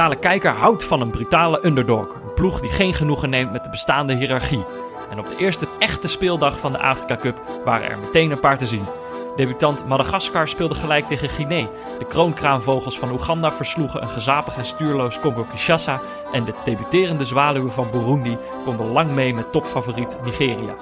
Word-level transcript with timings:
neutrale 0.00 0.30
kijker 0.30 0.60
houdt 0.60 0.84
van 0.84 1.00
een 1.00 1.10
brutale 1.10 1.66
underdog. 1.66 2.14
Een 2.14 2.34
ploeg 2.34 2.60
die 2.60 2.70
geen 2.70 2.94
genoegen 2.94 3.30
neemt 3.30 3.52
met 3.52 3.64
de 3.64 3.70
bestaande 3.70 4.14
hiërarchie. 4.14 4.64
En 5.10 5.18
op 5.18 5.28
de 5.28 5.36
eerste 5.36 5.66
echte 5.78 6.08
speeldag 6.08 6.60
van 6.60 6.72
de 6.72 6.78
Afrika 6.78 7.16
Cup 7.16 7.40
waren 7.64 7.90
er 7.90 7.98
meteen 7.98 8.30
een 8.30 8.40
paar 8.40 8.58
te 8.58 8.66
zien. 8.66 8.84
Debutant 9.36 9.86
Madagaskar 9.86 10.48
speelde 10.48 10.74
gelijk 10.74 11.06
tegen 11.06 11.28
Guinea. 11.28 11.68
De 11.98 12.04
kroonkraanvogels 12.04 12.98
van 12.98 13.10
Oeganda 13.10 13.52
versloegen 13.52 14.02
een 14.02 14.08
gezapig 14.08 14.56
en 14.56 14.64
stuurloos 14.64 15.20
Congo-Kinshasa. 15.20 16.00
En 16.32 16.44
de 16.44 16.54
debuterende 16.64 17.24
zwaluwen 17.24 17.72
van 17.72 17.90
Burundi 17.90 18.38
konden 18.64 18.92
lang 18.92 19.10
mee 19.10 19.34
met 19.34 19.52
topfavoriet 19.52 20.18
Nigeria. 20.24 20.74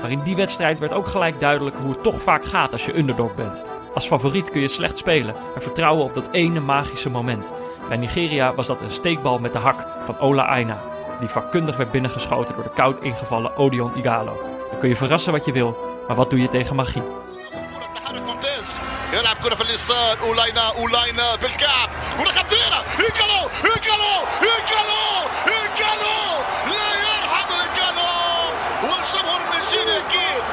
Maar 0.00 0.10
in 0.10 0.22
die 0.22 0.36
wedstrijd 0.36 0.78
werd 0.78 0.92
ook 0.92 1.06
gelijk 1.06 1.40
duidelijk 1.40 1.76
hoe 1.76 1.90
het 1.90 2.02
toch 2.02 2.22
vaak 2.22 2.44
gaat 2.44 2.72
als 2.72 2.84
je 2.84 2.98
underdog 2.98 3.34
bent. 3.34 3.64
Als 3.94 4.06
favoriet 4.06 4.50
kun 4.50 4.60
je 4.60 4.68
slecht 4.68 4.98
spelen 4.98 5.34
en 5.54 5.62
vertrouwen 5.62 6.04
op 6.04 6.14
dat 6.14 6.28
ene 6.32 6.60
magische 6.60 7.10
moment. 7.10 7.52
Bij 7.89 7.97
Nigeria 7.97 8.53
was 8.53 8.67
dat 8.67 8.81
een 8.81 8.91
steekbal 8.91 9.39
met 9.39 9.53
de 9.53 9.59
hak 9.59 9.85
van 10.05 10.19
Ola 10.19 10.45
Aina, 10.45 10.77
die 11.19 11.29
vakkundig 11.29 11.77
werd 11.77 11.91
binnengeschoten 11.91 12.55
door 12.55 12.63
de 12.63 12.73
koud 12.75 12.99
ingevallen 13.01 13.57
Odion 13.57 13.97
Igalo. 13.97 14.37
Dan 14.69 14.79
kun 14.79 14.89
je 14.89 14.95
verrassen 14.95 15.31
wat 15.31 15.45
je 15.45 15.51
wil, 15.51 15.77
maar 16.07 16.15
wat 16.15 16.29
doe 16.29 16.41
je 16.41 16.47
tegen 16.47 16.75
magie? 16.75 17.03
تحرك 17.95 18.21
ممتاز 18.21 18.79
يلعب 19.13 19.37
كرة 19.43 19.55
في 19.55 19.61
اليسار 19.63 20.17
اولاينا 20.21 20.61
اولاينا 20.61 21.35
بالكعب 21.35 21.89
كرة 22.17 22.29
خطيرة 22.29 22.83
ايكالو 22.99 23.49
ايكالو 23.65 24.15
ايكالو 24.41 25.03
ايكالو 25.47 26.17
لا 26.69 26.89
يرحم 27.05 27.49
ايكالو 27.61 28.11
والجمهور 28.83 29.41
النيجيري 29.41 29.97
اكيد 29.97 30.43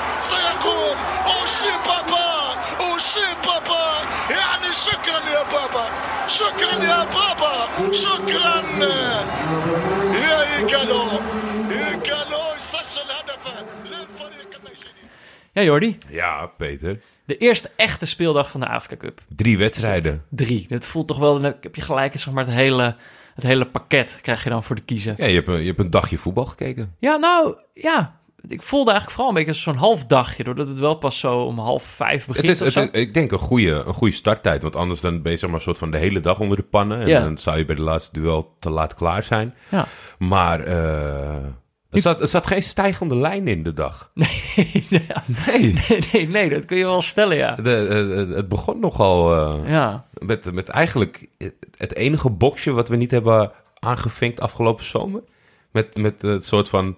يا 5.27 5.43
بابا 5.53 5.87
شكرا 6.29 6.85
يا 6.85 7.05
بابا 7.05 7.93
شكرا 7.93 8.63
يا 10.15 10.57
ايكالو 10.57 11.03
ايكالو 11.71 12.43
يسجل 12.57 13.11
هدفه 13.11 13.65
للفريق 13.85 14.51
النيجيري 14.59 15.03
Ja, 15.55 15.63
Jordi. 15.63 15.99
Ja, 16.09 16.47
Peter. 16.47 17.01
De 17.25 17.37
eerste 17.39 17.71
echte 17.77 18.07
speeldag 18.07 18.51
van 18.51 18.61
de 18.61 18.67
Afrika 18.69 18.97
Cup. 18.97 19.21
Drie 19.29 19.59
wedstrijden. 19.59 20.25
Drie. 20.29 20.67
Dat 20.69 20.87
voelt 20.87 21.09
toch 21.09 21.19
wel, 21.19 21.41
dan 21.41 21.55
heb 21.61 21.75
je 21.75 21.83
gelijk 21.83 22.19
zeg 22.19 22.35
maar, 22.35 22.45
het 22.45 22.55
hele, 22.55 22.97
het 23.35 23.45
hele 23.45 23.67
pakket 23.67 24.19
krijg 24.23 24.45
je 24.45 24.51
dan 24.51 24.63
voor 24.63 24.77
de 24.77 24.83
kiezen. 24.83 25.15
Ja, 25.17 25.27
je 25.27 25.35
hebt, 25.35 25.49
een, 25.49 25.61
je 25.61 25.67
hebt 25.67 25.79
een 25.79 25.91
dagje 25.91 26.19
voetbal 26.19 26.45
gekeken. 26.47 26.95
Ja, 26.99 27.17
nou, 27.17 27.55
ja. 27.75 28.21
Ik 28.48 28.62
voelde 28.62 28.92
eigenlijk 28.92 29.20
vooral 29.20 29.38
een 29.38 29.46
beetje 29.46 29.62
zo'n 29.62 29.76
half 29.76 30.06
dagje, 30.06 30.44
doordat 30.44 30.68
het 30.68 30.80
wel 30.80 30.96
pas 30.96 31.20
zo 31.20 31.40
om 31.42 31.60
half 31.60 31.84
vijf 31.84 32.26
Het 32.26 32.28
begint 32.28 32.48
is, 32.50 32.62
of 32.62 32.74
het 32.74 32.94
is- 32.94 33.02
ik 33.02 33.14
denk 33.14 33.32
een 33.32 33.40
goede, 33.40 33.72
een 33.72 33.94
goede 33.94 34.14
starttijd. 34.14 34.62
Want 34.62 34.76
anders 34.76 35.02
dan 35.02 35.22
ben 35.22 35.32
je 35.32 35.38
zeg 35.38 35.50
maar, 35.50 35.58
een 35.60 35.66
soort 35.66 35.78
van 35.78 35.92
de 35.92 35.98
hele 35.98 36.20
dag 36.20 36.40
onder 36.40 36.58
de 36.58 36.64
pannen. 36.64 37.00
En 37.02 37.08
Ja. 37.08 37.20
dan 37.22 37.38
zou 37.38 37.58
je 37.58 37.66
bij 37.66 37.76
de 37.76 37.82
laatste 37.82 38.20
duel 38.20 38.56
te 38.60 38.70
laat 38.70 38.94
klaar 38.94 39.24
zijn. 39.24 39.56
Ja. 39.70 39.86
Maar 40.20 40.60
eh, 40.64 41.36
er, 41.90 42.02
zat, 42.02 42.22
er 42.22 42.28
zat 42.28 42.48
geen 42.48 42.64
stijgende 42.64 43.16
lijn 43.16 43.48
in 43.48 43.64
de 43.64 43.74
dag. 43.74 44.12
Nee, 44.14 44.86
nee. 44.90 45.08
Nee. 45.46 45.74
nee, 45.90 46.00
nee, 46.12 46.28
nee, 46.28 46.50
dat 46.50 46.66
kun 46.66 46.78
je 46.78 46.84
wel 46.84 47.02
stellen, 47.02 47.38
ja. 47.38 47.56
De, 47.56 48.32
het 48.36 48.48
begon 48.48 48.80
nogal 48.80 49.36
eh, 49.64 49.70
Ja, 49.70 50.06
met, 50.14 50.54
met 50.54 50.68
eigenlijk 50.70 51.28
het- 51.38 51.56
het 51.78 51.96
enige 51.96 52.30
boxje 52.30 52.72
wat 52.72 52.90
we 52.90 52.96
niet 52.96 53.12
hebben 53.12 53.52
aangevinkt 53.80 54.40
afgelopen 54.40 54.86
zomer. 54.86 55.22
Met, 55.72 55.98
met 55.98 56.22
het 56.22 56.46
soort 56.46 56.70
van... 56.70 56.98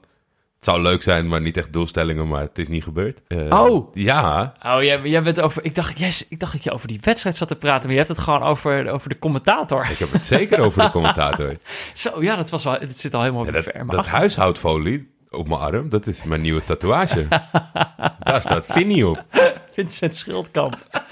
Het 0.59 0.67
zou 0.67 0.81
leuk 0.81 1.01
zijn, 1.01 1.27
maar 1.27 1.41
niet 1.41 1.57
echt 1.57 1.73
doelstellingen, 1.73 2.27
maar 2.27 2.41
het 2.41 2.57
is 2.59 2.67
niet 2.67 2.83
gebeurd. 2.83 3.21
Eh, 3.27 3.37
Oh. 3.61 3.95
Ja, 3.95 4.53
Oh, 4.65 4.83
jij, 4.83 5.01
jij 5.03 5.23
bent 5.23 5.41
over. 5.41 5.63
Ik 5.65 5.75
dacht, 5.75 5.99
yes, 5.99 6.27
ik 6.27 6.39
dacht 6.39 6.51
dat 6.53 6.63
je 6.63 6.71
over 6.71 6.87
die 6.87 6.99
wedstrijd 7.01 7.35
zat 7.35 7.47
te 7.47 7.55
praten, 7.55 7.81
maar 7.81 7.91
je 7.91 7.97
hebt 7.97 8.07
het 8.09 8.19
gewoon 8.19 8.43
over, 8.43 8.89
over 8.89 9.09
de 9.09 9.19
commentator. 9.19 9.87
ik 9.91 9.99
heb 9.99 10.11
het 10.11 10.23
zeker 10.23 10.59
over 10.59 10.83
de 10.83 10.89
commentator. 10.89 11.57
Zo, 11.93 12.23
ja, 12.23 12.35
dat 12.35 12.49
was 12.49 12.63
wel. 12.63 12.73
Het 12.73 12.99
zit 12.99 13.13
al 13.13 13.21
helemaal 13.21 13.45
Ja, 13.45 13.51
dat, 13.51 13.63
ver. 13.63 13.85
dat 13.87 14.07
huishoudfolie 14.07 15.09
op 15.29 15.47
mijn 15.47 15.59
arm, 15.59 15.89
dat 15.89 16.07
is 16.07 16.23
mijn 16.23 16.41
nieuwe 16.41 16.63
tatoeage. 16.63 17.27
Daar 18.19 18.41
staat 18.41 18.65
Vinnie 18.65 19.07
op. 19.07 19.25
Vincent 19.71 20.15
Schildkamp. 20.15 20.77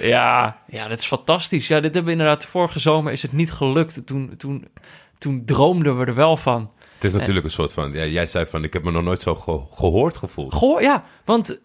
ja, 0.00 0.56
ja, 0.66 0.88
dat 0.88 0.98
is 0.98 1.06
fantastisch. 1.06 1.66
Ja, 1.68 1.74
dit 1.80 1.94
hebben 1.94 2.04
we 2.04 2.10
inderdaad. 2.18 2.46
Vorige 2.46 2.78
zomer 2.78 3.12
is 3.12 3.22
het 3.22 3.32
niet 3.32 3.52
gelukt. 3.52 4.06
Toen, 4.06 4.34
toen, 4.36 4.66
toen 5.18 5.42
droomden 5.44 5.98
we 5.98 6.04
er 6.04 6.14
wel 6.14 6.36
van. 6.36 6.70
Het 7.00 7.12
is 7.12 7.18
natuurlijk 7.18 7.44
een 7.46 7.52
soort 7.52 7.72
van... 7.72 7.92
Ja, 7.92 8.04
jij 8.04 8.26
zei 8.26 8.46
van, 8.46 8.64
ik 8.64 8.72
heb 8.72 8.84
me 8.84 8.90
nog 8.90 9.02
nooit 9.02 9.22
zo 9.22 9.34
ge- 9.34 9.64
gehoord 9.70 10.16
gevoeld. 10.16 10.52
Goh, 10.54 10.80
ja, 10.80 11.04
want. 11.24 11.60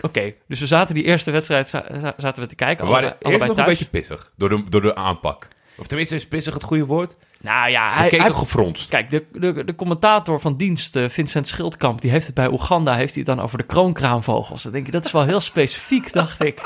Oké, 0.00 0.32
dus 0.48 0.60
we 0.60 0.66
zaten 0.66 0.94
die 0.94 1.04
eerste 1.04 1.30
wedstrijd 1.30 1.68
za- 1.68 1.84
za- 2.00 2.14
zaten 2.16 2.42
we 2.42 2.48
te 2.48 2.54
kijken. 2.54 2.84
We 2.84 2.90
waren 2.90 3.08
allebei, 3.10 3.32
eerst 3.34 3.46
nog 3.46 3.56
een 3.56 3.64
thuis. 3.64 3.78
beetje 3.78 3.90
pissig 3.90 4.32
door 4.36 4.48
de, 4.48 4.62
door 4.68 4.80
de 4.82 4.94
aanpak. 4.94 5.48
Of 5.78 5.86
tenminste, 5.86 6.14
is 6.14 6.28
pissig 6.28 6.54
het 6.54 6.62
goede 6.62 6.86
woord? 6.86 7.16
Nou 7.40 7.70
ja, 7.70 7.92
hij, 7.92 8.08
hij- 8.08 8.32
gefronst. 8.32 8.88
Kijk, 8.88 9.10
de, 9.10 9.24
de, 9.32 9.64
de 9.64 9.74
commentator 9.74 10.40
van 10.40 10.56
dienst, 10.56 10.96
eh, 10.96 11.08
Vincent 11.08 11.46
Schildkamp, 11.46 12.00
die 12.00 12.10
heeft 12.10 12.26
het 12.26 12.34
bij 12.34 12.48
Oeganda, 12.48 12.94
heeft 12.94 13.14
hij 13.14 13.22
het 13.26 13.36
dan 13.36 13.44
over 13.44 13.58
de 13.58 13.64
kroonkraanvogels. 13.64 14.62
Dan 14.62 14.72
denk 14.72 14.86
je, 14.86 14.92
dat 14.92 15.04
is 15.04 15.12
wel 15.12 15.24
heel 15.24 15.40
specifiek, 15.40 16.12
dacht 16.12 16.44
ik. 16.44 16.62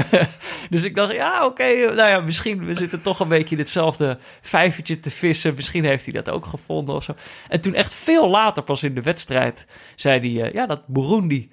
dus 0.70 0.82
ik 0.82 0.94
dacht, 0.94 1.12
ja, 1.12 1.44
oké, 1.44 1.62
eh, 1.62 1.94
nou 1.94 2.08
ja, 2.08 2.20
misschien 2.20 2.64
we 2.64 2.74
zitten 2.74 3.02
toch 3.02 3.20
een 3.20 3.28
beetje 3.28 3.54
in 3.54 3.60
hetzelfde 3.60 4.18
vijvertje 4.40 5.00
te 5.00 5.10
vissen. 5.10 5.54
Misschien 5.54 5.84
heeft 5.84 6.04
hij 6.04 6.14
dat 6.14 6.30
ook 6.30 6.46
gevonden 6.46 6.94
of 6.94 7.02
zo. 7.02 7.14
En 7.48 7.60
toen 7.60 7.74
echt 7.74 7.94
veel 7.94 8.28
later, 8.28 8.62
pas 8.62 8.82
in 8.82 8.94
de 8.94 9.02
wedstrijd, 9.02 9.66
zei 9.94 10.34
hij, 10.34 10.46
eh, 10.46 10.52
ja, 10.52 10.66
dat 10.66 10.86
Burundi, 10.86 11.50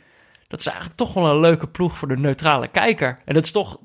dat 0.48 0.60
is 0.60 0.66
eigenlijk 0.66 0.98
toch 0.98 1.14
wel 1.14 1.26
een 1.26 1.40
leuke 1.40 1.68
ploeg 1.68 1.98
voor 1.98 2.08
de 2.08 2.18
neutrale 2.18 2.68
kijker. 2.68 3.20
En 3.26 3.34
dat 3.34 3.46
is 3.46 3.52
toch 3.52 3.78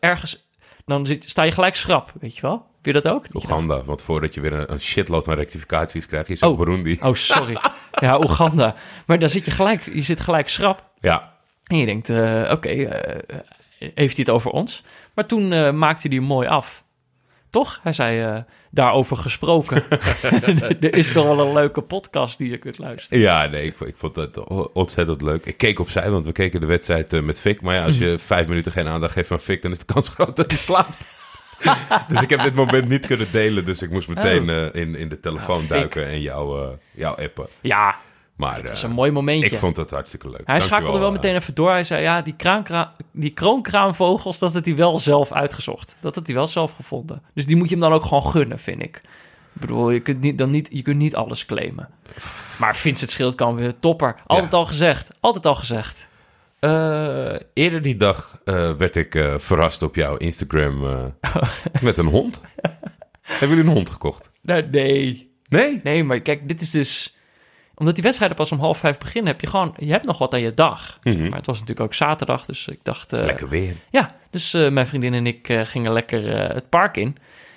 ergens, 0.00 0.47
dan 0.88 1.06
zit, 1.06 1.24
sta 1.30 1.42
je 1.42 1.50
gelijk 1.52 1.74
schrap, 1.76 2.12
weet 2.20 2.34
je 2.34 2.40
wel? 2.42 2.66
Heb 2.76 2.86
je 2.86 2.92
dat 2.92 3.08
ook? 3.08 3.24
Oeganda, 3.34 3.82
want 3.84 4.02
voordat 4.02 4.34
je 4.34 4.40
weer 4.40 4.52
een, 4.52 4.72
een 4.72 4.80
shitload 4.80 5.28
aan 5.28 5.34
rectificaties 5.34 6.06
krijgt, 6.06 6.30
is 6.30 6.40
het 6.40 6.50
Oh. 6.50 6.58
Burundi. 6.58 6.98
Oh, 7.02 7.14
sorry. 7.14 7.56
Ja, 8.00 8.18
Oeganda. 8.18 8.74
Maar 9.06 9.18
dan 9.18 9.28
zit 9.28 9.44
je 9.44 9.50
gelijk, 9.50 9.82
je 9.92 10.02
zit 10.02 10.20
gelijk 10.20 10.48
schrap. 10.48 10.90
Ja, 11.00 11.32
En 11.66 11.76
je 11.76 11.86
denkt, 11.86 12.08
eh, 12.08 12.48
oké, 12.52 12.68
eh, 12.68 13.16
heeft 13.78 14.16
hij 14.16 14.24
het 14.26 14.30
over 14.30 14.50
ons? 14.50 14.84
Maar 15.14 15.26
toen 15.26 15.52
eh, 15.52 15.72
maakte 15.72 16.08
hij 16.08 16.18
mooi 16.20 16.48
af. 16.48 16.84
Toch? 17.50 17.80
Hij 17.82 17.92
zei, 17.92 18.20
eh, 18.20 18.42
daarover 18.70 19.16
gesproken. 19.16 19.84
er 20.80 20.94
is 20.94 21.12
nog 21.12 21.24
wel 21.24 21.46
een 21.46 21.52
leuke 21.52 21.80
podcast 21.80 22.38
die 22.38 22.50
je 22.50 22.58
kunt 22.58 22.78
luisteren. 22.78 23.22
ja 23.22 23.46
nee, 23.46 23.62
ik, 23.66 23.80
ik 23.80 23.96
vond 23.96 24.16
het 24.16 24.38
o- 24.48 24.70
ontzettend 24.72 25.22
leuk. 25.22 25.46
Ik 25.46 25.56
keek 25.58 25.78
opzij, 25.80 26.10
want 26.10 26.26
we 26.26 26.32
keken 26.32 26.60
de 26.60 26.66
wedstrijd 26.66 27.12
eh, 27.12 27.20
met 27.22 27.40
Fik. 27.40 27.60
Maar 27.60 27.74
ja, 27.74 27.84
als 27.84 27.98
je 27.98 28.18
vijf 28.18 28.48
minuten 28.48 28.72
geen 28.72 28.88
aandacht 28.88 29.12
geeft 29.12 29.30
aan 29.30 29.40
Fik, 29.40 29.62
dan 29.62 29.70
is 29.70 29.78
de 29.78 29.84
kans 29.84 30.08
groot 30.14 30.36
dat 30.36 30.50
hij 30.50 30.60
slaapt. 30.60 31.16
dus 32.08 32.22
ik 32.22 32.30
heb 32.30 32.42
dit 32.42 32.54
moment 32.54 32.88
niet 32.88 33.06
kunnen 33.06 33.26
delen. 33.32 33.64
Dus 33.64 33.82
ik 33.82 33.90
moest 33.90 34.08
meteen 34.08 34.48
eh, 34.48 34.80
in, 34.82 34.94
in 34.96 35.08
de 35.08 35.20
telefoon 35.20 35.56
Ja, 35.56 35.62
Fik. 35.66 35.70
duiken 35.70 36.06
en 36.06 36.20
jou, 36.20 36.62
eh, 36.62 36.68
jou 36.90 37.22
appen. 37.22 37.46
Ja, 37.60 37.96
Maar 38.38 38.62
dat 38.62 38.70
is 38.70 38.82
eh, 38.82 38.88
een 38.88 38.94
mooi 38.94 39.10
momentje. 39.10 39.50
ik 39.50 39.56
vond 39.58 39.76
het 39.76 39.90
hartstikke 39.90 40.30
leuk. 40.30 40.42
Hij 40.44 40.60
schakelde 40.60 40.98
wel 40.98 41.06
eh. 41.08 41.14
meteen 41.14 41.34
even 41.34 41.54
door. 41.54 41.70
Hij 41.70 41.84
zei, 41.84 42.02
ja, 42.02 42.22
die, 42.22 42.34
kraankra- 42.36 42.92
die 43.12 43.30
kroonkraanvogels, 43.30 44.38
dat 44.38 44.52
had 44.54 44.64
hij 44.64 44.76
wel 44.76 44.96
zelf 44.98 45.32
uitgezocht. 45.32 45.96
Dat 46.00 46.14
had 46.14 46.26
hij 46.26 46.34
wel 46.36 46.46
zelf 46.46 46.72
gevonden. 46.72 47.22
Dus 47.34 47.46
die 47.46 47.56
moet 47.56 47.68
je 47.68 47.74
hem 47.74 47.84
dan 47.84 47.92
ook 47.92 48.04
gewoon 48.04 48.22
gunnen, 48.22 48.58
vind 48.58 48.82
ik. 48.82 48.96
Ik 49.54 49.60
bedoel, 49.60 49.90
je 49.90 50.00
kunt 50.00 50.20
niet, 50.20 50.38
dan 50.38 50.50
niet, 50.50 50.68
je 50.72 50.82
kunt 50.82 50.96
niet 50.98 51.14
alles 51.16 51.46
claimen. 51.46 51.88
Maar 52.58 52.76
Vincent 52.76 53.10
Schildkamp 53.10 53.58
weer 53.58 53.76
topper. 53.78 54.14
Altijd 54.26 54.52
Ja. 54.52 54.58
al 54.58 54.66
gezegd. 54.66 55.10
Altijd 55.20 55.46
al 55.46 55.54
gezegd. 55.54 56.06
Eh, 56.58 57.34
eerder 57.52 57.82
die 57.82 57.96
dag 57.96 58.40
werd 58.78 58.96
ik 58.96 59.24
verrast 59.36 59.82
op 59.82 59.94
jouw 59.94 60.16
Instagram 60.16 60.80
met 61.82 61.96
een 61.96 62.06
hond. 62.06 62.40
Hebben 63.22 63.48
jullie 63.48 63.64
een 63.70 63.76
hond 63.76 63.90
gekocht? 63.90 64.30
Nee, 64.42 64.62
nee. 64.62 65.32
Nee? 65.48 65.80
Nee, 65.82 66.04
maar 66.04 66.20
kijk, 66.20 66.48
dit 66.48 66.60
is 66.60 66.70
dus... 66.70 67.16
Omdat 67.78 67.94
die 67.94 68.02
wedstrijden 68.04 68.36
pas 68.36 68.52
om 68.52 68.58
half 68.58 68.78
vijf 68.78 68.98
beginnen, 68.98 69.32
heb 69.32 69.40
je 69.40 69.46
gewoon... 69.46 69.74
Je 69.76 69.90
hebt 69.90 70.06
nog 70.06 70.18
wat 70.18 70.34
aan 70.34 70.40
je 70.40 70.54
dag. 70.54 70.98
Mhm. 71.02 71.28
Maar 71.28 71.38
het 71.38 71.46
was 71.46 71.60
natuurlijk 71.60 71.86
ook 71.86 71.94
zaterdag, 71.94 72.44
dus 72.44 72.68
ik 72.68 72.78
dacht... 72.82 73.12
eh, 73.12 73.24
Lekker 73.24 73.48
weer. 73.48 73.74
Ja, 73.90 74.10
dus 74.30 74.54
eh, 74.54 74.68
mijn 74.70 74.86
vriendin 74.86 75.14
en 75.14 75.26
ik 75.26 75.48
eh, 75.48 75.60
gingen 75.64 75.92
lekker 75.92 76.36
het 76.54 76.68
park 76.68 76.96
in. 76.96 77.16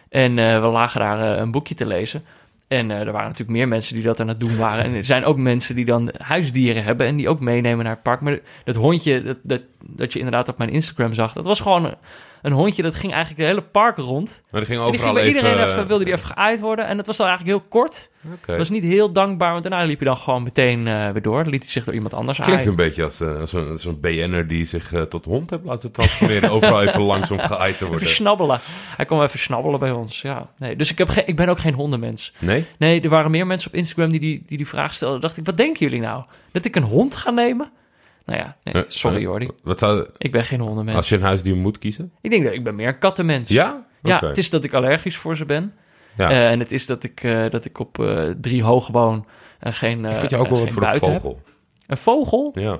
En 0.10 0.36
we 0.36 0.68
lagen 0.68 1.00
daar 1.00 1.40
een 1.40 1.52
boekje 1.52 1.76
te 1.76 1.88
lezen. 1.88 2.24
En 2.68 2.90
er 2.90 3.12
waren 3.12 3.28
natuurlijk 3.28 3.58
meer 3.58 3.68
mensen 3.68 3.96
die 3.96 4.04
dat 4.04 4.20
aan 4.20 4.28
het 4.28 4.40
doen 4.40 4.58
waren. 4.58 4.84
En 4.84 4.94
er 4.94 5.06
zijn 5.06 5.26
ook 5.26 5.38
mensen 5.38 5.76
die 5.76 5.86
dan 5.86 6.12
huisdieren 6.18 6.84
hebben 6.84 7.08
en 7.08 7.16
die 7.16 7.30
ook 7.30 7.40
meenemen 7.40 7.84
naar 7.86 7.94
het 7.94 8.04
park. 8.04 8.22
Maar 8.22 8.40
dat 8.64 8.76
hondje 8.76 9.24
dat, 9.24 9.38
dat, 9.44 9.62
dat 9.86 10.14
je 10.14 10.20
inderdaad 10.20 10.48
op 10.48 10.58
mijn 10.58 10.70
Instagram 10.70 11.14
zag, 11.14 11.34
dat 11.34 11.46
was 11.46 11.60
gewoon 11.60 11.94
een, 12.42 12.52
hondje 12.52 12.82
dat 12.82 12.96
ging 12.96 13.14
eigenlijk 13.14 13.42
de 13.42 13.48
hele 13.48 13.62
park 13.62 13.98
rond. 13.98 14.42
Maar 14.52 14.66
ging 14.66 14.80
die 14.80 14.88
overal 14.88 15.04
ging 15.04 15.14
bij 15.14 15.24
even... 15.24 15.36
iedereen 15.36 15.68
even, 15.68 15.88
wilde 15.88 16.04
die 16.04 16.14
even 16.14 16.28
geaaid 16.28 16.60
worden. 16.60 16.86
En 16.86 16.98
het 16.98 17.06
was 17.06 17.18
dan 17.18 17.28
eigenlijk 17.28 17.58
heel 17.58 17.68
kort. 17.70 18.10
Oké. 18.26 18.36
Dat 18.46 18.58
was 18.58 18.70
niet 18.70 18.84
heel 18.84 19.12
dankbaar, 19.12 19.52
want 19.52 19.64
daarna 19.64 19.84
liep 19.84 20.00
je 20.00 20.06
dan 20.06 20.18
gewoon 20.18 20.44
meteen 20.44 20.88
eh, 20.88 21.10
weer 21.10 21.22
door. 21.22 21.44
Dan 21.44 21.52
liet 21.52 21.64
hij 21.64 21.72
zich 21.72 21.84
door 21.84 21.94
iemand 21.94 22.14
anders 22.14 22.38
Klinkt 22.38 22.56
aaien. 22.56 22.70
een 22.70 22.76
beetje 22.76 23.04
als 23.04 23.22
eh, 23.22 23.44
zo'n 23.44 23.78
zo'n 23.78 24.00
BN'er 24.00 24.48
die 24.48 24.66
zich 24.66 24.94
eh, 24.94 25.02
tot 25.02 25.26
hond 25.26 25.50
heeft 25.50 25.64
laten 25.64 25.92
transformeren. 25.92 26.50
overal 26.56 26.82
even 26.82 27.02
langs 27.02 27.32
om 27.32 27.40
geaaid 27.40 27.78
te 27.78 27.86
worden. 27.86 28.04
Even 28.04 28.16
snabbelen. 28.16 28.60
Hij 28.96 29.06
kwam 29.06 29.22
even 29.22 29.40
snabbelen 29.40 29.80
bij 29.80 29.92
ons, 29.92 30.22
ja. 30.22 30.50
Nee, 30.58 30.76
dus 30.76 30.92
ik, 30.92 30.98
heb 30.98 31.10
geen, 31.10 31.28
ik 31.28 31.36
ben 31.36 31.50
ook 31.50 31.60
geen 31.60 31.74
hondenmens. 31.74 32.34
Nee? 32.40 32.66
Nee, 32.78 33.02
er 33.02 33.10
waren 33.10 33.32
meer 33.32 33.48
mensen 33.48 33.70
op 33.70 33.76
Instagram 33.76 34.10
die 34.10 34.20
die, 34.20 34.44
die, 34.46 34.58
die 34.58 34.68
vraag 34.68 34.94
stelden. 34.94 35.22
dacht 35.22 35.38
ik, 35.38 35.46
wat 35.46 35.58
denken 35.58 35.86
jullie 35.86 36.02
nou? 36.02 36.24
Dat 36.52 36.66
ik 36.66 36.76
een 36.76 36.84
hond 36.84 37.16
ga 37.16 37.30
nemen? 37.30 37.72
Nou 38.26 38.40
ja, 38.40 38.58
nee, 38.64 38.74
Eh, 38.74 38.82
sorry 38.88 39.16
eh, 39.18 39.22
Jordi. 39.22 39.50
Wat 39.64 39.80
zou... 39.80 40.08
Ik 40.18 40.32
ben 40.32 40.44
geen 40.44 40.60
hondenmens. 40.60 40.98
Als 40.98 41.10
je 41.10 41.16
een 41.16 41.22
huisdier 41.22 41.56
moet 41.56 41.78
kiezen? 41.78 42.12
Ik 42.22 42.30
denk 42.30 42.44
dat 42.44 42.54
ik 42.54 42.64
ben 42.64 42.76
meer 42.76 42.88
een 42.88 43.00
kattenmens. 43.00 43.50
Ja? 43.50 43.86
Ja, 44.04 44.20
het 44.26 44.38
is 44.38 44.50
dat 44.50 44.64
ik 44.64 44.74
allergisch 44.74 45.18
voor 45.18 45.38
ze 45.38 45.46
ben. 45.46 45.74
Ja. 46.18 46.30
Eh, 46.30 46.50
en 46.52 46.60
het 46.60 46.72
is 46.72 46.86
dat 46.86 47.04
ik, 47.04 47.24
eh, 47.24 47.50
dat 47.50 47.66
ik 47.66 47.80
op 47.80 48.00
eh, 48.00 48.24
drie 48.42 48.64
hoog 48.64 48.88
woon 48.88 49.26
en 49.60 49.74
geen 49.74 50.06
ik 50.06 50.12
eh, 50.12 50.18
vind 50.18 50.30
je 50.32 50.38
ook 50.38 50.48
wel 50.50 50.60
wat 50.60 50.72
voor 50.72 50.84
een 50.84 50.90
heb. 50.90 51.00
vogel. 51.00 51.42
Een 51.88 51.98
vogel? 51.98 52.52
Ja. 52.54 52.80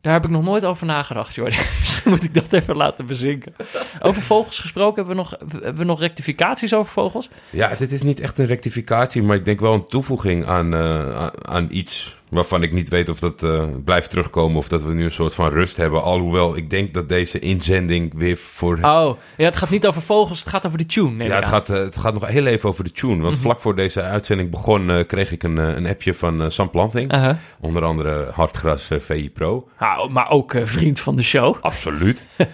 Daar 0.00 0.12
heb 0.12 0.24
ik 0.24 0.30
nog 0.30 0.42
nooit 0.44 0.64
over 0.64 0.86
nagedacht, 0.86 1.34
Jordi. 1.34 1.56
Misschien 1.80 2.10
moet 2.10 2.22
ik 2.22 2.34
dat 2.34 2.52
even 2.52 2.76
laten 2.76 3.06
bezinken. 3.06 3.54
Over 4.00 4.22
vogels 4.22 4.58
gesproken, 4.58 4.94
hebben 4.96 5.14
we 5.16 5.20
nog, 5.22 5.36
hebben 5.52 5.76
we 5.76 5.84
nog 5.84 6.00
rectificaties 6.00 6.74
over 6.74 6.92
vogels? 6.92 7.28
ja, 7.50 7.74
dit 7.78 7.92
is 7.92 8.02
niet 8.02 8.20
echt 8.20 8.38
een 8.38 8.46
rectificatie, 8.46 9.22
maar 9.22 9.36
ik 9.36 9.44
denk 9.44 9.60
wel 9.60 9.74
een 9.74 9.86
toevoeging 9.86 10.46
aan, 10.46 10.74
eh, 10.74 11.16
aan, 11.16 11.46
aan 11.46 11.66
iets 11.70 12.16
waarvan 12.32 12.62
ik 12.62 12.72
niet 12.72 12.88
weet 12.88 13.08
of 13.08 13.18
dat 13.18 13.42
eh, 13.42 13.64
blijft 13.84 14.10
terugkomen 14.10 14.56
of 14.56 14.68
dat 14.68 14.82
we 14.82 14.92
nu 14.92 15.04
een 15.04 15.10
soort 15.10 15.34
van 15.34 15.50
rust 15.50 15.76
hebben. 15.76 16.02
Alhoewel, 16.02 16.56
ik 16.56 16.70
denk 16.70 16.94
dat 16.94 17.08
deze 17.08 17.38
inzending 17.38 18.14
weer 18.14 18.36
voor... 18.36 18.78
Oh, 18.82 19.18
ja, 19.36 19.44
het 19.44 19.56
gaat 19.56 19.70
niet 19.70 19.86
over 19.86 20.02
vogels, 20.02 20.38
het 20.38 20.48
gaat 20.48 20.66
over 20.66 20.78
de 20.78 20.86
tune. 20.86 21.24
ja, 21.24 21.34
het 21.34 21.44
aan. 21.44 21.50
gaat, 21.50 21.70
eh, 21.70 21.76
het 21.76 21.96
gaat 21.96 22.12
nog 22.12 22.26
heel 22.26 22.46
even 22.46 22.68
over 22.68 22.84
de 22.84 22.92
tune. 22.92 23.22
Want 23.22 23.38
vlak 23.38 23.60
voor 23.60 23.76
deze 23.76 24.02
uitzending 24.02 24.50
begon, 24.50 24.90
eh, 24.90 25.06
kreeg 25.06 25.32
ik 25.32 25.42
een, 25.42 25.56
een 25.56 25.86
appje 25.86 26.14
van 26.14 26.50
Sam 26.50 26.70
Planting. 26.70 27.14
Uh-huh. 27.14 27.36
Onder 27.60 27.84
andere 27.84 28.30
Hartgras 28.34 28.88
VI 28.98 29.30
Pro. 29.30 29.68
Nou, 29.78 30.10
maar 30.10 30.30
ook 30.30 30.54
vriend 30.62 31.00
van 31.00 31.16
de 31.16 31.22
show. 31.22 31.56
Absoluut. 31.60 32.26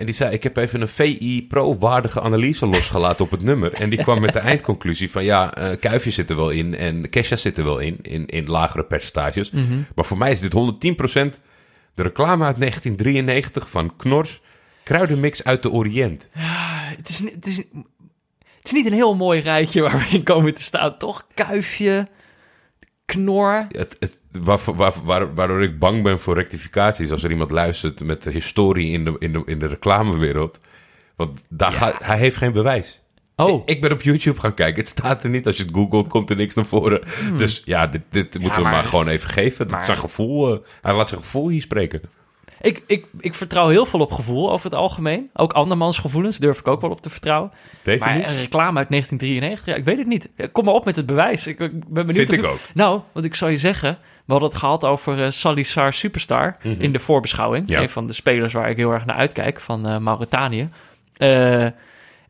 En 0.00 0.06
die 0.06 0.14
zei, 0.14 0.32
ik 0.32 0.42
heb 0.42 0.56
even 0.56 0.80
een 0.80 0.88
VI 0.88 1.46
Pro-waardige 1.48 2.20
analyse 2.20 2.66
losgelaten 2.66 3.24
op 3.24 3.30
het 3.30 3.42
nummer. 3.42 3.72
En 3.72 3.90
die 3.90 4.02
kwam 4.02 4.20
met 4.20 4.32
de 4.32 4.38
eindconclusie 4.50 5.10
van, 5.10 5.24
ja, 5.24 5.52
Kuifje 5.80 6.10
zit 6.10 6.30
er 6.30 6.36
wel 6.36 6.50
in 6.50 6.76
en 6.76 7.08
Kesha 7.10 7.36
zit 7.36 7.58
er 7.58 7.64
wel 7.64 7.78
in, 7.78 7.89
in, 8.02 8.26
in 8.26 8.46
lagere 8.46 8.84
percentages. 8.84 9.50
Maar 9.94 10.04
voor 10.04 10.18
mij 10.18 10.30
is 10.30 10.40
dit 10.40 10.52
110% 10.54 11.40
de 11.94 12.02
reclame 12.02 12.44
uit 12.44 12.58
1993 12.58 13.70
van 13.70 13.96
Knors, 13.96 14.40
kruidenmix 14.82 15.44
uit 15.44 15.62
de 15.62 15.70
Oriënt. 15.70 16.28
Het 16.96 17.08
is, 17.08 17.18
het, 17.18 17.46
is, 17.46 17.56
het 17.56 18.64
is 18.64 18.72
niet 18.72 18.86
een 18.86 18.92
heel 18.92 19.14
mooi 19.16 19.40
rijtje 19.40 19.82
waar 19.82 19.98
we 19.98 20.06
in 20.16 20.22
komen 20.22 20.54
te 20.54 20.62
staan, 20.62 20.96
toch? 20.98 21.26
Kuifje, 21.34 22.08
knor. 23.04 23.66
Het, 23.68 23.96
het, 23.98 24.20
waar, 24.44 24.58
waar, 24.74 24.92
waar- 25.04 25.34
waardoor 25.34 25.62
ik 25.62 25.78
bang 25.78 26.02
ben 26.02 26.20
voor 26.20 26.34
rectificaties 26.34 27.10
als 27.10 27.22
er 27.22 27.30
iemand 27.30 27.50
luistert 27.50 28.04
met 28.04 28.22
de 28.22 28.30
historie 28.30 28.92
in 28.92 29.04
de, 29.04 29.16
in 29.18 29.32
de, 29.32 29.42
in 29.46 29.58
de 29.58 29.66
reclamewereld. 29.66 30.58
Want 31.16 31.40
daar 31.48 31.72
gaat, 31.72 32.04
hij 32.04 32.18
heeft 32.18 32.36
geen 32.36 32.52
bewijs. 32.52 32.99
Oh, 33.46 33.62
Ik 33.64 33.80
ben 33.80 33.92
op 33.92 34.02
YouTube 34.02 34.40
gaan 34.40 34.54
kijken. 34.54 34.80
Het 34.80 34.88
staat 34.88 35.24
er 35.24 35.30
niet. 35.30 35.46
Als 35.46 35.56
je 35.56 35.62
het 35.62 35.74
googelt, 35.74 36.08
komt 36.08 36.30
er 36.30 36.36
niks 36.36 36.54
naar 36.54 36.64
voren. 36.66 37.02
Dus 37.36 37.62
ja, 37.64 37.86
dit, 37.86 38.02
dit 38.10 38.38
moeten 38.38 38.62
we 38.62 38.68
maar- 38.68 38.84
gewoon 38.84 39.08
even 39.08 39.30
geven. 39.30 39.58
Dat 39.58 39.70
maar- 39.70 39.84
zijn 39.84 39.98
gevoel, 39.98 40.52
eh, 40.54 40.58
hij 40.82 40.94
laat 40.94 41.08
zijn 41.08 41.20
gevoel 41.20 41.48
hier 41.48 41.60
spreken. 41.60 42.00
ik, 42.60 42.82
ik, 42.86 43.06
ik 43.20 43.34
vertrouw 43.34 43.68
heel 43.68 43.86
veel 43.86 44.00
op 44.00 44.12
gevoel 44.12 44.50
over 44.52 44.64
het 44.70 44.74
algemeen. 44.74 45.30
Ook 45.34 45.52
andermans 45.52 45.98
gevoelens 45.98 46.38
durf 46.38 46.58
ik 46.58 46.68
ook 46.68 46.80
wel 46.80 46.90
op 46.90 47.00
te 47.00 47.10
vertrouwen. 47.10 47.50
Deze 47.82 48.04
maar 48.04 48.14
niet? 48.16 48.24
een 48.26 48.36
reclame 48.36 48.78
uit 48.78 48.88
1993, 48.88 49.66
ja, 49.66 49.74
ik 49.74 49.84
weet 49.84 49.98
het 49.98 50.06
niet. 50.06 50.28
Kom 50.52 50.64
maar 50.64 50.74
op 50.74 50.84
met 50.84 50.96
het 50.96 51.06
bewijs. 51.06 51.46
Ik, 51.46 51.58
ik 51.60 51.70
ben 51.88 52.06
benieuwd. 52.06 52.28
Vind 52.28 52.42
ik 52.42 52.50
ook. 52.50 52.58
Nou, 52.74 53.00
wat 53.12 53.24
ik 53.24 53.34
zou 53.34 53.50
je 53.50 53.56
zeggen, 53.56 53.98
we 54.24 54.32
hadden 54.32 54.48
het 54.48 54.58
gehad 54.58 54.84
over 54.84 55.24
eh 55.24 55.30
Salazar 55.30 55.92
Superstar 55.92 56.56
in 56.78 56.92
de 56.92 56.98
voorbeschouwing. 56.98 57.64
Mhm. 57.64 57.72
Ja. 57.72 57.80
Een 57.82 57.90
van 57.90 58.06
de 58.06 58.12
spelers 58.12 58.52
waar 58.52 58.70
ik 58.70 58.76
heel 58.76 58.92
erg 58.92 59.04
naar 59.04 59.16
uitkijk 59.16 59.60
van 59.60 59.86
eh, 59.86 59.98
Mauritanië. 59.98 60.68
Eh, 61.16 61.66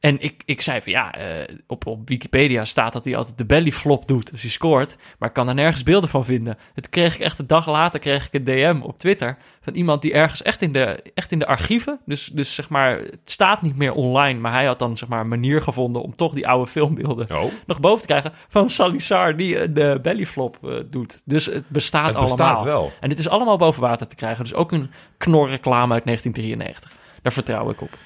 en 0.01 0.21
ik, 0.21 0.43
ik 0.45 0.61
zei 0.61 0.81
van 0.81 0.93
ja, 0.93 1.13
eh, 1.15 1.57
op, 1.67 1.87
op 1.87 2.09
Wikipedia 2.09 2.65
staat 2.65 2.93
dat 2.93 3.05
hij 3.05 3.17
altijd 3.17 3.39
de 3.39 3.45
belly 3.45 3.73
flop 3.73 4.09
doet 4.09 4.33
als 4.33 4.41
hij 4.41 4.51
scoort. 4.51 4.97
Maar 5.19 5.29
ik 5.29 5.35
kan 5.35 5.49
er 5.49 5.55
nergens 5.55 5.83
beelden 5.83 6.11
van 6.11 6.25
vinden. 6.25 6.59
Het 6.75 6.89
kreeg 6.89 7.15
ik 7.15 7.21
echt 7.21 7.39
een 7.39 7.47
dag 7.47 7.67
later 7.67 8.01
kreeg 8.01 8.27
ik 8.27 8.35
een 8.35 8.45
DM 8.45 8.81
op 8.83 8.99
Twitter 8.99 9.37
van 9.61 9.75
iemand 9.75 10.03
die 10.03 10.13
ergens 10.13 10.43
echt 10.43 10.63
in 10.63 10.73
de, 10.73 11.03
echt 11.15 11.33
in 11.33 11.39
de 11.39 11.47
archieven. 11.47 12.01
Dus, 12.07 12.27
dus 12.27 12.55
zeg 12.55 12.69
maar, 12.69 12.97
het 12.97 13.21
staat 13.25 13.63
niet 13.63 13.77
meer 13.77 13.93
online. 13.93 14.41
Maar 14.41 14.53
hij 14.53 14.65
had 14.65 14.79
dan 14.79 14.97
zeg 14.97 15.09
maar 15.09 15.21
een 15.21 15.29
manier 15.29 15.63
gevonden 15.63 16.03
om 16.03 16.15
toch 16.15 16.33
die 16.33 16.49
oude 16.49 16.71
filmbeelden 16.71 17.37
Oh, 17.37 17.53
nog 17.67 17.81
boven 17.81 18.01
te 18.01 18.07
krijgen 18.07 18.33
van 18.49 18.69
Salazar 18.69 19.37
die 19.37 19.63
een 19.63 19.75
de 19.75 19.99
bellyflop 20.03 20.59
eh, 20.63 20.77
doet. 20.91 21.23
Dus 21.25 21.47
het 21.47 21.69
bestaat 21.69 22.07
het 22.07 22.17
allemaal. 22.17 22.37
bestaat 22.37 22.63
wel. 22.63 22.93
En 23.01 23.09
dit 23.09 23.19
is 23.19 23.29
allemaal 23.29 23.57
boven 23.57 23.81
water 23.81 24.07
te 24.07 24.15
krijgen. 24.15 24.45
Dus 24.45 24.55
ook 24.55 24.73
een 24.73 24.91
knorreclame 25.19 25.95
uit 25.95 26.05
1993. 26.05 26.93
Daar 27.23 27.33
vertrouw 27.33 27.71
ik 27.71 27.81
op. 27.81 27.99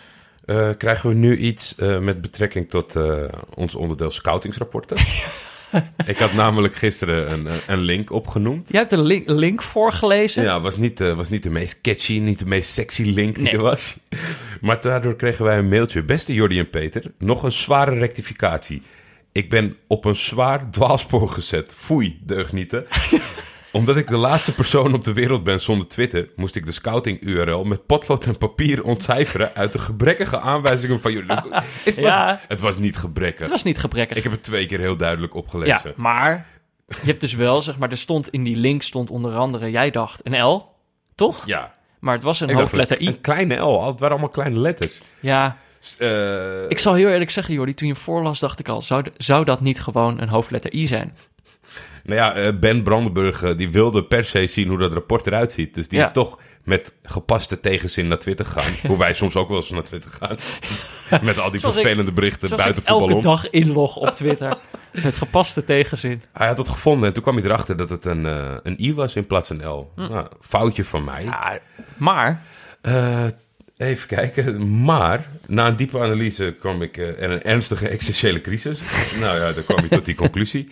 Eh, 0.47 0.71
krijgen 0.79 1.09
we 1.09 1.15
nu 1.15 1.37
iets 1.37 1.75
eh, 1.75 1.99
met 1.99 2.21
betrekking 2.21 2.69
tot 2.71 2.97
eh, 2.97 3.25
ons 3.55 3.75
onderdeel 3.75 4.11
scoutingsrapporten? 4.11 4.97
ik 6.07 6.17
had 6.19 6.33
namelijk 6.33 6.75
gisteren 6.75 7.33
een, 7.33 7.47
een 7.67 7.79
link 7.81 8.11
opgenoemd. 8.11 8.69
Je 8.69 8.77
hebt 8.77 8.93
een 8.93 9.03
link, 9.03 9.29
link 9.29 9.63
voorgelezen. 9.63 10.43
Ja, 10.43 10.61
was 10.61 10.77
niet, 10.77 10.99
was 10.99 11.29
niet 11.29 11.43
de 11.43 11.51
meest 11.51 11.81
catchy, 11.81 12.19
niet 12.19 12.39
de 12.39 12.47
meest 12.47 12.71
sexy 12.71 13.03
link 13.03 13.35
die 13.35 13.45
Nee. 13.45 13.53
er 13.53 13.63
was. 13.63 13.99
Maar 14.61 14.81
daardoor 14.81 15.17
kregen 15.17 15.45
wij 15.45 15.59
een 15.59 15.69
mailtje. 15.69 16.03
Beste 16.03 16.35
Jordi 16.35 16.59
en 16.59 16.71
Peter, 16.71 17.03
nog 17.19 17.43
een 17.43 17.53
zware 17.53 17.95
rectificatie. 17.95 18.83
Ik 19.33 19.51
ben 19.51 19.77
op 19.87 20.05
een 20.05 20.17
zwaar 20.17 20.71
dwaalspoor 20.71 21.29
gezet. 21.29 21.75
Foei, 21.77 22.19
deugnieten. 22.23 22.87
Omdat 23.75 23.97
ik 23.97 24.07
de 24.07 24.17
laatste 24.17 24.55
persoon 24.55 24.95
op 24.95 25.05
de 25.05 25.13
wereld 25.13 25.45
ben 25.45 25.61
zonder 25.61 25.89
Twitter, 25.89 26.29
moest 26.37 26.57
ik 26.57 26.67
de 26.67 26.73
scouting-URL 26.73 27.65
met 27.65 27.87
potlood 27.87 28.27
en 28.27 28.39
papier 28.39 28.85
ontcijferen 28.85 29.51
uit 29.55 29.73
de 29.73 29.79
gebrekkige 29.79 30.41
aanwijzingen 30.41 31.01
van 31.01 31.13
jullie. 31.13 31.37
Het 31.85 31.85
was, 31.85 31.97
Ja. 31.97 32.41
het 32.49 32.61
was 32.61 32.79
niet 32.79 32.97
gebrekkig. 32.97 33.41
Het 33.41 33.51
was 33.51 33.63
niet 33.63 33.79
gebrekkig. 33.79 34.17
Ik 34.17 34.23
heb 34.23 34.33
het 34.33 34.43
twee 34.43 34.67
keer 34.67 34.79
heel 34.79 34.97
duidelijk 34.97 35.33
ja, 35.33 35.39
opgelezen. 35.39 35.93
maar 35.97 36.47
je 36.87 36.95
hebt 37.07 37.21
dus 37.21 37.35
wel, 37.35 37.63
zeg 37.63 37.79
maar, 37.79 37.91
er 37.91 37.99
stond 37.99 38.29
in 38.29 38.43
die 38.45 38.57
link 38.57 38.83
stond 38.83 39.11
onder 39.11 39.35
andere, 39.35 39.71
jij 39.71 39.91
dacht 39.91 40.21
een 40.27 40.43
L, 40.45 40.67
toch? 41.15 41.47
Ja. 41.47 41.71
Maar 42.01 42.15
het 42.15 42.23
was 42.23 42.41
een 42.41 42.49
Ik 42.49 42.57
dacht, 42.57 42.65
hoofdletter 42.71 43.01
I. 43.01 43.07
Een 43.07 43.21
kleine 43.21 43.55
L, 43.57 43.87
het 43.87 44.01
waren 44.01 44.11
allemaal 44.11 44.29
kleine 44.29 44.59
letters. 44.59 45.01
Ja, 45.21 45.57
eh, 45.99 46.69
ik 46.71 46.79
zal 46.79 46.95
heel 46.95 47.09
eerlijk 47.09 47.31
zeggen, 47.31 47.55
Jordi, 47.55 47.75
toen 47.75 47.89
je 47.89 47.95
hem 47.95 48.03
voorlas, 48.03 48.39
dacht 48.39 48.59
ik 48.59 48.69
al, 48.69 48.83
zou, 48.83 49.05
zou 49.17 49.45
dat 49.45 49.61
niet 49.61 49.81
gewoon 49.81 50.21
een 50.21 50.29
hoofdletter 50.29 50.75
I 50.75 50.87
zijn? 50.87 51.15
Nou 52.05 52.19
ja, 52.21 52.35
eh, 52.35 52.53
Ben 52.59 52.83
Brandenburg 52.83 53.43
eh, 53.43 53.57
die 53.57 53.71
wilde 53.73 54.05
per 54.05 54.25
se 54.25 54.47
zien 54.47 54.69
hoe 54.69 54.79
dat 54.79 54.93
rapport 54.93 55.27
eruit 55.27 55.53
ziet. 55.53 55.75
Dus 55.75 55.89
die 55.89 55.99
Ja. 55.99 56.05
is 56.05 56.13
toch 56.13 56.39
met 56.65 56.95
gepaste 57.03 57.61
tegenzin 57.61 58.09
naar 58.09 58.19
Twitter 58.19 58.45
gegaan. 58.47 58.73
hoe 58.91 58.99
wij 58.99 59.13
soms 59.15 59.37
ook 59.37 59.49
wel 59.49 59.57
eens 59.57 59.71
naar 59.71 59.83
Twitter 59.83 60.11
gaan. 60.11 60.37
met 61.25 61.39
al 61.39 61.51
die 61.51 61.61
Zoals 61.61 61.77
ik- 61.77 61.81
vervelende 61.83 62.13
berichten 62.13 62.49
buiten 62.49 62.83
ik 62.83 62.89
elke 62.89 63.01
voetbal 63.01 63.17
om. 63.17 63.23
dag 63.23 63.51
inlog 63.51 63.97
op 63.97 64.09
Twitter. 64.09 64.55
met 65.05 65.15
gepaste 65.15 65.65
tegenzin. 65.65 66.23
Hij 66.33 66.47
had 66.47 66.59
het 66.59 66.69
gevonden 66.69 67.09
en 67.09 67.15
toen 67.15 67.23
kwam 67.23 67.37
hij 67.37 67.45
erachter 67.45 67.77
dat 67.77 67.91
het 67.91 68.05
een, 68.05 68.27
eh, 68.27 68.55
een 68.63 68.77
I 68.85 68.95
was 68.95 69.17
in 69.17 69.27
plaats 69.27 69.49
van 69.49 69.67
L. 69.69 69.93
Nou, 69.97 70.27
foutje 70.41 70.85
van 70.85 71.05
mij. 71.05 71.23
Hm. 71.23 71.29
Ja, 71.29 71.59
maar 71.97 72.43
Eh, 72.81 73.25
even 73.77 74.09
kijken. 74.09 74.81
Maar 74.83 75.27
na 75.47 75.67
een 75.67 75.77
diepe 75.77 75.99
analyse 75.99 76.57
kwam 76.61 76.83
ik 76.83 76.97
eh, 76.97 77.23
en 77.23 77.31
een 77.31 77.43
ernstige 77.43 77.89
existentiële 77.89 78.41
crisis. 78.41 78.81
nou 79.21 79.39
ja, 79.39 79.53
dan 79.53 79.65
kwam 79.65 79.85
ik 79.85 79.91
tot 79.91 80.05
die 80.05 80.15
conclusie. 80.15 80.69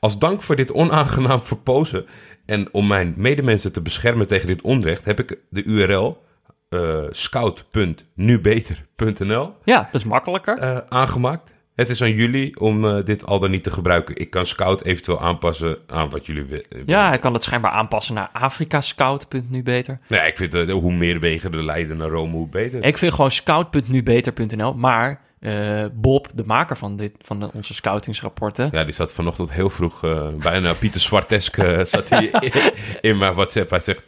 Als 0.00 0.18
dank 0.18 0.42
voor 0.42 0.56
dit 0.56 0.72
onaangenaam 0.72 1.40
verpozen 1.40 2.06
en 2.46 2.68
om 2.72 2.86
mijn 2.86 3.14
medemensen 3.16 3.72
te 3.72 3.80
beschermen 3.82 4.26
tegen 4.26 4.46
dit 4.46 4.62
onrecht, 4.62 5.04
heb 5.04 5.20
ik 5.20 5.38
de 5.48 5.64
URL 5.64 6.22
eh 6.68 7.02
scout.nubeter.nl 7.10 9.54
ja, 9.64 9.78
dat 9.78 9.94
is 10.00 10.04
makkelijker. 10.04 10.58
eh, 10.58 10.78
aangemaakt. 10.88 11.52
Het 11.80 11.90
is 11.90 12.02
aan 12.02 12.12
jullie 12.14 12.60
om 12.60 12.84
eh, 12.84 13.04
dit 13.04 13.26
al 13.26 13.38
dan 13.38 13.50
niet 13.50 13.62
te 13.62 13.70
gebruiken. 13.70 14.16
Ik 14.16 14.30
kan 14.30 14.46
Scout 14.46 14.82
eventueel 14.82 15.20
aanpassen 15.20 15.78
aan 15.86 16.10
wat 16.10 16.26
jullie 16.26 16.44
willen. 16.44 16.82
Ja, 16.86 17.08
hij 17.08 17.18
kan 17.18 17.32
het 17.34 17.42
schijnbaar 17.42 17.70
aanpassen 17.70 18.14
naar 18.14 18.28
afrikascout.nu 18.32 19.62
beter. 19.62 19.98
Nee, 20.06 20.26
ik 20.26 20.36
vind 20.36 20.54
eh, 20.54 20.70
hoe 20.72 20.92
meer 20.92 21.20
wegen 21.20 21.52
er 21.52 21.62
leiden 21.64 21.96
naar 21.96 22.08
Rome, 22.08 22.32
hoe 22.32 22.48
beter. 22.48 22.84
Ik 22.84 22.98
vind 22.98 23.14
gewoon 23.14 23.30
scout.nubeter.nl. 23.30 24.72
Maar 24.74 25.20
eh, 25.40 25.84
Bob, 25.92 26.28
de 26.34 26.44
maker 26.44 26.76
van, 26.76 26.96
dit, 26.96 27.12
van 27.18 27.40
de- 27.40 27.50
onze 27.52 27.74
scoutingsrapporten... 27.74 28.68
Ja, 28.72 28.84
die 28.84 28.94
zat 28.94 29.12
vanochtend 29.12 29.52
heel 29.52 29.70
vroeg, 29.70 30.00
bijna 30.38 30.72
Pieter 30.74 31.00
Zwartesk 31.00 31.54
zat 31.94 32.08
hij 32.08 32.26
in, 32.40 32.52
in 33.00 33.18
mijn 33.18 33.34
WhatsApp. 33.34 33.70
Hij 33.70 33.80
zegt, 33.80 34.04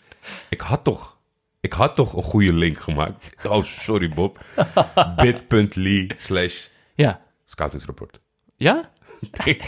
ik 0.48 0.60
had 0.60 0.84
toch, 0.84 1.16
ik 1.60 1.72
had 1.72 1.94
toch 1.94 2.16
een 2.16 2.22
goede 2.22 2.52
link 2.52 2.78
gemaakt. 2.78 3.30
Oh, 3.48 3.64
sorry 3.64 4.08
Bob. 4.08 4.38
bit.ly 5.16 6.10
slash 6.16 6.66
Ja. 6.94 7.20
Scoutingsrapport. 7.52 8.20
Ja? 8.56 8.90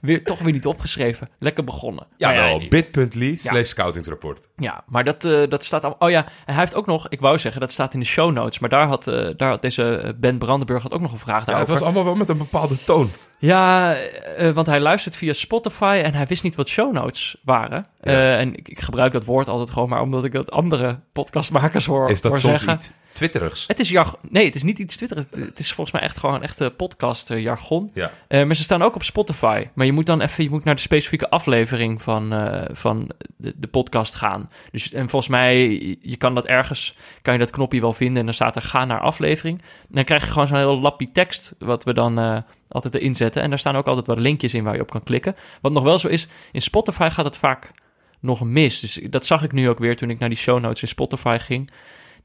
weer, 0.00 0.24
toch 0.24 0.38
weer 0.38 0.52
niet 0.52 0.66
opgeschreven. 0.66 1.28
Lekker 1.38 1.64
begonnen. 1.64 2.06
Ja, 2.16 2.32
wel, 2.32 2.68
bit.ly 2.68 3.36
slash 3.36 3.68
scoutingsrapport. 3.68 4.40
Ja, 4.56 4.84
maar 4.86 5.04
dat, 5.04 5.24
eh, 5.24 5.48
dat 5.48 5.64
staat 5.64 5.84
al. 5.84 5.96
Oh 5.98 6.10
ja, 6.10 6.24
en 6.24 6.54
hij 6.54 6.58
heeft 6.58 6.74
ook 6.74 6.86
nog, 6.86 7.08
ik 7.08 7.20
wou 7.20 7.38
zeggen, 7.38 7.60
dat 7.60 7.72
staat 7.72 7.94
in 7.94 8.00
de 8.00 8.06
show 8.06 8.32
notes. 8.32 8.58
Maar 8.58 8.70
daar 8.70 8.86
had, 8.86 9.06
eh, 9.06 9.28
daar 9.36 9.48
had 9.48 9.62
deze 9.62 9.96
eh, 9.96 10.12
Ben 10.16 10.38
Brandenburg 10.38 10.82
had 10.82 10.92
ook 10.92 11.00
nog 11.00 11.12
een 11.12 11.18
vraag 11.18 11.40
Ja, 11.40 11.44
daarover. 11.44 11.70
het 11.72 11.78
was 11.78 11.88
allemaal 11.88 12.04
wel 12.04 12.14
met 12.14 12.28
een 12.28 12.38
bepaalde 12.38 12.84
toon. 12.84 13.10
Ja, 13.38 13.94
eh, 13.94 14.50
want 14.50 14.66
hij 14.66 14.80
luistert 14.80 15.16
via 15.16 15.32
Spotify 15.32 16.00
en 16.04 16.14
hij 16.14 16.26
wist 16.26 16.42
niet 16.42 16.54
wat 16.54 16.68
show 16.68 16.92
notes 16.92 17.36
waren. 17.44 17.86
Ja. 18.00 18.10
Eh, 18.12 18.38
en 18.38 18.56
ik, 18.56 18.68
ik 18.68 18.80
gebruik 18.80 19.12
dat 19.12 19.24
woord 19.24 19.48
altijd 19.48 19.70
gewoon 19.70 19.88
maar 19.88 20.02
omdat 20.02 20.24
ik 20.24 20.32
dat 20.32 20.50
andere 20.50 21.00
podcastmakers 21.12 21.86
hoor, 21.86 22.10
Is 22.10 22.20
dat 22.20 22.32
hoor 22.32 22.40
soms 22.40 22.60
zeggen. 22.60 22.74
iets 22.78 22.92
twitterigs? 23.12 23.64
Het 23.66 23.78
is 23.80 23.88
jargon. 23.88 24.18
Nee, 24.30 24.44
het 24.44 24.54
is 24.54 24.62
niet 24.62 24.78
iets 24.78 24.96
Twitter. 24.96 25.16
Het, 25.16 25.34
het 25.34 25.58
is 25.58 25.72
volgens 25.72 25.96
mij 25.96 26.04
echt 26.04 26.18
gewoon 26.18 26.42
echte 26.42 26.72
podcast 26.76 27.30
eh, 27.30 27.42
jargon. 27.42 27.90
Ja. 27.94 28.10
Eh, 28.28 28.44
maar 28.44 28.56
ze 28.56 28.62
staan 28.62 28.82
ook 28.82 28.94
op 28.94 29.02
Spotify. 29.02 29.66
Maar 29.74 29.86
je 29.86 29.92
moet 29.92 30.06
dan 30.06 30.20
even 30.20 30.44
je 30.44 30.50
moet 30.50 30.64
naar 30.64 30.74
de 30.74 30.80
specifieke 30.80 31.30
aflevering 31.30 32.02
van, 32.02 32.32
eh, 32.32 32.62
van 32.72 33.10
de, 33.36 33.54
de 33.56 33.66
podcast 33.66 34.14
gaan. 34.14 34.48
Dus, 34.70 34.92
en 34.92 35.08
volgens 35.08 35.30
mij, 35.30 35.68
je 36.00 36.16
kan 36.16 36.34
dat 36.34 36.46
ergens, 36.46 36.96
kan 37.22 37.32
je 37.32 37.38
dat 37.38 37.50
knopje 37.50 37.80
wel 37.80 37.92
vinden. 37.92 38.18
En 38.18 38.24
dan 38.24 38.34
staat 38.34 38.56
er 38.56 38.62
ga 38.62 38.84
naar 38.84 39.00
aflevering. 39.00 39.58
En 39.60 39.94
dan 39.94 40.04
krijg 40.04 40.24
je 40.24 40.30
gewoon 40.30 40.46
zo'n 40.46 40.56
heel 40.56 40.80
lappie 40.80 41.10
tekst, 41.12 41.54
wat 41.58 41.84
we 41.84 41.94
dan 41.94 42.18
eh, 42.18 42.38
altijd 42.68 42.94
erin 42.94 43.14
zetten. 43.14 43.27
En 43.36 43.48
daar 43.48 43.58
staan 43.58 43.76
ook 43.76 43.86
altijd 43.86 44.06
wat 44.06 44.18
linkjes 44.18 44.54
in 44.54 44.64
waar 44.64 44.74
je 44.74 44.80
op 44.80 44.90
kan 44.90 45.02
klikken. 45.02 45.36
Wat 45.60 45.72
nog 45.72 45.82
wel 45.82 45.98
zo 45.98 46.08
is, 46.08 46.28
in 46.52 46.60
Spotify 46.60 47.08
gaat 47.12 47.24
het 47.24 47.36
vaak 47.36 47.72
nog 48.20 48.44
mis. 48.44 48.80
Dus 48.80 49.00
dat 49.10 49.26
zag 49.26 49.42
ik 49.42 49.52
nu 49.52 49.68
ook 49.68 49.78
weer 49.78 49.96
toen 49.96 50.10
ik 50.10 50.18
naar 50.18 50.28
die 50.28 50.38
show 50.38 50.60
notes 50.60 50.82
in 50.82 50.88
Spotify 50.88 51.36
ging. 51.40 51.70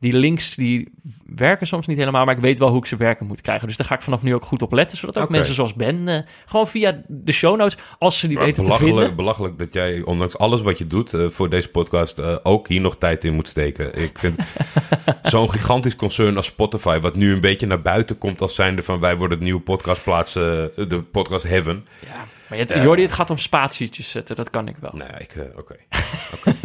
Die 0.04 0.18
links 0.18 0.56
die 0.56 0.94
werken 1.26 1.68
soms 1.68 1.88
niet 1.88 1.98
helemaal, 1.98 2.26
maar 2.26 2.36
ik 2.36 2.42
weet 2.42 2.60
wel 2.60 2.70
hoe 2.70 2.78
ik 2.78 2.86
ze 2.86 2.96
werken 2.96 3.26
moet 3.28 3.42
krijgen. 3.42 3.68
Dus 3.68 3.78
daar 3.78 3.88
ga 3.88 3.96
ik 3.96 4.02
vanaf 4.02 4.24
nu 4.24 4.36
ook 4.36 4.46
goed 4.46 4.62
op 4.62 4.72
letten, 4.72 4.98
zodat 4.98 5.18
ook 5.18 5.30
mensen 5.30 5.54
zoals 5.54 5.74
Ben 5.74 6.08
eh, 6.08 6.20
gewoon 6.46 6.68
via 6.68 7.02
de 7.08 7.32
show 7.32 7.58
notes, 7.58 7.78
als 8.00 8.20
ze 8.20 8.28
die 8.28 8.38
Maar 8.38 8.46
weten 8.46 8.64
te 8.64 8.70
belachelijk, 8.70 8.98
vinden. 8.98 9.16
belachelijk 9.16 9.58
dat 9.58 9.74
jij, 9.74 10.02
ondanks 10.02 10.38
alles 10.38 10.62
wat 10.62 10.78
je 10.78 10.88
doet 10.88 11.14
eh, 11.14 11.30
voor 11.30 11.50
deze 11.50 11.70
podcast, 11.70 12.20
eh, 12.20 12.36
ook 12.44 12.68
hier 12.68 12.82
nog 12.82 12.98
tijd 12.98 13.24
in 13.24 13.34
moet 13.34 13.48
steken. 13.48 14.02
Ik 14.02 14.20
vind 14.20 14.40
zo'n 15.24 15.50
gigantisch 15.50 15.96
concern 15.96 16.36
als 16.36 16.46
Spotify, 16.46 17.00
wat 17.00 17.16
nu 17.16 17.34
een 17.34 17.42
beetje 17.42 17.68
naar 17.68 17.82
buiten 17.82 18.18
komt 18.18 18.42
als 18.42 18.56
zijnde 18.56 18.84
van 18.84 19.00
wij 19.00 19.18
worden 19.18 19.38
het 19.38 19.46
nieuwe 19.46 19.62
podcastplaats, 19.62 20.36
eh, 20.36 20.42
de 20.76 21.04
podcast 21.12 21.48
Heaven. 21.48 21.84
Ja, 22.00 22.26
maar 22.58 22.78
je, 22.78 22.84
Jordi, 22.84 23.02
het 23.02 23.12
gaat 23.12 23.30
om 23.30 23.38
spatietjes 23.38 24.12
zetten, 24.12 24.36
dat 24.36 24.50
kan 24.50 24.68
ik 24.68 24.78
wel. 24.78 24.92
Nou 24.94 25.10
ja, 25.12 25.18
ik, 25.18 25.36
eh, 25.36 25.58
oké. 25.60 25.76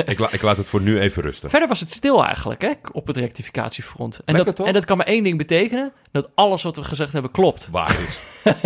Ik, 0.07 0.19
la- 0.19 0.33
ik 0.33 0.43
laat 0.43 0.57
het 0.57 0.69
voor 0.69 0.81
nu 0.81 1.01
even 1.01 1.23
rusten. 1.23 1.51
Verder 1.51 1.69
was 1.69 1.81
het 1.81 1.91
stil 1.91 2.25
eigenlijk, 2.25 2.61
hè, 2.63 2.73
op 2.93 3.07
het 3.07 3.17
rectificatiefront. 3.17 4.21
En, 4.25 4.35
Lekker, 4.35 4.55
dat, 4.55 4.67
en 4.67 4.73
dat 4.73 4.85
kan 4.85 4.97
maar 4.97 5.07
één 5.07 5.23
ding 5.25 5.39
betekenen, 5.39 5.93
dat 6.11 6.31
alles 6.35 6.63
wat 6.63 6.77
we 6.77 6.85
gezegd 6.85 7.13
hebben 7.13 7.31
klopt. 7.31 7.69
Waar 7.71 7.97
is? 8.01 8.21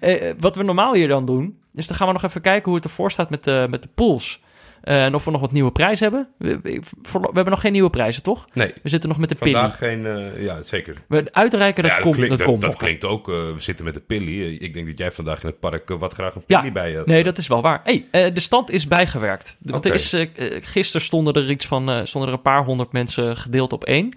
Eh, 0.00 0.28
eh, 0.28 0.36
wat 0.40 0.56
we 0.56 0.62
normaal 0.62 0.94
hier 0.94 1.08
dan 1.08 1.24
doen, 1.26 1.58
is 1.74 1.86
dan 1.86 1.96
gaan 1.96 2.06
we 2.06 2.12
nog 2.12 2.22
even 2.22 2.40
kijken 2.40 2.64
hoe 2.64 2.74
het 2.74 2.84
ervoor 2.84 3.10
staat 3.10 3.30
met 3.30 3.44
de, 3.44 3.66
met 3.70 3.82
de 3.82 3.88
pools. 3.94 4.40
Eh, 4.82 5.04
en 5.04 5.14
of 5.14 5.24
we 5.24 5.30
nog 5.30 5.40
wat 5.40 5.52
nieuwe 5.52 5.72
prijzen 5.72 6.02
hebben. 6.12 6.28
We, 6.38 6.60
we, 6.62 6.80
voor- 7.02 7.20
we 7.20 7.26
hebben 7.34 7.50
nog 7.52 7.60
geen 7.60 7.72
nieuwe 7.72 7.90
prijzen, 7.90 8.22
toch? 8.22 8.46
Nee, 8.52 8.72
We 8.82 8.88
zitten 8.88 9.08
nog 9.08 9.18
met 9.18 9.28
de 9.28 9.34
pilly. 9.34 9.52
vandaag 9.52 9.78
geen... 9.78 10.06
eh, 10.06 10.42
ja, 10.42 10.62
zeker. 10.62 10.94
We 11.08 11.24
uitreiken, 11.32 11.82
dat, 11.82 11.92
ja, 11.92 11.98
komt, 11.98 12.14
klinkt, 12.16 12.38
dat 12.38 12.46
komt 12.46 12.60
dat 12.60 12.76
klinkt 12.76 13.04
ook. 13.04 13.28
eh, 13.28 13.34
we 13.34 13.54
zitten 13.60 13.84
met 13.84 13.94
de 13.94 14.00
pilly. 14.00 14.40
Eh, 14.42 14.60
Ik 14.62 14.72
denk 14.72 14.86
dat 14.86 14.98
jij 14.98 15.10
vandaag 15.10 15.42
in 15.42 15.48
het 15.48 15.60
park 15.60 15.88
wat 15.88 16.12
graag 16.12 16.34
een 16.34 16.42
Ja, 16.46 16.58
pilly 16.60 16.72
bij 16.72 16.90
je 16.90 17.02
Nee, 17.04 17.22
dat 17.22 17.38
is 17.38 17.46
wel 17.46 17.62
waar. 17.62 17.80
Hey, 17.84 18.06
de 18.32 18.40
stand 18.40 18.70
is 18.70 18.86
bijgewerkt. 18.88 19.56
Want 19.60 19.86
er 19.86 19.94
is, 19.94 20.16
gisteren 20.62 21.02
stonden 21.06 21.34
er 21.34 21.50
iets 21.50 21.66
van 21.66 22.06
stonden 22.06 22.30
er 22.30 22.36
een 22.36 22.42
paar 22.42 22.64
honderd 22.64 22.92
mensen 22.92 23.36
gedeeld 23.36 23.72
op 23.72 23.84
één. 23.84 24.16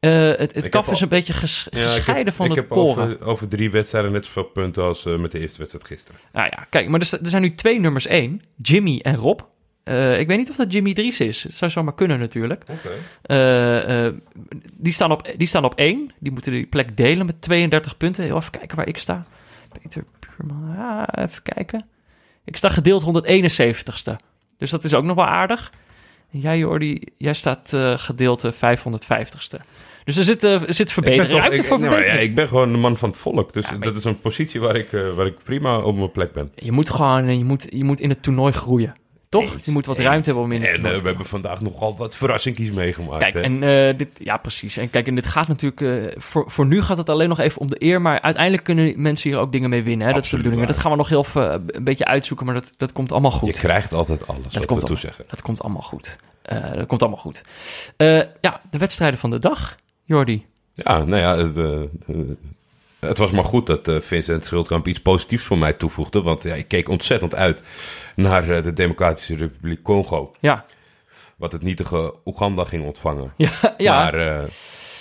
Het 0.00 0.54
het 0.54 0.68
kaf 0.68 0.86
al- 0.86 0.92
is 0.92 1.00
een 1.00 1.08
beetje 1.08 1.32
ges- 1.32 1.68
Ja, 1.70 1.78
ik 1.78 1.84
heb- 1.84 1.92
gescheiden 1.92 2.32
van 2.32 2.50
het 2.50 2.66
koren. 2.66 3.04
over, 3.04 3.24
over 3.24 3.48
drie 3.48 3.70
wedstrijden 3.70 4.12
net 4.12 4.24
zoveel 4.24 4.44
punten 4.44 4.82
als 4.82 5.04
met 5.04 5.30
de 5.32 5.38
eerste 5.38 5.58
wedstrijd 5.58 5.86
gisteren. 5.86 6.20
Nou 6.32 6.46
ja, 6.50 6.66
kijk, 6.70 6.88
maar 6.88 7.00
er, 7.00 7.18
er 7.22 7.28
zijn 7.28 7.42
nu 7.42 7.50
twee 7.50 7.80
nummers 7.80 8.06
één. 8.06 8.42
Jimmy 8.62 8.98
en 9.02 9.16
Rob. 9.16 9.40
Eh, 9.90 10.20
ik 10.20 10.26
weet 10.26 10.38
niet 10.38 10.50
of 10.50 10.56
dat 10.56 10.72
Jimmy 10.72 10.94
Dries 10.94 11.20
is. 11.20 11.42
Het 11.42 11.56
zou 11.56 11.70
zomaar 11.70 11.94
kunnen 11.94 12.18
natuurlijk. 12.18 12.64
Eh, 13.22 14.06
eh, 14.06 14.14
die, 14.74 14.92
staan 14.92 15.12
op, 15.12 15.32
die 15.36 15.46
staan 15.46 15.64
op 15.64 15.74
één. 15.74 16.12
Die 16.18 16.32
moeten 16.32 16.52
die 16.52 16.66
plek 16.66 16.96
delen 16.96 17.26
met 17.26 17.42
32 17.42 17.96
punten. 17.96 18.24
Heel 18.24 18.36
even 18.36 18.50
kijken 18.50 18.76
waar 18.76 18.88
ik 18.88 18.98
sta. 18.98 19.24
Peter 19.82 20.04
Puurman. 20.18 20.76
Ah, 20.78 21.24
even 21.24 21.42
kijken. 21.42 21.84
Ik 22.44 22.56
sta 22.56 22.68
gedeeld 22.68 23.02
171ste. 23.02 24.16
Dus 24.58 24.70
dat 24.70 24.84
is 24.84 24.94
ook 24.94 25.04
nog 25.04 25.16
wel 25.16 25.26
aardig. 25.26 25.72
En 26.32 26.40
jij, 26.40 26.58
Jordi, 26.58 27.02
jij 27.16 27.34
staat 27.34 27.76
gedeeld 27.96 28.44
eh, 28.44 28.52
550ste. 28.52 29.60
Dus 30.04 30.16
er 30.16 30.24
zit, 30.24 30.42
er 30.42 30.74
zit 30.74 30.92
verbetering. 30.92 31.38
Ruimte 31.38 31.56
ik, 31.56 31.64
voor 31.64 31.80
maar 31.80 32.06
ja, 32.06 32.12
ik 32.12 32.34
ben 32.34 32.48
gewoon 32.48 32.72
de 32.72 32.78
man 32.78 32.96
van 32.96 33.08
het 33.08 33.18
volk. 33.18 33.52
Dus 33.52 33.68
Ja, 33.68 33.76
dat 33.76 33.96
is 33.96 34.04
een 34.04 34.20
positie 34.20 34.60
waar 34.60 34.76
ik, 34.76 34.90
waar 34.90 35.26
ik 35.26 35.38
prima 35.44 35.78
op 35.78 35.96
mijn 35.96 36.10
plek 36.10 36.32
ben. 36.32 36.52
Je 36.54 36.72
moet 36.72 36.90
gewoon 36.90 37.38
je 37.38 37.44
moet, 37.44 37.66
je 37.68 37.84
moet 37.84 38.00
in 38.00 38.08
het 38.08 38.22
toernooi 38.22 38.52
groeien. 38.52 38.94
Toch? 39.30 39.52
Eens, 39.52 39.64
je 39.64 39.70
moet 39.70 39.86
wat 39.86 39.98
eens. 39.98 40.06
ruimte 40.06 40.24
hebben 40.24 40.44
om 40.44 40.52
in 40.52 40.62
het 40.62 40.76
En 40.76 40.86
eh, 40.86 41.00
we 41.00 41.06
hebben 41.08 41.26
vandaag 41.26 41.60
nogal 41.60 41.96
wat 41.96 42.16
verrassingjes 42.16 42.70
meegemaakt. 42.70 43.22
Kijk, 43.22 43.34
hè. 43.34 43.40
en 43.40 43.62
eh, 43.62 43.98
dit, 43.98 44.08
ja, 44.18 44.36
precies. 44.36 44.76
En 44.76 44.90
kijk, 44.90 45.06
en 45.06 45.14
dit 45.14 45.26
gaat 45.26 45.48
natuurlijk. 45.48 45.80
eh, 45.80 46.20
voor, 46.20 46.50
voor 46.50 46.66
nu 46.66 46.82
gaat 46.82 46.96
het 46.96 47.08
alleen 47.08 47.28
nog 47.28 47.38
even 47.38 47.60
om 47.60 47.70
de 47.70 47.76
eer. 47.84 48.00
Maar 48.00 48.20
uiteindelijk 48.20 48.64
kunnen 48.64 49.02
mensen 49.02 49.30
hier 49.30 49.38
ook 49.38 49.52
dingen 49.52 49.70
mee 49.70 49.82
winnen. 49.82 50.06
Hè? 50.06 50.12
Dat 50.12 50.24
is 50.24 50.30
de 50.30 50.36
bedoeling. 50.36 50.66
Dat 50.66 50.78
gaan 50.78 50.90
we 50.90 50.96
nog 50.96 51.08
heel 51.08 51.20
even, 51.20 51.64
een 51.66 51.84
beetje 51.84 52.04
uitzoeken. 52.04 52.46
Maar 52.46 52.54
dat, 52.54 52.72
dat 52.76 52.92
komt 52.92 53.12
allemaal 53.12 53.30
Je 53.32 53.38
goed. 53.38 53.58
krijgt 53.58 53.92
altijd 53.92 54.26
alles 54.26 54.38
wat 54.42 54.52
komt 54.52 54.62
we 54.64 54.68
allemaal. 54.68 54.86
toezeggen. 54.88 55.24
Dat 55.28 55.42
komt 55.42 55.62
allemaal 55.62 55.82
goed. 55.82 56.16
Eh, 56.42 56.72
dat 56.72 56.86
komt 56.86 57.00
allemaal 57.02 57.20
goed. 57.20 57.42
Eh, 57.96 58.22
ja, 58.40 58.60
de 58.70 58.78
wedstrijden 58.78 59.18
van 59.18 59.30
de 59.30 59.38
dag, 59.38 59.76
Jordi. 60.04 60.46
Ja, 60.74 61.04
nou 61.04 61.20
ja, 61.20 61.36
het, 61.36 61.88
het 62.98 63.18
was 63.18 63.30
maar 63.30 63.44
goed 63.44 63.66
dat 63.66 63.88
eh, 63.88 64.00
Vincent 64.00 64.46
Schildkamp 64.46 64.86
iets 64.88 65.00
positiefs 65.00 65.44
voor 65.44 65.58
mij 65.58 65.72
toevoegde. 65.72 66.22
Want 66.22 66.42
ja, 66.42 66.54
ik 66.54 66.68
keek 66.68 66.88
ontzettend 66.88 67.34
uit 67.34 67.62
naar 68.20 68.50
eh, 68.50 68.62
de 68.62 68.72
Democratische 68.72 69.36
Republiek 69.36 69.82
Congo. 69.82 70.32
Ja, 70.40 70.64
Wat 71.36 71.52
het 71.52 71.62
nietige 71.62 72.14
Oeganda 72.24 72.64
ging 72.64 72.84
ontvangen. 72.84 73.32
ja, 73.36 73.50
ja. 73.76 73.94
Maar 74.02 74.14
eh, 74.14 74.48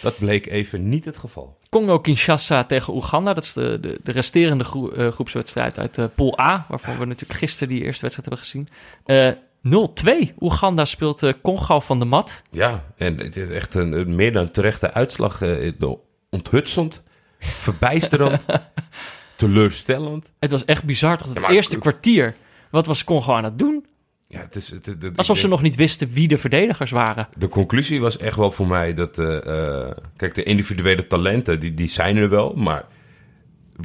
dat 0.01 0.17
bleek 0.17 0.45
even 0.47 0.89
niet 0.89 1.05
het 1.05 1.17
geval. 1.17 1.57
Congo-Kinshasa 1.69 2.63
tegen 2.63 2.93
Oeganda. 2.93 3.33
Dat 3.33 3.43
is 3.43 3.53
de, 3.53 3.77
de, 3.81 3.99
de 4.03 4.11
resterende 4.11 4.63
groe- 4.63 4.93
eh, 4.95 5.07
groepswedstrijd 5.07 5.79
uit 5.79 5.97
eh 5.97 6.05
Pool 6.15 6.39
A. 6.39 6.65
Waarvan 6.69 6.97
we 6.97 7.05
natuurlijk 7.05 7.39
gisteren 7.39 7.73
die 7.73 7.83
eerste 7.83 8.01
wedstrijd 8.01 8.29
hebben 8.29 8.45
gezien. 8.45 8.67
Eh 9.05 9.31
0-2. 10.29 10.33
Oeganda 10.39 10.85
speelt 10.85 11.33
Congo 11.41 11.79
van 11.79 11.99
de 11.99 12.05
mat. 12.05 12.41
Ja, 12.51 12.83
en 12.97 13.17
het 13.17 13.35
is 13.35 13.49
echt 13.49 13.73
een, 13.75 13.91
een 13.91 14.15
meer 14.15 14.31
dan 14.31 14.51
terechte 14.51 14.93
uitslag. 14.93 15.41
onthutsend, 16.29 17.03
verbijsterend, 17.39 18.45
teleurstellend. 19.35 20.25
Het 20.39 20.51
was 20.51 20.65
echt 20.65 20.83
bizar, 20.83 21.17
toch? 21.17 21.27
Het 21.33 21.37
Ja, 21.39 21.49
eerste 21.49 21.77
kwartier. 21.79 22.35
Wat 22.71 22.85
was 22.85 23.03
Congo 23.03 23.33
aan 23.33 23.43
het 23.43 23.59
doen? 23.59 23.85
Ja, 24.27 24.39
het 24.39 24.55
is, 24.55 24.69
het, 24.69 24.97
Alsof 25.15 25.37
ze 25.37 25.47
nog 25.47 25.61
niet 25.61 25.75
wisten 25.75 26.09
wie 26.13 26.27
de 26.27 26.37
verdedigers 26.37 26.91
waren. 26.91 27.27
De 27.37 27.47
conclusie 27.47 28.01
was 28.01 28.17
echt 28.17 28.35
wel 28.35 28.51
voor 28.51 28.67
mij 28.67 28.93
dat... 28.93 29.17
eh, 29.17 29.85
eh, 29.87 29.91
kijk, 30.17 30.35
de 30.35 30.43
individuele 30.43 31.07
talenten, 31.07 31.59
die, 31.59 31.73
die 31.73 31.87
zijn 31.87 32.17
er 32.17 32.29
wel. 32.29 32.53
Maar 32.53 32.85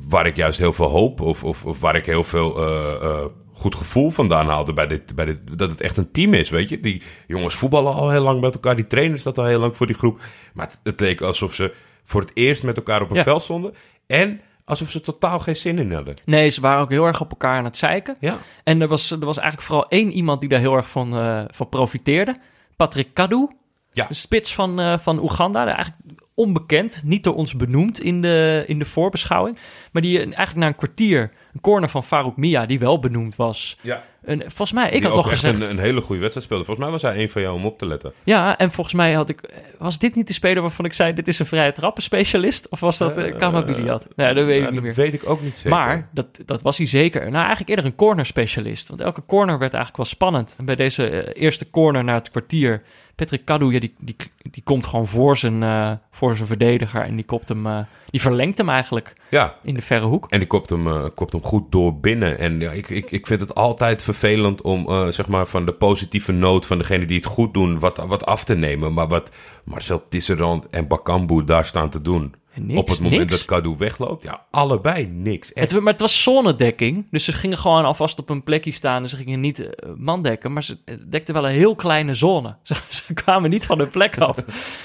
waar 0.09 0.27
ik 0.27 0.37
juist 0.37 0.59
heel 0.59 0.73
veel 0.73 0.89
hoop... 0.89 1.21
of, 1.21 1.45
of, 1.45 1.65
of 1.65 1.81
waar 1.81 1.97
ik 1.97 2.07
heel 2.07 2.25
veel 2.25 2.57
eh, 3.03 3.25
goed 3.53 3.75
gevoel 3.75 4.11
vandaan 4.11 4.47
haalde... 4.47 4.73
Bij 4.73 4.87
dit, 4.87 5.15
bij 5.15 5.25
dit, 5.25 5.59
dat 5.59 5.71
het 5.71 5.81
echt 5.81 5.97
een 5.97 6.11
team 6.11 6.35
is, 6.35 6.51
weet 6.51 6.69
je. 6.69 6.81
Die 6.81 7.03
jongens 7.27 7.55
voetballen 7.55 7.93
al 7.95 8.11
heel 8.11 8.23
lang 8.23 8.41
met 8.41 8.55
elkaar. 8.55 8.77
Die 8.77 8.87
trainers 8.87 9.23
dat 9.23 9.39
al 9.39 9.45
heel 9.45 9.61
lang 9.61 9.77
voor 9.77 9.87
die 9.87 9.97
groep. 9.97 10.21
Maar 10.55 10.67
het, 10.67 10.81
het 10.83 11.01
leek 11.01 11.21
alsof 11.21 11.55
ze 11.55 11.75
voor 12.05 12.21
het 12.21 12.31
eerst 12.35 12.63
met 12.63 12.77
elkaar 12.77 13.03
op 13.03 13.11
een 13.11 13.17
Ja. 13.17 13.23
veld 13.23 13.43
stonden. 13.43 13.75
En 14.07 14.41
alsof 14.65 14.91
ze 14.91 15.01
totaal 15.01 15.39
geen 15.39 15.57
zin 15.57 15.79
in 15.79 15.93
hadden. 15.93 16.17
Nee, 16.25 16.49
ze 16.49 16.61
waren 16.61 16.83
ook 16.83 16.91
heel 16.91 17.07
erg 17.07 17.21
op 17.21 17.31
elkaar 17.31 17.59
aan 17.59 17.65
het 17.65 17.77
zeiken. 17.77 18.17
Ja. 18.21 18.39
En 18.65 18.81
er 18.81 18.89
was, 18.89 19.11
er 19.11 19.25
was 19.25 19.39
eigenlijk 19.39 19.67
vooral 19.67 19.89
één 19.89 20.13
iemand 20.13 20.41
die 20.41 20.49
daar 20.49 20.61
heel 20.61 20.77
erg 20.77 20.91
van, 20.91 21.17
eh, 21.17 21.45
van 21.51 21.69
profiteerde. 21.69 22.37
Patrick 22.77 23.15
Kadu. 23.15 23.49
Ja. 23.93 24.07
De 24.07 24.15
spits 24.15 24.55
van, 24.55 24.81
eh, 24.81 24.99
van 24.99 25.23
Oeganda. 25.23 25.67
Eigenlijk 25.67 26.23
onbekend. 26.35 27.03
Niet 27.05 27.25
door 27.25 27.35
ons 27.35 27.57
benoemd 27.57 28.01
in 28.01 28.21
de, 28.21 28.65
in 28.67 28.79
de 28.79 28.85
voorbeschouwing. 28.85 29.59
Maar 29.93 30.03
die 30.03 30.19
eigenlijk 30.19 30.57
na 30.57 30.67
een 30.67 30.77
kwartier... 30.77 31.31
Een 31.53 31.61
corner 31.61 31.89
van 31.89 32.05
Farouk 32.05 32.37
Mia, 32.37 32.67
die 32.67 32.79
wel 32.79 32.99
benoemd 32.99 33.37
was. 33.37 33.79
ja. 33.81 34.03
En 34.27 34.41
volgens 34.41 34.73
mij, 34.73 34.91
ik 34.91 34.99
Die 35.01 35.07
had 35.07 35.17
nog 35.17 35.29
gezegd... 35.29 35.61
Een, 35.61 35.71
een 35.71 35.79
hele 35.79 36.01
goede 36.01 36.21
wedstrijd 36.21 36.47
speelde. 36.47 36.65
Volgens 36.65 36.87
mij 36.87 36.95
was 36.95 37.03
hij 37.03 37.23
een 37.23 37.29
van 37.29 37.43
jou 37.43 37.55
om 37.55 37.67
op 37.67 37.79
te 37.79 37.87
letten. 37.87 38.13
Ja, 38.25 38.59
en 38.59 38.71
volgens 38.71 38.95
mij 38.95 39.13
had 39.13 39.29
ik... 39.29 39.51
Was 39.79 39.99
dit 39.99 40.15
niet 40.15 40.27
de 40.27 40.33
speler 40.33 40.63
waarvan 40.63 40.85
ik 40.85 40.93
zei... 40.93 41.13
Dit 41.15 41.29
is 41.29 41.39
een 41.39 41.47
vrije 41.47 41.73
trappenspecialist? 41.73 42.69
Of 42.69 42.81
was 42.81 42.99
dat 42.99 43.19
uh, 43.19 43.27
Eh, 43.27 43.39
Kamabiliat? 43.39 44.09
Nee, 44.17 44.35
dat 44.35 44.45
weet 44.45 44.63
ik 44.63 44.71
niet 44.71 44.83
meer. 44.83 44.95
weet 44.95 45.15
ik 45.15 45.29
ook 45.29 45.43
niet 45.43 45.57
zeker. 45.57 45.71
Maar 45.79 46.09
dat, 46.13 46.27
dat 46.45 46.63
was 46.63 46.77
hij 46.77 46.87
zeker. 46.87 47.21
Nou, 47.21 47.35
eigenlijk 47.37 47.69
eerder 47.69 47.85
een 47.85 47.95
corner 47.95 48.27
specialist. 48.27 48.89
Want 48.89 49.01
elke 49.01 49.23
corner 49.27 49.59
werd 49.59 49.75
eigenlijk 49.75 49.97
wel 49.97 50.07
spannend. 50.07 50.55
En 50.59 50.65
bij 50.65 50.77
deze 50.77 51.09
eh, 51.09 51.43
eerste 51.43 51.71
corner 51.71 52.05
na 52.05 52.15
het 52.15 52.31
kwartier... 52.31 52.83
Patrick 53.15 53.45
Kadu, 53.45 53.73
ja, 53.73 53.81
die, 53.81 53.95
die, 53.99 54.17
die 54.51 54.63
komt 54.63 54.87
gewoon 54.87 55.07
voor 55.07 55.37
zijn, 55.37 55.63
eh, 55.63 55.93
voor 56.11 56.37
zijn 56.37 56.49
verdediger. 56.49 57.01
En 57.01 57.15
die, 57.17 57.25
kopt 57.25 57.49
hem, 57.49 57.67
eh, 57.67 57.79
die 58.15 58.23
verlengt 58.23 58.59
hem 58.59 58.69
eigenlijk 58.69 59.13
Ja, 59.29 59.57
in 59.63 59.75
de 59.75 59.83
verre 59.83 60.07
hoek. 60.07 60.27
en 60.31 60.39
die 60.39 60.47
kopt 60.47 60.71
hem, 60.71 60.87
eh, 60.87 61.05
kopt 61.15 61.33
hem 61.33 61.43
goed 61.45 61.73
door 61.73 61.97
binnen. 62.01 62.39
En 62.39 62.61
ja, 62.61 62.71
ik, 62.71 62.89
ik, 62.89 63.11
ik 63.11 63.27
vind 63.27 63.41
het 63.41 63.55
altijd 63.55 64.03
vervelend 64.03 64.63
om 64.63 64.89
eh, 64.89 65.07
zeg 65.09 65.29
maar 65.29 65.47
van 65.47 65.65
de 65.67 65.73
positieve 65.73 66.33
noot 66.33 66.67
van 66.67 66.79
degene 66.79 67.05
die 67.05 67.17
het 67.17 67.27
goed 67.27 67.55
doen 67.55 67.79
wat, 67.79 68.05
wat 68.07 68.27
af 68.27 68.45
te 68.45 68.55
nemen. 68.55 68.93
Maar 68.93 69.09
wat 69.09 69.31
Marcel 69.65 70.09
Tisserand 70.09 70.71
en 70.71 70.87
Bakambu 70.87 71.45
daar 71.45 71.65
staan 71.65 71.91
te 71.91 72.01
doen. 72.03 72.35
Niks, 72.57 72.81
op 72.81 72.89
het 72.89 73.01
moment 73.01 73.21
niks. 73.21 73.31
dat 73.31 73.45
Kadu 73.45 73.75
wegloopt, 73.79 74.25
ja, 74.25 74.45
allebei 74.51 75.07
niks. 75.07 75.53
Echt. 75.53 75.71
Het, 75.71 75.81
maar 75.81 75.93
het 75.93 76.01
was 76.01 76.23
zonnedekking. 76.23 77.07
Dus 77.11 77.25
ze 77.25 77.33
gingen 77.33 77.59
gewoon 77.59 77.85
alvast 77.85 78.19
op 78.19 78.29
een 78.29 78.43
plekje 78.43 78.71
staan. 78.71 79.03
En 79.03 79.09
ze 79.09 79.17
gingen 79.17 79.41
niet 79.41 79.59
eh, 79.59 79.91
man 79.97 80.23
dekken. 80.23 80.53
Maar 80.53 80.63
ze 80.63 80.79
eh, 80.85 80.95
dekten 81.09 81.35
wel 81.35 81.49
een 81.49 81.55
heel 81.55 81.75
kleine 81.75 82.15
zone. 82.15 82.57
Ze, 82.63 82.75
ze 82.89 83.15
kwamen 83.15 83.51
niet 83.51 83.67
van 83.67 83.79
hun 83.79 83.91
plek 83.91 84.19
af. 84.19 84.37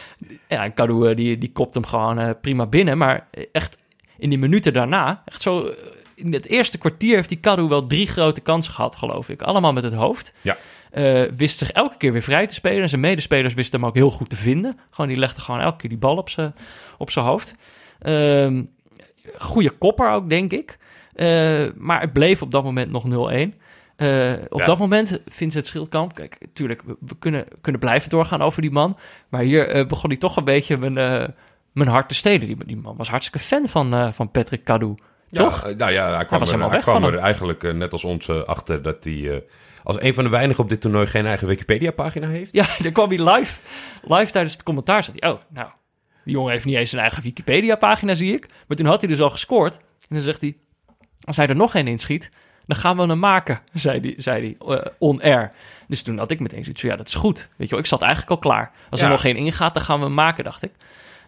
ja, 0.47 0.63
en 0.63 0.73
Kadu 0.73 1.09
eh, 1.09 1.15
die, 1.15 1.37
die 1.37 1.51
kopt 1.51 1.73
hem 1.73 1.85
gewoon 1.85 2.39
prima 2.41 2.65
binnen. 2.65 2.97
Maar 2.97 3.27
echt 3.51 3.77
in 4.17 4.29
die 4.29 4.39
minuten 4.39 4.73
daarna, 4.73 5.21
echt 5.25 5.41
zo... 5.41 5.73
In 6.15 6.33
het 6.33 6.45
eerste 6.45 6.77
kwartier 6.77 7.15
heeft 7.15 7.29
die 7.29 7.39
Kadu 7.39 7.63
wel 7.63 7.87
drie 7.87 8.07
grote 8.07 8.41
kansen 8.41 8.73
gehad, 8.73 8.95
geloof 8.95 9.29
ik. 9.29 9.41
Allemaal 9.41 9.73
met 9.73 9.83
het 9.83 9.93
hoofd. 9.93 10.33
Ja. 10.41 10.57
Eh, 10.91 11.21
wist 11.35 11.57
zich 11.57 11.71
elke 11.71 11.97
keer 11.97 12.11
weer 12.11 12.21
vrij 12.21 12.47
te 12.47 12.53
spelen. 12.53 12.81
En 12.81 12.89
zijn 12.89 13.01
medespelers 13.01 13.53
wisten 13.53 13.79
hem 13.79 13.89
ook 13.89 13.95
heel 13.95 14.09
goed 14.11 14.29
te 14.29 14.35
vinden. 14.35 14.79
Gewoon, 14.89 15.09
die 15.09 15.19
legde 15.19 15.41
gewoon 15.41 15.59
elke 15.61 15.77
keer 15.77 15.89
die 15.89 15.99
bal 15.99 16.17
op 16.17 16.29
zijn 16.29 16.53
op 16.97 17.11
zijn 17.11 17.25
hoofd. 17.25 17.55
Ehm 17.99 18.61
goede 19.37 19.69
kopper 19.69 20.11
ook, 20.11 20.29
denk 20.29 20.51
ik. 20.51 20.77
Eh, 21.15 21.27
maar 21.75 22.01
het 22.01 22.13
bleef 22.13 22.41
op 22.41 22.51
dat 22.51 22.63
moment 22.63 22.91
nog 22.91 23.03
0-1. 23.03 23.53
Eh, 23.95 24.33
op 24.49 24.59
Ja. 24.59 24.65
dat 24.65 24.77
moment 24.77 25.21
Vincent 25.27 25.65
Schildkamp... 25.65 26.15
Kijk, 26.15 26.37
tuurlijk, 26.53 26.81
we, 26.85 26.95
we 26.99 27.15
kunnen, 27.19 27.45
kunnen 27.61 27.81
blijven 27.81 28.09
doorgaan 28.09 28.41
over 28.41 28.61
die 28.61 28.71
man. 28.71 28.97
Maar 29.29 29.41
hier 29.41 29.87
begon 29.87 30.09
hij 30.09 30.19
toch 30.19 30.37
een 30.37 30.43
beetje 30.43 30.77
mijn, 30.77 30.97
eh, 30.97 31.27
mijn 31.71 31.89
hart 31.89 32.09
te 32.09 32.15
stelen. 32.15 32.47
Die, 32.47 32.65
die 32.65 32.77
man 32.77 32.97
was 32.97 33.09
hartstikke 33.09 33.47
fan 33.47 33.67
van, 33.67 34.13
van 34.13 34.31
Patrick 34.31 34.63
Cadou. 34.63 34.95
Toch? 35.31 35.67
Ja, 35.67 35.73
nou 35.75 35.91
ja, 35.91 36.15
hij 36.15 36.25
kwam, 36.25 36.41
er, 36.41 36.69
hij 36.71 36.79
kwam 36.79 37.03
er 37.03 37.17
eigenlijk 37.17 37.73
net 37.73 37.91
als 37.91 38.03
ons 38.03 38.29
achter 38.29 38.81
dat 38.81 39.03
hij 39.03 39.43
als 39.83 40.01
een 40.01 40.13
van 40.13 40.23
de 40.23 40.29
weinigen 40.29 40.63
op 40.63 40.69
dit 40.69 40.81
toernooi 40.81 41.07
geen 41.07 41.25
eigen 41.25 41.47
Wikipedia-pagina 41.47 42.27
heeft. 42.27 42.53
Ja, 42.53 42.65
dan 42.83 42.91
kwam 42.91 43.09
hij 43.09 43.33
live, 43.33 43.59
live 44.01 44.31
tijdens 44.31 44.53
het 44.53 44.63
commentaar. 44.63 45.03
Zat 45.03 45.15
hij, 45.19 45.31
oh, 45.31 45.39
nou, 45.49 45.69
die 46.23 46.33
jongen 46.33 46.51
heeft 46.51 46.65
niet 46.65 46.75
eens 46.75 46.91
een 46.91 46.99
eigen 46.99 47.23
Wikipedia-pagina, 47.23 48.13
zie 48.13 48.33
ik. 48.33 48.47
Maar 48.67 48.77
toen 48.77 48.85
had 48.85 49.01
hij 49.01 49.09
dus 49.09 49.21
al 49.21 49.29
gescoord. 49.29 49.77
En 49.77 50.15
dan 50.15 50.21
zegt 50.21 50.41
hij, 50.41 50.57
als 51.23 51.37
hij 51.37 51.47
er 51.47 51.55
nog 51.55 51.75
één 51.75 51.87
inschiet, 51.87 52.31
dan 52.65 52.77
gaan 52.77 52.97
we 52.97 53.05
hem 53.05 53.19
maken, 53.19 53.61
zei 53.73 53.99
hij, 53.99 54.13
zei 54.17 54.57
hij 54.59 54.77
eh, 54.77 54.85
on-air. 54.97 55.51
Dus 55.87 56.03
toen 56.03 56.17
had 56.17 56.31
ik 56.31 56.39
meteen 56.39 56.63
zoiets 56.63 56.81
van, 56.81 56.89
ja, 56.89 56.95
dat 56.95 57.07
is 57.07 57.15
goed. 57.15 57.49
Weet 57.55 57.67
je 57.67 57.73
wel, 57.73 57.79
ik 57.79 57.89
zat 57.89 58.01
eigenlijk 58.01 58.31
al 58.31 58.37
klaar. 58.37 58.71
Als 58.89 59.01
er 59.01 59.09
nog 59.09 59.21
geen 59.21 59.35
ingaat, 59.35 59.73
dan 59.73 59.83
gaan 59.83 59.99
we 59.99 60.05
hem 60.05 60.13
maken, 60.13 60.43
dacht 60.43 60.63
ik. 60.63 60.71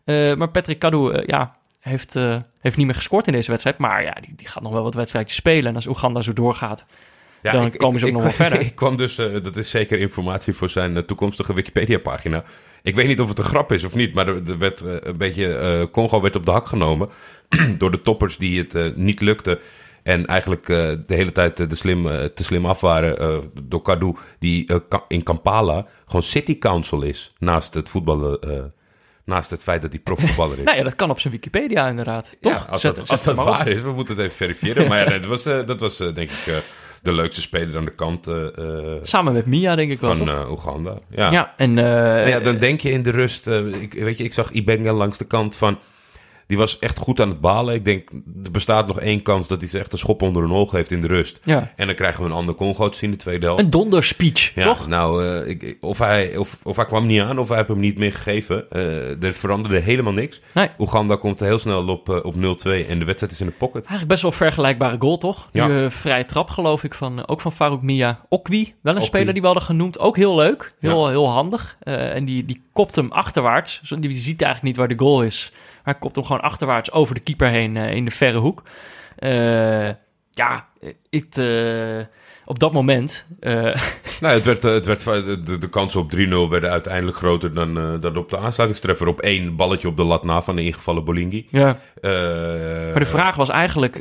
Eh, 0.03 0.33
maar 0.33 0.49
Patrick 0.49 0.79
Cadou, 0.79 1.13
eh, 1.13 1.27
ja, 1.27 1.55
heeft, 1.79 2.13
heeft 2.59 2.77
niet 2.77 2.85
meer 2.85 2.95
gescoord 2.95 3.27
in 3.27 3.33
deze 3.33 3.49
wedstrijd. 3.49 3.77
Maar 3.77 4.03
ja, 4.03 4.13
die, 4.13 4.35
die 4.35 4.47
gaat 4.47 4.63
nog 4.63 4.71
wel 4.71 4.83
wat 4.83 4.93
wedstrijdjes 4.93 5.37
spelen. 5.37 5.69
En 5.69 5.75
als 5.75 5.87
Oeganda 5.87 6.21
zo 6.21 6.33
doorgaat, 6.33 6.85
Ja, 7.41 7.51
Dan 7.51 7.71
komen 7.71 7.99
ze 7.99 8.05
ook 8.05 8.11
nog 8.11 8.21
wel 8.23 8.31
verder. 8.31 8.59
Ik 8.59 8.75
kwam 8.75 8.97
dus, 8.97 9.17
eh, 9.17 9.43
dat 9.43 9.55
is 9.55 9.69
zeker 9.69 9.99
informatie 9.99 10.53
voor 10.53 10.69
zijn 10.69 10.97
eh, 10.97 11.03
toekomstige 11.03 11.53
Wikipedia-pagina. 11.53 12.43
Ik 12.83 12.95
weet 12.95 13.07
niet 13.07 13.19
of 13.19 13.29
het 13.29 13.37
een 13.37 13.43
grap 13.43 13.71
is 13.71 13.83
of 13.83 13.95
niet, 13.95 14.13
maar 14.13 14.27
er, 14.27 14.41
er 14.47 14.57
werd 14.57 14.81
eh, 14.81 14.95
een 14.99 15.17
beetje. 15.17 15.87
Congo 15.91 16.21
werd 16.21 16.35
op 16.35 16.45
de 16.45 16.51
hak 16.51 16.67
genomen 16.67 17.09
door 17.77 17.91
de 17.91 18.01
toppers 18.01 18.37
die 18.37 18.59
het 18.67 18.97
niet 18.97 19.21
lukte. 19.21 19.59
En 20.03 20.25
eigenlijk 20.25 20.65
de 20.65 21.03
hele 21.07 21.31
tijd 21.31 21.69
de 21.69 21.75
slim, 21.75 22.03
te 22.33 22.43
slim 22.43 22.65
af 22.65 22.81
waren 22.81 23.43
door 23.63 23.81
Kadu, 23.81 24.13
die 24.39 24.69
in 25.07 25.23
Kampala 25.23 25.85
gewoon 26.05 26.23
city 26.23 26.57
council 26.57 27.01
is. 27.01 27.31
Naast 27.39 27.73
het 27.73 27.89
voetballen, 27.89 28.39
naast 29.25 29.49
het 29.51 29.63
feit 29.63 29.81
dat 29.81 29.91
hij 29.91 30.01
profvoetballer 30.01 30.57
is. 30.59 30.63
nou 30.69 30.77
ja, 30.77 30.83
dat 30.83 30.95
kan 30.95 31.09
op 31.09 31.19
zijn 31.19 31.33
Wikipedia 31.33 31.87
inderdaad. 31.87 32.37
Toch? 32.41 32.51
Ja, 32.53 32.65
als 32.69 32.81
Zet- 32.81 32.95
dat, 32.95 33.07
zet 33.07 33.11
als 33.11 33.23
dat 33.23 33.37
op. 33.37 33.45
waar 33.45 33.67
is, 33.67 33.81
we 33.81 33.91
moeten 33.91 34.15
het 34.15 34.23
even 34.25 34.37
verifiëren. 34.37 34.87
Maar 34.87 34.99
ja, 35.13 35.19
dat 35.19 35.25
was, 35.29 35.43
dat 35.43 35.79
was 35.79 35.97
denk 35.97 36.17
ik 36.17 36.63
de 37.01 37.11
leukste 37.13 37.41
speler 37.41 37.77
aan 37.77 37.85
de 37.85 37.95
kant 37.95 38.27
eh, 38.27 38.57
eh, 38.57 38.99
Samen 39.01 39.33
met 39.33 39.45
Mia, 39.45 39.75
denk 39.75 39.91
ik 39.91 39.99
wel, 39.99 40.17
van 40.17 40.27
toch? 40.27 40.35
eh, 40.43 40.51
Oeganda. 40.51 40.97
Ja. 41.09 41.31
Ja, 41.31 41.53
en... 41.57 41.77
eh, 41.77 41.83
Nou 41.85 42.27
ja, 42.29 42.39
dan 42.39 42.57
denk 42.57 42.79
je 42.81 42.91
in 42.91 43.03
de 43.03 43.11
rust, 43.11 43.47
ik, 43.79 43.93
weet 43.93 44.17
je, 44.17 44.23
ik 44.23 44.33
zag 44.33 44.51
Ibenga 44.51 44.93
langs 44.93 45.17
de 45.17 45.25
kant 45.25 45.55
van, 45.55 45.79
die 46.51 46.59
was 46.59 46.79
echt 46.79 46.97
goed 46.99 47.19
aan 47.21 47.29
het 47.29 47.41
balen. 47.41 47.73
Ik 47.75 47.85
denk, 47.85 48.09
er 48.43 48.51
bestaat 48.51 48.87
nog 48.87 48.99
één 48.99 49.21
kans 49.21 49.47
dat 49.47 49.59
hij 49.61 49.69
ze 49.69 49.79
echt 49.79 49.91
een 49.91 49.97
schop 49.97 50.21
onder 50.21 50.43
een 50.43 50.51
oog 50.51 50.71
heeft 50.71 50.91
in 50.91 51.01
de 51.01 51.07
rust. 51.07 51.39
ja. 51.43 51.71
En 51.75 51.85
dan 51.85 51.95
krijgen 51.95 52.23
we 52.23 52.29
een 52.29 52.35
ander 52.35 52.55
Congo 52.55 52.89
te 52.89 52.97
zien 52.97 53.09
in 53.09 53.15
de 53.17 53.21
tweede 53.23 53.45
helft. 53.45 53.61
Een 53.63 53.69
donderspeech, 53.69 54.51
Ja, 54.55 54.63
toch? 54.63 54.87
nou, 54.87 55.25
eh, 55.25 55.47
ik, 55.49 55.77
of, 55.81 55.97
hij, 55.97 56.37
of, 56.37 56.59
of 56.63 56.75
hij 56.75 56.85
kwam 56.85 57.05
niet 57.05 57.21
aan, 57.21 57.39
of 57.39 57.47
hij 57.47 57.57
heeft 57.57 57.69
hem 57.69 57.79
niet 57.79 57.97
meer 57.97 58.11
gegeven. 58.13 58.69
Eh, 58.71 59.23
er 59.23 59.33
veranderde 59.33 59.79
helemaal 59.79 60.13
niks. 60.13 60.41
Nee. 60.53 60.69
Oeganda 60.79 61.15
komt 61.15 61.39
heel 61.39 61.59
snel 61.59 61.87
op, 61.87 62.09
eh, 62.09 62.25
op 62.25 62.35
0-2 62.35 62.39
en 62.87 62.99
de 62.99 63.05
wedstrijd 63.05 63.33
is 63.33 63.39
in 63.41 63.45
de 63.45 63.51
pocket. 63.51 63.75
Eigenlijk 63.85 64.07
best 64.07 64.21
wel 64.21 64.31
vergelijkbare 64.31 64.95
goal, 64.99 65.17
toch? 65.17 65.49
Ja. 65.51 65.67
Nu, 65.67 65.91
vrije 65.91 66.25
trap, 66.25 66.49
geloof 66.49 66.83
ik, 66.83 66.93
van, 66.93 67.27
ook 67.27 67.41
van 67.41 67.51
Farouk 67.51 67.81
Mia. 67.81 68.19
Okwi, 68.29 68.63
wel 68.81 68.93
een 68.93 69.01
Okwi. 69.01 69.05
speler 69.05 69.31
die 69.33 69.41
we 69.41 69.47
hadden 69.47 69.65
genoemd. 69.65 69.99
Ook 69.99 70.17
heel 70.17 70.35
leuk, 70.35 70.73
heel, 70.79 71.07
heel 71.07 71.29
handig. 71.29 71.77
En 71.83 72.25
die, 72.25 72.45
die 72.45 72.61
kopt 72.73 72.95
hem 72.95 73.11
achterwaarts. 73.11 73.79
Die 73.99 74.11
ziet 74.13 74.41
eigenlijk 74.41 74.63
niet 74.63 74.75
waar 74.77 74.97
de 74.97 75.03
goal 75.03 75.23
is. 75.23 75.51
Maar 75.83 75.93
hij 75.93 76.01
kopt 76.01 76.15
hem 76.15 76.25
gewoon 76.25 76.41
achterwaarts 76.41 76.91
over 76.91 77.15
de 77.15 77.21
keeper 77.21 77.49
heen 77.49 77.77
eh, 77.77 77.95
in 77.95 78.05
de 78.05 78.11
verre 78.11 78.37
hoek. 78.37 78.63
Eh, 79.15 79.89
ja, 80.31 80.67
ik, 81.09 81.35
eh, 81.35 82.05
op 82.45 82.59
dat 82.59 82.71
moment... 82.73 83.27
eh, 83.39 83.53
Nou, 84.21 84.33
het 84.35 84.45
werd, 84.45 84.63
het 84.63 84.85
werd, 84.85 85.03
de, 85.45 85.57
de, 85.57 85.69
kansen 85.69 85.99
op 85.99 86.11
3-0 86.15 86.49
werden 86.49 86.69
uiteindelijk 86.71 87.17
groter 87.17 87.53
dan, 87.53 87.77
eh, 87.77 87.93
dan 88.01 88.17
op 88.17 88.29
de 88.29 88.37
aansluitingstreffer. 88.37 89.07
Op 89.07 89.19
één 89.19 89.55
balletje 89.55 89.87
op 89.87 89.97
de 89.97 90.03
lat 90.03 90.23
na 90.23 90.41
van 90.41 90.55
de 90.55 90.63
ingevallen 90.63 91.03
Bolingi. 91.03 91.47
ja. 91.49 91.65
Maar 92.01 92.99
de 92.99 93.05
vraag 93.05 93.35
was 93.35 93.49
eigenlijk, 93.49 93.95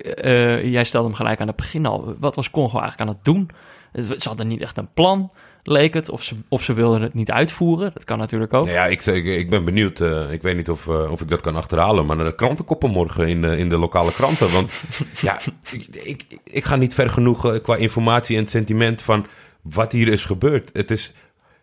jij 0.65 0.85
stelde 0.85 1.07
hem 1.07 1.17
gelijk 1.17 1.41
aan 1.41 1.47
het 1.47 1.57
begin 1.57 1.87
al, 1.87 2.15
wat 2.19 2.35
was 2.37 2.51
Congo 2.51 2.79
eigenlijk 2.81 3.01
aan 3.11 3.17
het 3.17 3.25
doen? 3.25 3.51
Het- 3.93 4.23
Ze 4.23 4.29
hadden 4.29 4.49
niet 4.49 4.61
echt 4.61 4.77
een 4.77 4.93
plan, 4.95 5.31
leek 5.71 5.95
het, 5.95 6.09
of 6.11 6.23
ze, 6.23 6.35
of 6.49 6.63
ze 6.63 6.73
wilden 6.73 7.03
het 7.03 7.15
niet 7.15 7.31
uitvoeren. 7.31 7.91
Dat 7.95 8.05
kan 8.05 8.19
natuurlijk 8.19 8.53
ook. 8.55 8.65
Nou 8.65 8.77
ja, 8.77 8.87
ik, 8.87 9.07
ik, 9.07 9.25
ik 9.25 9.51
ben 9.51 9.65
benieuwd. 9.65 10.01
eh, 10.01 10.33
ik 10.33 10.43
weet 10.43 10.57
niet 10.57 10.71
of, 10.71 10.89
eh, 10.89 11.11
of 11.11 11.21
ik 11.21 11.29
dat 11.29 11.41
kan 11.41 11.57
achterhalen. 11.57 12.07
Maar 12.07 12.17
naar 12.17 12.25
de 12.25 12.35
krantenkoppen 12.35 12.91
morgen 12.91 13.29
in, 13.29 13.43
de- 13.43 13.57
in 13.57 13.69
de 13.69 13.79
lokale 13.79 14.13
kranten. 14.13 14.53
Want 14.53 14.73
ja, 15.21 15.39
ik, 15.73 15.87
ik, 16.03 16.25
ik 16.45 16.65
ga 16.65 16.77
niet 16.77 16.95
ver 16.95 17.11
genoeg 17.11 17.47
eh, 17.53 17.61
qua 17.63 17.77
informatie 17.77 18.37
en 18.37 18.47
sentiment 18.47 19.03
van 19.03 19.27
wat 19.63 19.93
hier 19.93 20.09
is 20.09 20.25
gebeurd. 20.25 20.71
Het 20.73 20.91
is 20.91 21.13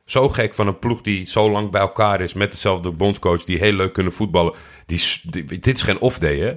zo 0.06 0.30
gek 0.30 0.54
van 0.54 0.68
een 0.68 0.80
ploeg 0.80 1.02
die 1.02 1.26
zo 1.26 1.52
lang 1.52 1.72
bij 1.72 1.82
elkaar 1.82 2.22
is. 2.22 2.34
Met 2.34 2.52
dezelfde 2.52 2.92
bondscoach 2.92 3.44
die 3.44 3.58
heel 3.58 3.74
leuk 3.74 3.94
kunnen 3.94 4.14
voetballen. 4.14 4.54
Die- 4.86 5.60
dit 5.60 5.68
is 5.76 5.82
geen 5.82 6.00
off-day, 6.00 6.38
hè? 6.40 6.54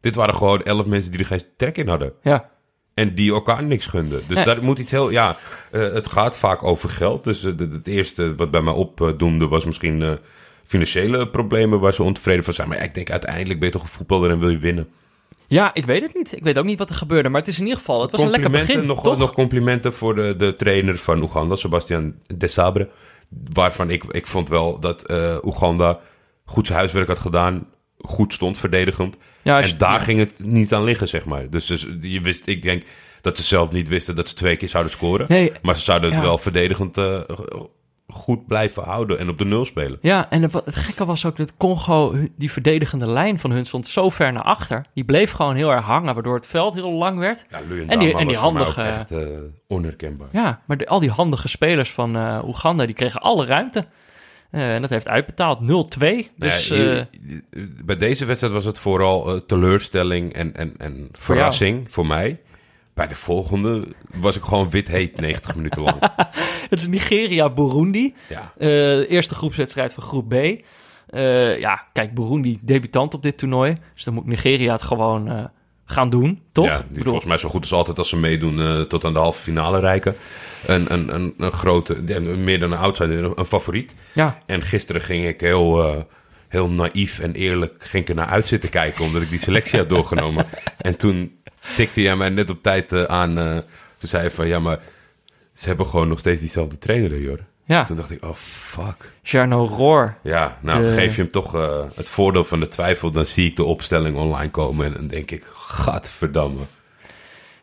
Dit 0.00 0.14
waren 0.14 0.34
gewoon 0.34 0.62
elf 0.62 0.86
mensen 0.86 1.10
die 1.10 1.20
er 1.20 1.26
geen 1.26 1.42
trek 1.56 1.76
in 1.76 1.88
hadden. 1.88 2.12
Ja, 2.22 2.50
En 2.94 3.14
die 3.14 3.32
elkaar 3.32 3.64
niks 3.64 3.86
gunden. 3.86 4.22
Dus 4.26 4.38
Ja. 4.38 4.44
daar 4.44 4.62
moet 4.62 4.78
iets 4.78 4.90
heel. 4.90 5.10
Ja, 5.10 5.36
eh, 5.70 5.80
het 5.80 6.06
gaat 6.06 6.38
vaak 6.38 6.62
over 6.62 6.88
geld. 6.88 7.24
Dus 7.24 7.44
eh, 7.44 7.52
het 7.58 7.86
eerste 7.86 8.34
wat 8.34 8.50
bij 8.50 8.60
mij 8.60 8.72
opdoemde 8.72 9.48
was 9.48 9.64
misschien 9.64 10.02
eh, 10.02 10.12
financiële 10.66 11.28
problemen 11.28 11.80
waar 11.80 11.94
ze 11.94 12.02
ontevreden 12.02 12.44
van 12.44 12.54
zijn. 12.54 12.68
Maar 12.68 12.76
ja, 12.76 12.82
ik 12.82 12.94
denk 12.94 13.10
uiteindelijk 13.10 13.58
ben 13.58 13.68
je 13.68 13.74
toch 13.74 13.82
een 13.82 13.88
voetballer 13.88 14.30
en 14.30 14.38
wil 14.38 14.48
je 14.48 14.58
winnen. 14.58 14.88
ja, 15.46 15.74
ik 15.74 15.86
weet 15.86 16.02
het 16.02 16.14
niet. 16.14 16.32
Ik 16.36 16.42
weet 16.42 16.58
ook 16.58 16.64
niet 16.64 16.78
wat 16.78 16.90
er 16.90 16.94
gebeurde, 16.96 17.28
maar 17.28 17.40
het 17.40 17.48
is 17.50 17.56
in 17.58 17.62
ieder 17.64 17.78
geval, 17.78 18.00
het 18.02 18.10
was 18.10 18.20
een 18.20 18.30
lekker 18.30 18.50
begin, 18.50 18.86
nog, 18.86 19.02
toch? 19.02 19.18
nog 19.18 19.32
complimenten 19.32 19.92
voor 19.92 20.14
de, 20.14 20.34
de 20.36 20.56
trainer 20.56 20.98
van 20.98 21.22
Oeganda, 21.22 21.56
Sebastian 21.56 22.14
Desabre. 22.36 22.88
Waarvan 23.52 23.90
ik, 23.90 24.04
ik 24.04 24.26
vond 24.26 24.48
wel 24.48 24.78
dat 24.80 25.12
Oeganda 25.44 25.98
goed 26.44 26.66
zijn 26.66 26.78
huiswerk 26.78 27.08
had 27.08 27.18
gedaan. 27.18 27.66
Goed 28.06 28.32
stond 28.32 28.58
verdedigend. 28.58 29.16
ja, 29.42 29.58
je- 29.58 29.72
En 29.72 29.78
daar 29.78 30.00
ging 30.00 30.18
het 30.18 30.44
niet 30.44 30.74
aan 30.74 30.84
liggen, 30.84 31.08
zeg 31.08 31.24
maar. 31.24 31.50
Dus, 31.50 31.66
dus 31.66 31.86
je 32.00 32.20
wist, 32.20 32.46
ik 32.46 32.62
denk 32.62 32.82
dat 33.20 33.36
ze 33.36 33.42
zelf 33.42 33.72
niet 33.72 33.88
wisten 33.88 34.14
dat 34.16 34.28
ze 34.28 34.34
twee 34.34 34.56
keer 34.56 34.68
zouden 34.68 34.92
scoren. 34.92 35.26
Nee, 35.28 35.52
Maar 35.62 35.74
ze 35.74 35.82
zouden 35.82 36.10
het 36.12 36.20
wel 36.20 36.38
verdedigend 36.38 36.96
eh, 36.98 37.20
goed 38.08 38.46
blijven 38.46 38.82
houden 38.82 39.18
en 39.18 39.28
op 39.28 39.38
de 39.38 39.44
nul 39.44 39.64
spelen. 39.64 39.98
Ja, 40.02 40.30
en 40.30 40.42
het, 40.42 40.52
het 40.52 40.76
gekke 40.76 41.04
was 41.04 41.24
ook 41.26 41.36
dat 41.36 41.56
Congo, 41.56 42.14
die 42.36 42.52
verdedigende 42.52 43.06
lijn 43.06 43.38
van 43.38 43.50
hun 43.50 43.64
stond 43.64 43.86
zo 43.86 44.10
ver 44.10 44.32
naar 44.32 44.42
achter. 44.42 44.84
Die 44.94 45.04
bleef 45.04 45.30
gewoon 45.30 45.56
heel 45.56 45.70
erg 45.70 45.84
hangen, 45.84 46.14
waardoor 46.14 46.34
het 46.34 46.46
veld 46.46 46.74
heel 46.74 46.92
lang 46.92 47.18
werd. 47.18 47.44
Ja, 47.50 47.58
En 47.58 47.68
die- 47.98 48.14
en 48.16 48.26
die 48.26 48.36
handige- 48.36 48.82
echt 48.82 49.10
eh, 49.10 49.18
onherkenbaar. 49.68 50.28
Ja, 50.32 50.60
maar 50.66 50.76
de- 50.76 50.86
al 50.86 51.00
die 51.00 51.10
handige 51.10 51.48
spelers 51.48 51.90
van 51.92 52.16
eh 52.16 52.38
Oeganda, 52.46 52.86
die 52.86 52.94
kregen 52.94 53.20
alle 53.20 53.46
ruimte. 53.46 53.84
Eh, 54.54 54.74
en 54.74 54.80
dat 54.80 54.90
heeft 54.90 55.08
uitbetaald. 55.08 55.60
0-2. 55.60 56.30
Dus 56.36 56.68
Nou 56.68 56.82
ja, 56.82 57.06
eh, 57.50 57.62
bij 57.84 57.96
deze 57.96 58.24
wedstrijd 58.24 58.54
was 58.54 58.64
het 58.64 58.78
vooral 58.78 59.34
eh, 59.34 59.40
teleurstelling 59.40 60.32
en, 60.32 60.56
en, 60.56 60.74
en 60.78 61.08
verrassing 61.12 61.90
voor, 61.90 62.06
mij. 62.06 62.40
Bij 62.94 63.06
de 63.06 63.14
volgende 63.14 63.88
was 64.14 64.36
ik 64.36 64.42
gewoon 64.42 64.70
wit 64.70 64.88
heet 64.88 65.20
90 65.20 65.54
minuten 65.56 65.82
lang. 65.82 65.96
het 66.70 66.78
is 66.78 66.86
Nigeria-Burundi. 66.86 68.14
Ja. 68.28 68.52
Eerste 69.06 69.34
groepswedstrijd 69.34 69.92
van 69.92 70.02
groep 70.02 70.28
B. 70.28 70.34
Ja, 71.58 71.86
kijk, 71.92 72.14
Burundi 72.14 72.58
debutant 72.62 73.14
op 73.14 73.22
dit 73.22 73.38
toernooi. 73.38 73.76
Dus 73.94 74.04
dan 74.04 74.14
moet 74.14 74.26
Nigeria 74.26 74.72
het 74.72 74.82
gewoon 74.82 75.28
eh, 75.28 75.44
gaan 75.84 76.10
doen, 76.10 76.40
toch? 76.52 76.64
Ja, 76.64 76.74
Ik 76.74 76.80
die 76.80 76.88
bedoel, 76.88 77.04
volgens 77.04 77.26
mij 77.26 77.36
zo 77.38 77.48
goed 77.48 77.60
als 77.60 77.72
altijd 77.72 77.98
als 77.98 78.08
ze 78.08 78.16
meedoen 78.16 78.60
eh, 78.60 78.80
tot 78.80 79.04
aan 79.04 79.12
de 79.12 79.18
halve 79.18 79.40
finale 79.42 79.80
rijken. 79.80 80.16
Een, 80.66 80.92
een, 80.92 81.14
een, 81.14 81.34
een 81.38 81.52
grote, 81.52 81.94
meer 82.36 82.60
dan 82.60 82.72
een 82.72 82.78
outsider, 82.78 83.38
een, 83.38 83.44
favoriet. 83.44 83.94
ja, 84.12 84.42
En 84.46 84.62
gisteren 84.62 85.00
ging 85.00 85.26
ik 85.26 85.40
heel, 85.40 85.84
eh, 85.84 86.02
heel 86.48 86.68
naïef 86.68 87.18
en 87.18 87.34
eerlijk 87.34 87.74
ging 87.78 88.02
ik 88.02 88.08
er 88.08 88.14
naar 88.14 88.26
uit 88.26 88.48
zitten 88.48 88.70
kijken, 88.70 89.04
omdat 89.04 89.22
ik 89.22 89.30
die 89.30 89.38
selectie 89.38 89.78
had 89.78 89.88
doorgenomen. 89.88 90.46
en 90.78 90.98
toen 90.98 91.38
tikte 91.76 92.00
hij 92.00 92.16
mij 92.16 92.28
net 92.28 92.50
op 92.50 92.62
tijd 92.62 92.92
eh, 92.92 93.02
aan. 93.02 93.34
toen 93.96 94.08
zei 94.08 94.22
hij 94.22 94.30
van, 94.30 94.48
ja, 94.48 94.58
maar 94.58 94.80
ze 95.52 95.68
hebben 95.68 95.86
gewoon 95.86 96.08
nog 96.08 96.18
steeds 96.18 96.40
diezelfde 96.40 96.78
trainer, 96.78 97.20
joh. 97.20 97.38
Ja. 97.64 97.84
Toen 97.84 97.96
dacht 97.96 98.10
ik, 98.10 98.24
oh 98.24 98.34
fuck. 98.34 99.12
Jarno 99.22 99.66
Roor. 99.66 100.16
Ja, 100.22 100.58
nou 100.60 100.84
De- 100.84 100.92
geef 100.92 101.16
je 101.16 101.22
hem 101.22 101.30
toch 101.30 101.54
eh, 101.54 101.80
het 101.94 102.08
voordeel 102.08 102.44
van 102.44 102.60
de 102.60 102.68
twijfel. 102.68 103.10
Dan 103.10 103.26
zie 103.26 103.50
ik 103.50 103.56
de 103.56 103.64
opstelling 103.64 104.16
online 104.16 104.50
komen 104.50 104.86
en 104.86 104.92
dan 104.92 105.06
denk 105.06 105.30
ik, 105.30 105.44
gadverdamme. 105.52 106.60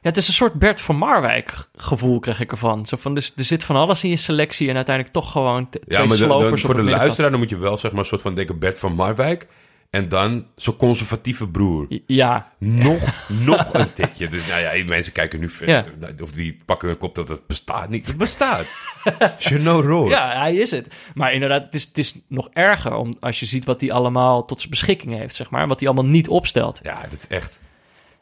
Ja, 0.03 0.09
het 0.09 0.17
is 0.17 0.27
een 0.27 0.33
soort 0.33 0.53
Bert 0.53 0.81
van 0.81 0.95
Marwijk 0.95 1.67
gevoel, 1.75 2.19
krijg 2.19 2.39
ik 2.39 2.51
ervan. 2.51 2.85
Zo 2.85 2.97
van, 2.97 3.13
dus 3.13 3.33
er 3.35 3.43
zit 3.43 3.63
van 3.63 3.75
alles 3.75 4.03
in 4.03 4.09
je 4.09 4.15
selectie 4.15 4.69
en 4.69 4.75
uiteindelijk 4.75 5.15
toch 5.15 5.31
gewoon 5.31 5.69
twee 5.69 5.83
Ja, 5.87 6.05
maar 6.05 6.17
slopers 6.17 6.63
op 6.63 6.71
voor 6.71 6.83
de 6.83 6.89
luisteraar 6.89 7.29
dan 7.31 7.39
moet 7.39 7.49
je 7.49 7.57
wel 7.57 7.77
zeg 7.77 7.91
maar 7.91 7.99
een 7.99 8.05
soort 8.05 8.21
van 8.21 8.35
denken 8.35 8.59
Bert 8.59 8.79
van 8.79 8.93
Marwijk. 8.93 9.47
En 9.91 10.07
dan 10.09 10.45
zo'n 10.55 10.75
conservatieve 10.75 11.47
broer. 11.47 11.87
Ja, 12.07 12.51
Nog, 12.57 13.25
nog 13.45 13.73
een 13.73 13.93
tikje. 13.93 14.27
Dus 14.27 14.47
nou 14.47 14.61
ja, 14.61 14.85
mensen 14.85 15.13
kijken 15.13 15.39
nu 15.39 15.49
verder. 15.49 15.93
Ja. 15.99 16.07
Of 16.21 16.31
die 16.31 16.57
pakken 16.65 16.87
hun 16.87 16.97
kop 16.97 17.15
dat 17.15 17.27
het 17.27 17.47
bestaat 17.47 17.89
niet. 17.89 18.07
Het 18.07 18.17
bestaat. 18.17 18.65
Geno 19.37 19.81
Roor. 19.81 20.09
ja, 20.09 20.39
hij 20.39 20.55
is 20.55 20.71
het. 20.71 20.95
Maar 21.13 21.33
inderdaad, 21.33 21.65
het 21.65 21.73
is, 21.75 21.83
het 21.83 21.97
is 21.97 22.15
nog 22.27 22.49
erger 22.53 22.93
om, 22.95 23.13
als 23.19 23.39
je 23.39 23.45
ziet 23.45 23.65
wat 23.65 23.81
hij 23.81 23.91
allemaal 23.91 24.43
tot 24.43 24.57
zijn 24.57 24.69
beschikking 24.69 25.17
heeft, 25.17 25.35
zeg 25.35 25.49
maar. 25.49 25.67
Wat 25.67 25.79
hij 25.79 25.89
allemaal 25.89 26.11
niet 26.11 26.27
opstelt. 26.27 26.79
Ja, 26.83 27.01
dat 27.01 27.13
is 27.13 27.27
echt... 27.27 27.59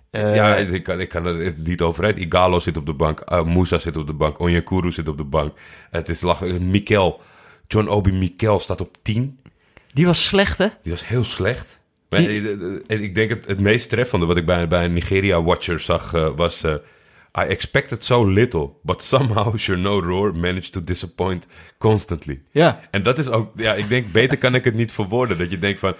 Eh, 0.09 0.35
ja, 0.35 0.55
ik 0.55 0.83
kan, 0.83 0.99
ik 0.99 1.09
kan 1.09 1.25
er 1.25 1.53
niet 1.57 1.81
over 1.81 2.03
uit. 2.03 2.17
Igalo 2.17 2.59
zit 2.59 2.77
op 2.77 2.85
de 2.85 2.93
bank. 2.93 3.23
uh, 3.31 3.43
Moussa 3.43 3.77
zit 3.77 3.97
op 3.97 4.07
de 4.07 4.13
bank. 4.13 4.39
Onyekuru 4.39 4.91
zit 4.91 5.07
op 5.07 5.17
de 5.17 5.23
bank. 5.23 5.57
Het 5.91 6.09
is 6.09 6.21
lachen. 6.21 6.69
Mikel. 6.69 7.21
John 7.67 7.87
Obi 7.87 8.11
Mikel 8.11 8.59
staat 8.59 8.81
op 8.81 8.97
10. 9.01 9.39
Die 9.99 10.07
was 10.07 10.25
slecht, 10.25 10.57
hè? 10.57 10.67
Die 10.83 10.91
was 10.91 11.07
heel 11.07 11.23
slecht. 11.23 11.79
Maar, 12.09 12.19
eh, 12.19 12.51
eh, 12.87 13.01
ik 13.01 13.15
denk 13.15 13.29
het, 13.29 13.45
het 13.45 13.59
meest 13.59 13.89
treffende 13.89 14.25
wat 14.25 14.37
ik 14.37 14.45
bij, 14.45 14.67
bij 14.67 14.85
een 14.85 14.93
Nigeria-watcher 14.93 15.79
zag 15.79 16.13
eh, 16.13 16.29
was... 16.35 16.63
I 17.39 17.41
expected 17.41 18.03
so 18.03 18.25
little, 18.25 18.69
but 18.83 19.03
somehow 19.03 19.57
Cherno 19.57 20.01
Roar 20.01 20.35
managed 20.35 20.71
to 20.71 20.81
disappoint 20.81 21.45
constantly. 21.77 22.41
Ja. 22.51 22.79
En 22.91 23.03
dat 23.03 23.17
is 23.17 23.29
ook, 23.29 23.51
ja, 23.55 23.73
ik 23.73 23.89
denk, 23.89 24.11
beter 24.11 24.37
kan 24.37 24.55
ik 24.55 24.63
het 24.63 24.73
niet 24.73 24.91
verwoorden. 24.91 25.37
Dat 25.37 25.51
je 25.51 25.57
denkt 25.57 25.79
van, 25.79 25.95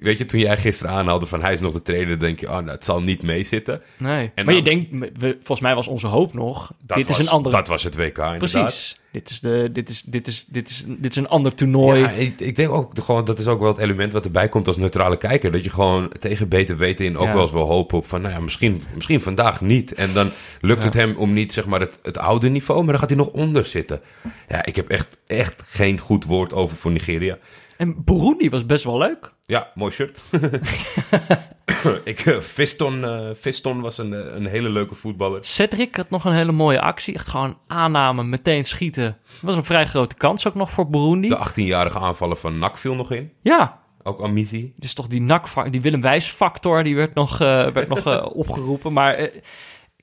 weet 0.00 0.18
je, 0.18 0.26
toen 0.26 0.40
jij 0.40 0.56
gisteren 0.56 0.92
aanhaalde 0.92 1.26
van 1.26 1.40
hij 1.42 1.52
is 1.52 1.60
nog 1.60 1.72
de 1.72 1.82
trainer, 1.82 2.18
denk 2.18 2.40
je, 2.40 2.46
oh, 2.46 2.52
nou, 2.52 2.68
het 2.70 2.84
zal 2.84 3.00
niet 3.02 3.22
meezitten. 3.22 3.82
Nee. 3.98 4.30
En 4.34 4.44
maar 4.44 4.54
je 4.54 4.62
denkt, 4.62 4.90
we- 5.18 5.34
volgens 5.36 5.60
mij 5.60 5.74
was 5.74 5.86
onze 5.88 6.06
hoop 6.06 6.34
nog, 6.34 6.72
Dat 6.82 6.96
dit 6.96 7.06
was, 7.06 7.18
is 7.18 7.26
een 7.26 7.32
andere... 7.32 7.56
Dat 7.56 7.68
was 7.68 7.82
het 7.82 7.96
WK, 7.96 8.18
inderdaad. 8.18 8.38
Precies. 8.38 9.00
Dit 9.12 9.30
is, 9.30 9.40
de, 9.40 9.68
dit, 9.72 9.88
is, 9.88 10.02
dit, 10.02 10.26
is, 10.26 10.44
dit, 10.44 10.68
is, 10.68 10.84
dit 10.88 11.10
is 11.10 11.16
een 11.16 11.28
ander 11.28 11.54
toernooi. 11.54 12.00
Ja, 12.00 12.08
ik, 12.10 12.40
ik 12.40 12.56
denk 12.56 12.70
ook 12.70 12.92
gewoon, 12.98 13.24
dat 13.24 13.38
is 13.38 13.46
ook 13.46 13.58
wel 13.60 13.68
het 13.68 13.78
element 13.78 14.12
wat 14.12 14.24
erbij 14.24 14.48
komt 14.48 14.66
als 14.66 14.76
neutrale 14.76 15.16
kijker. 15.16 15.52
Dat 15.52 15.64
je 15.64 15.70
gewoon 15.70 16.12
tegen 16.18 16.48
beter 16.48 16.76
weten 16.76 17.04
in 17.04 17.16
ook 17.18 17.26
Ja. 17.26 17.32
wel 17.32 17.42
eens 17.42 17.50
wel 17.50 17.66
hopen 17.66 17.98
op 17.98 18.06
van, 18.06 18.20
nou 18.20 18.34
ja, 18.34 18.40
misschien, 18.40 18.82
misschien 18.94 19.20
vandaag 19.22 19.60
niet. 19.60 19.94
En 19.94 20.12
dan 20.12 20.30
lukt 20.60 20.78
Ja. 20.80 20.84
het 20.84 20.94
hem 20.94 21.14
om 21.16 21.32
niet, 21.32 21.52
zeg 21.52 21.66
maar, 21.66 21.80
het, 21.80 21.98
het 22.02 22.18
oude 22.18 22.48
niveau, 22.48 22.78
maar 22.82 22.90
dan 22.90 22.98
gaat 23.00 23.08
hij 23.08 23.18
nog 23.18 23.28
onder 23.28 23.64
zitten. 23.64 24.00
Ja, 24.48 24.64
ik 24.64 24.76
heb 24.76 24.88
echt, 24.88 25.16
echt 25.26 25.62
geen 25.66 25.98
goed 25.98 26.24
woord 26.24 26.52
over 26.52 26.76
voor 26.76 26.90
Nigeria. 26.90 27.38
En 27.82 28.04
Burundi 28.04 28.50
was 28.50 28.66
best 28.66 28.84
wel 28.84 28.98
leuk. 28.98 29.32
Ja, 29.40 29.70
mooi 29.74 29.92
shirt. 29.92 30.22
ik, 32.04 32.18
eh, 32.20 32.38
Fiston, 32.38 33.04
eh, 33.04 33.28
Fiston 33.36 33.80
was 33.80 33.98
een, 33.98 34.14
eh, 34.14 34.34
een 34.34 34.46
hele 34.46 34.68
leuke 34.68 34.94
voetballer. 34.94 35.44
Cedric 35.44 35.96
had 35.96 36.10
nog 36.10 36.24
een 36.24 36.32
hele 36.32 36.52
mooie 36.52 36.80
actie. 36.80 37.14
Echt 37.14 37.28
gewoon 37.28 37.58
aanname, 37.66 38.24
meteen 38.24 38.64
schieten. 38.64 39.04
Dat 39.26 39.40
was 39.40 39.56
een 39.56 39.64
vrij 39.64 39.86
grote 39.86 40.14
kans 40.14 40.46
ook 40.46 40.54
nog 40.54 40.70
voor 40.70 40.90
Burundi. 40.90 41.28
De 41.28 41.38
18-jarige 41.38 41.98
aanvaller 41.98 42.36
van 42.36 42.58
NAC 42.58 42.76
viel 42.76 42.94
nog 42.94 43.10
in. 43.12 43.32
Ja, 43.40 43.80
Ook 44.02 44.22
Amizi. 44.22 44.72
dus 44.76 44.94
toch 44.94 45.06
die 45.06 45.20
NAC, 45.20 45.72
die 45.72 45.80
Willem 45.80 46.00
Wijs 46.00 46.26
factor, 46.28 46.82
die 46.84 46.96
werd 46.96 47.14
nog, 47.14 47.40
eh, 47.40 47.66
werd 47.66 47.88
nog 47.88 48.06
eh, 48.06 48.26
opgeroepen. 48.42 48.92
Maar 48.92 49.14
eh, 49.14 49.40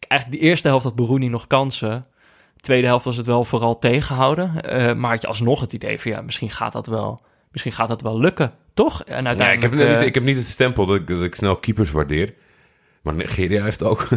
eigenlijk 0.08 0.42
de 0.42 0.48
eerste 0.48 0.68
helft 0.68 0.84
had 0.84 0.96
Burundi 0.96 1.28
nog 1.30 1.48
kansen. 1.48 2.02
De 2.54 2.62
tweede 2.62 2.88
helft 2.88 3.06
was 3.06 3.18
het 3.18 3.26
wel 3.26 3.46
vooral 3.46 3.80
tegenhouden. 3.80 4.62
Eh, 4.62 4.94
maar 4.96 5.12
had 5.12 5.22
je 5.22 5.28
alsnog 5.28 5.62
het 5.62 5.74
idee 5.74 6.00
van 6.00 6.12
ja, 6.12 6.22
misschien 6.22 6.50
gaat 6.50 6.74
dat 6.74 6.88
wel, 6.88 7.20
misschien 7.52 7.74
gaat 7.74 7.88
dat 7.88 8.02
wel 8.02 8.20
lukken, 8.20 8.54
toch? 8.74 9.04
En 9.04 9.24
Nee, 9.24 9.34
ik, 9.34 9.40
uiteindelijk... 9.40 9.74
heb, 9.80 9.90
niet- 9.90 9.98
eh, 10.02 10.06
ik 10.08 10.14
heb 10.14 10.24
niet 10.24 10.36
het 10.38 10.48
stempel 10.48 10.86
dat 10.86 10.96
ik, 10.96 11.08
dat 11.08 11.22
ik 11.24 11.36
snel 11.36 11.56
keepers 11.56 11.92
waardeer. 11.92 12.34
Maar 13.02 13.14
Nigeria 13.14 13.64
heeft 13.64 13.84
ook... 13.84 14.08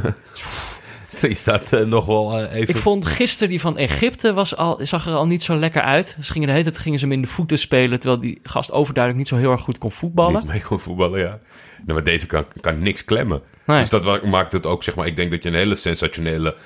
die 1.21 1.35
staat 1.35 1.73
eh, 1.73 1.81
nog 1.85 2.07
wel 2.07 2.39
eh, 2.39 2.55
even... 2.55 2.75
Ik 2.75 2.81
vond 2.81 3.07
gisteren 3.07 3.49
die 3.49 3.61
van 3.61 3.77
Egypte 3.77 4.33
was 4.33 4.57
al, 4.57 4.79
zag 4.83 5.07
er 5.07 5.15
al 5.15 5.27
niet 5.27 5.43
zo 5.43 5.57
lekker 5.57 5.83
uit. 5.83 6.17
Ze 6.21 6.33
gingen 6.33 6.47
de 6.47 6.53
hele 6.53 6.65
tijd 6.65 6.79
gingen 6.79 6.99
ze 6.99 7.05
hem 7.05 7.15
in 7.15 7.23
de 7.23 7.29
voeten 7.29 7.59
spelen, 7.59 8.01
terwijl 8.01 8.21
die 8.21 8.39
gast 8.43 8.73
overduidelijk 8.73 9.19
niet 9.23 9.29
zo 9.29 9.37
heel 9.37 9.51
erg 9.53 9.61
goed 9.61 9.79
kon 9.79 9.93
voetballen. 9.93 10.41
Niet 10.41 10.51
mee 10.51 10.63
kon 10.63 10.81
voetballen, 10.81 11.21
ja. 11.21 11.39
Nee, 11.87 11.95
maar 11.95 12.05
deze 12.05 12.27
kan, 12.27 12.45
kan 12.61 12.83
niks 12.83 13.05
klemmen. 13.05 13.43
Nee. 13.67 13.79
Dus 13.81 13.89
dat 13.89 14.25
maakt 14.25 14.53
het 14.53 14.67
ook, 14.67 14.83
zeg 14.83 14.95
maar... 14.95 15.07
Ik 15.07 15.17
denk 15.17 15.31
dat 15.31 15.43
je 15.43 15.49
een 15.49 15.55
hele 15.55 15.75
sensationele 15.75 16.57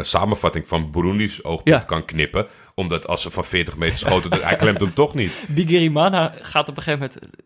samenvatting 0.00 0.68
van 0.68 0.90
Burundi's 0.90 1.44
oogpunt 1.44 1.76
Ja. 1.82 1.82
kan 1.86 2.04
knippen. 2.04 2.46
Omdat 2.78 3.06
als 3.06 3.22
ze 3.22 3.30
van 3.30 3.44
40 3.44 3.76
meter 3.76 3.96
schoten, 3.96 4.42
hij 4.42 4.56
klemt 4.56 4.80
hem 4.80 4.94
toch 4.94 5.14
niet. 5.14 5.32
Bigirimana 5.54 6.32
gaat 6.40 6.68
op 6.68 6.76
een 6.76 6.82
gegeven 6.82 7.08
moment... 7.14 7.36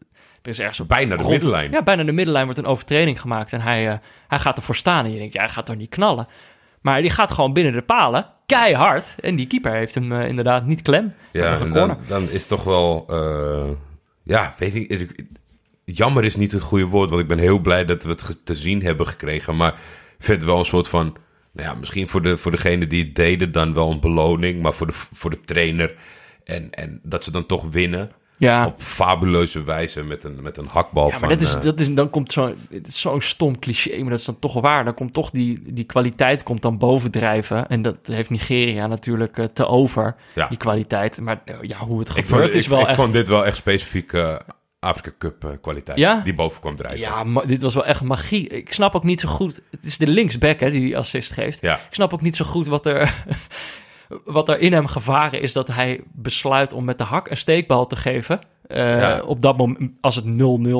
Er 0.42 0.49
is 0.49 0.59
ergens 0.59 0.87
Bijna 0.87 1.11
de 1.16 1.23
rond- 1.23 1.31
middenlijn. 1.31 1.71
Ja, 1.71 1.83
bijna 1.83 2.05
de 2.05 2.12
middenlijn 2.12 2.45
wordt 2.45 2.61
een 2.61 2.66
overtreding 2.66 3.21
gemaakt 3.21 3.53
en 3.53 3.61
hij, 3.61 3.88
eh, 3.88 3.95
hij 4.29 4.38
gaat 4.38 4.57
ervoor 4.57 4.77
staan. 4.77 5.05
En 5.05 5.12
je 5.12 5.18
denkt, 5.18 5.33
ja, 5.35 5.40
hij 5.40 5.49
gaat 5.49 5.66
toch 5.66 5.77
niet 5.77 5.88
knallen. 5.90 6.27
Maar 6.81 7.01
die 7.01 7.11
gaat 7.11 7.31
gewoon 7.33 7.53
binnen 7.53 7.73
de 7.73 7.83
palen, 7.83 8.27
keihard. 8.47 9.14
En 9.21 9.37
die 9.37 9.47
keeper 9.47 9.73
heeft 9.73 9.95
hem 9.95 10.12
eh, 10.12 10.29
inderdaad 10.29 10.66
niet 10.66 10.83
klem. 10.83 11.14
Ja, 11.33 11.59
en 11.61 11.71
dan, 11.73 11.99
dan 12.07 12.31
is 12.31 12.47
toch 12.47 12.64
wel... 12.64 13.07
eh, 13.09 13.71
ja, 14.23 14.55
weet 14.59 14.75
ik, 14.75 15.25
Jammer 15.85 16.25
is 16.25 16.37
niet 16.37 16.53
het 16.53 16.62
goede 16.62 16.85
woord, 16.85 17.11
want 17.11 17.23
ik 17.23 17.29
ben 17.29 17.38
heel 17.38 17.59
blij 17.59 17.85
dat 17.85 18.03
we 18.03 18.11
het 18.11 18.47
te 18.47 18.55
zien 18.55 18.83
hebben 18.83 19.07
gekregen. 19.07 19.57
Maar 19.57 19.73
ik 20.18 20.25
vind 20.25 20.40
het 20.40 20.51
wel 20.51 20.59
een 20.59 20.64
soort 20.64 20.88
van... 20.88 21.16
Nou 21.53 21.69
ja, 21.69 21.75
misschien 21.75 22.09
voor, 22.09 22.23
de, 22.23 22.37
voor 22.37 22.51
degene 22.51 22.87
die 22.87 23.05
het 23.05 23.15
deden 23.15 23.53
dan 23.53 23.75
wel 23.75 23.91
een 23.91 24.01
beloning. 24.01 24.62
Maar 24.62 24.73
voor 24.73 24.87
de, 24.87 24.93
voor 24.93 25.31
de 25.31 25.41
trainer 25.41 25.95
en, 26.45 26.71
en 26.71 27.01
dat 27.03 27.25
ze 27.25 27.31
dan 27.31 27.47
toch 27.47 27.65
winnen... 27.71 28.11
Ja, 28.38 28.67
Op 28.67 28.81
fabuleuze 28.81 29.62
wijze 29.62 30.03
met 30.03 30.25
een, 30.25 30.43
met 30.43 30.57
een 30.57 30.67
hakbal 30.67 31.05
ja 31.05 31.11
maar 31.11 31.19
van... 31.19 31.29
dat 31.29 31.41
is, 31.41 31.55
eh, 31.55 31.62
dat 31.62 31.81
is, 31.81 31.95
dan 31.95 32.11
komt 32.11 32.38
zo'n 32.87 33.21
stom 33.21 33.59
cliché, 33.59 34.01
maar 34.01 34.11
dat 34.11 34.19
is 34.19 34.25
dan 34.25 34.38
toch 34.38 34.61
waar. 34.61 34.85
Dan 34.85 34.95
komt 34.95 35.12
toch 35.12 35.31
die, 35.31 35.62
die 35.73 35.85
kwaliteit 35.85 36.43
komt 36.43 36.62
dan 36.62 36.79
bovendrijven. 36.79 37.69
En 37.69 37.83
dat 37.83 37.97
heeft 38.03 38.31
Nigeria 38.31 38.87
natuurlijk 38.87 39.38
eh, 39.38 39.45
te 39.45 39.67
over, 39.67 40.15
Ja. 40.35 40.49
die 40.49 40.59
kwaliteit. 40.59 41.21
Maar 41.21 41.41
eh, 41.45 41.55
ja, 41.61 41.79
hoe 41.79 41.99
het 41.99 42.09
ik 42.09 42.15
gebeurt 42.27 42.43
vond, 42.43 42.55
is 42.55 42.65
ik, 42.65 42.71
wel 42.71 42.81
ik 42.81 42.87
echt... 42.87 42.97
vond 42.97 43.12
dit 43.12 43.29
wel 43.29 43.47
echt 43.47 43.57
specifiek 43.57 44.12
Afrika 44.83 45.11
Cup 45.18 45.45
eh, 45.45 45.51
kwaliteit. 45.61 45.99
Ja? 45.99 46.21
Die 46.21 46.35
boven 46.35 46.61
kwam 46.61 46.77
drijven. 46.77 47.01
Ja, 47.01 47.25
maar 47.25 47.47
dit 47.47 47.62
was 47.62 47.75
wel 47.75 47.87
echt 47.87 48.03
magie. 48.03 48.49
Ik 48.49 48.73
snap 48.73 48.95
ook 48.95 49.05
niet 49.05 49.21
zo 49.21 49.29
goed. 49.29 49.61
Het 49.71 49.85
is 49.85 49.99
de 49.99 50.07
linksback 50.07 50.61
hè, 50.61 50.71
die 50.71 50.81
die 50.81 50.97
assist 50.97 51.33
geeft. 51.33 51.61
Ja. 51.61 51.75
Ik 51.75 51.95
snap 51.95 52.12
ook 52.14 52.21
niet 52.21 52.37
zo 52.37 52.45
goed 52.45 52.66
wat 52.66 52.87
er, 52.87 53.14
wat 54.25 54.49
er 54.49 54.59
in 54.59 54.73
hem 54.73 54.87
gevaren 54.87 55.40
is 55.40 55.53
dat 55.53 55.66
hij 55.68 56.01
besluit 56.12 56.73
om 56.73 56.85
met 56.85 56.99
de 56.99 57.05
hak 57.05 57.31
een 57.31 57.37
steekbal 57.37 57.87
te 57.87 57.97
geven. 57.97 58.40
Eh, 58.66 58.79
Ja. 58.99 59.21
Op 59.23 59.40
dat 59.40 59.57
moment, 59.57 59.90
als 60.01 60.16
het 60.16 60.25
0-0 60.25 60.29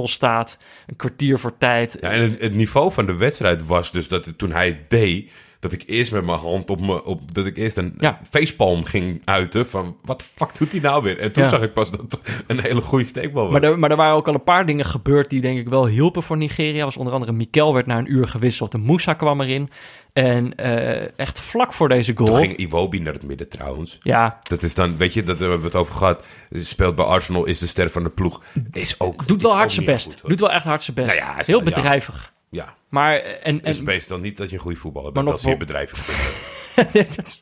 staat, 0.03 0.59
een 0.87 0.97
kwartier 0.97 1.39
voor 1.39 1.59
tijd. 1.59 1.97
Ja, 2.01 2.11
en 2.11 2.21
het, 2.23 2.41
het 2.41 2.55
niveau 2.55 2.93
van 2.93 3.07
de 3.07 3.17
wedstrijd 3.17 3.67
was 3.67 3.93
dus 3.93 4.09
dat 4.09 4.25
het- 4.25 4.39
toen 4.39 4.53
hij 4.53 4.67
het 4.67 4.91
deed, 4.91 5.31
dat 5.63 5.73
ik 5.73 5.83
eerst 5.87 6.13
met 6.13 6.25
mijn 6.25 6.39
hand 6.39 6.71
op 6.71 6.81
me, 6.81 7.05
op, 7.05 7.35
dat 7.35 7.47
ik 7.47 7.57
eerst 7.57 7.77
een 7.77 7.95
Ja. 7.99 8.21
facepalm 8.31 8.85
ging 8.85 9.23
uiten 9.25 9.67
van 9.67 9.97
wat 10.05 10.19
de 10.19 10.25
fuck 10.35 10.59
doet 10.59 10.73
hij 10.73 10.81
nou 10.81 11.03
weer? 11.03 11.19
En 11.19 11.33
toen 11.33 11.43
Ja. 11.45 11.49
zag 11.49 11.63
ik 11.63 11.73
pas 11.73 11.91
dat 11.91 12.01
het 12.01 12.19
een 12.47 12.61
hele 12.61 12.81
goede 12.81 13.05
steekbal 13.05 13.43
was. 13.43 13.53
Maar 13.53 13.63
er, 13.71 13.79
maar 13.79 13.91
er 13.91 13.97
waren 13.97 14.15
ook 14.15 14.29
al 14.29 14.35
een 14.35 14.45
paar 14.45 14.67
dingen 14.67 14.85
gebeurd 14.85 15.31
die 15.31 15.41
denk 15.41 15.59
ik 15.59 15.69
wel 15.69 15.87
hielpen 15.87 16.23
voor 16.23 16.37
Nigeria. 16.37 16.85
Was 16.85 16.97
onder 16.97 17.13
andere 17.13 17.33
Mikel 17.33 17.75
werd 17.75 17.87
na 17.87 17.99
een 17.99 18.13
uur 18.13 18.27
gewisseld. 18.29 18.75
En 18.75 18.81
Moussa 18.81 19.13
kwam 19.15 19.41
erin. 19.41 19.71
En 20.13 20.55
eh, 20.57 21.19
echt 21.19 21.41
vlak 21.41 21.73
voor 21.73 21.89
deze 21.89 22.13
goal. 22.17 22.29
Toen 22.29 22.39
ging 22.39 22.57
Iwobi 22.57 22.99
naar 23.01 23.13
het 23.13 23.23
midden 23.27 23.49
trouwens. 23.49 23.99
Ja, 24.03 24.39
Dat 24.43 24.63
is 24.63 24.75
dan, 24.75 24.97
weet 24.97 25.15
je, 25.15 25.23
dat 25.23 25.39
hebben 25.39 25.59
we 25.59 25.65
het 25.65 25.75
over 25.77 25.95
gehad. 25.95 26.25
Speelt 26.51 26.95
bij 26.95 27.05
Arsenal, 27.05 27.45
is 27.45 27.59
de 27.59 27.67
ster 27.67 27.91
van 27.91 28.03
de 28.03 28.11
ploeg. 28.11 28.43
Is 28.71 29.01
ook, 29.01 29.27
doet 29.29 29.43
wel 29.43 29.55
hard 29.55 29.73
zijn 29.73 29.87
best. 29.87 30.17
goed, 30.21 30.29
doet 30.29 30.41
wel 30.41 30.51
echt 30.53 30.65
hard 30.65 30.83
zijn 30.83 30.97
best. 30.97 31.19
Nou 31.21 31.33
ja, 31.33 31.39
is 31.39 31.47
Heel 31.47 31.63
bedrijvig. 31.63 32.33
Ja, 32.53 32.75
Maar 32.89 33.17
eh, 33.17 33.47
en, 33.47 33.59
dus 33.59 33.79
en, 33.79 33.85
wees 33.85 34.07
dan 34.07 34.21
niet 34.21 34.37
dat 34.37 34.49
je 34.49 34.57
een 34.57 34.63
goede 34.63 34.77
voetballer 34.77 35.13
bent 35.13 35.25
nog 35.25 35.35
als 35.35 35.43
je 35.43 35.49
je 35.49 35.57
bedrijf. 35.57 35.93
Nee, 36.93 37.07
dat, 37.17 37.27
is, 37.27 37.41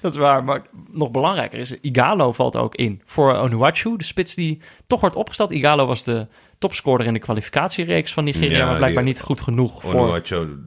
dat 0.00 0.12
is 0.12 0.18
waar. 0.18 0.44
Maar 0.44 0.62
nog 0.90 1.10
belangrijker 1.10 1.58
is, 1.58 1.80
Igalo 1.80 2.32
valt 2.32 2.56
ook 2.56 2.74
in. 2.74 3.02
Voor 3.04 3.34
Onuachu, 3.36 3.96
de 3.96 4.04
spits 4.04 4.34
die 4.34 4.60
toch 4.86 5.00
wordt 5.00 5.16
opgesteld. 5.16 5.50
Igalo 5.50 5.86
was 5.86 6.04
de 6.04 6.26
topscorer 6.58 7.06
in 7.06 7.12
de 7.12 7.18
kwalificatiereeks 7.18 8.12
van 8.12 8.24
Nigeria, 8.24 8.58
Ja, 8.58 8.66
maar 8.66 8.76
blijkbaar 8.76 9.04
die- 9.04 9.12
niet 9.12 9.22
goed 9.22 9.40
genoeg 9.40 9.82
voor 9.82 9.94
Onuachu, 9.94 10.64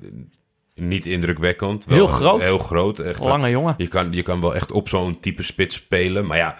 niet 0.76 1.06
indrukwekkend. 1.06 1.86
Heel 1.86 2.08
groot. 2.08 2.42
Heel 2.42 2.58
groot. 2.58 3.00
Echt, 3.00 3.20
lange 3.20 3.50
jongen. 3.50 3.74
Je 3.78 3.88
kan, 3.88 4.12
je 4.12 4.22
kan 4.22 4.42
wel 4.42 4.56
echt 4.56 4.72
op 4.72 4.90
zo'n 4.90 5.20
type 5.20 5.44
spits 5.44 5.76
spelen. 5.76 6.26
Maar 6.26 6.38
ja, 6.38 6.58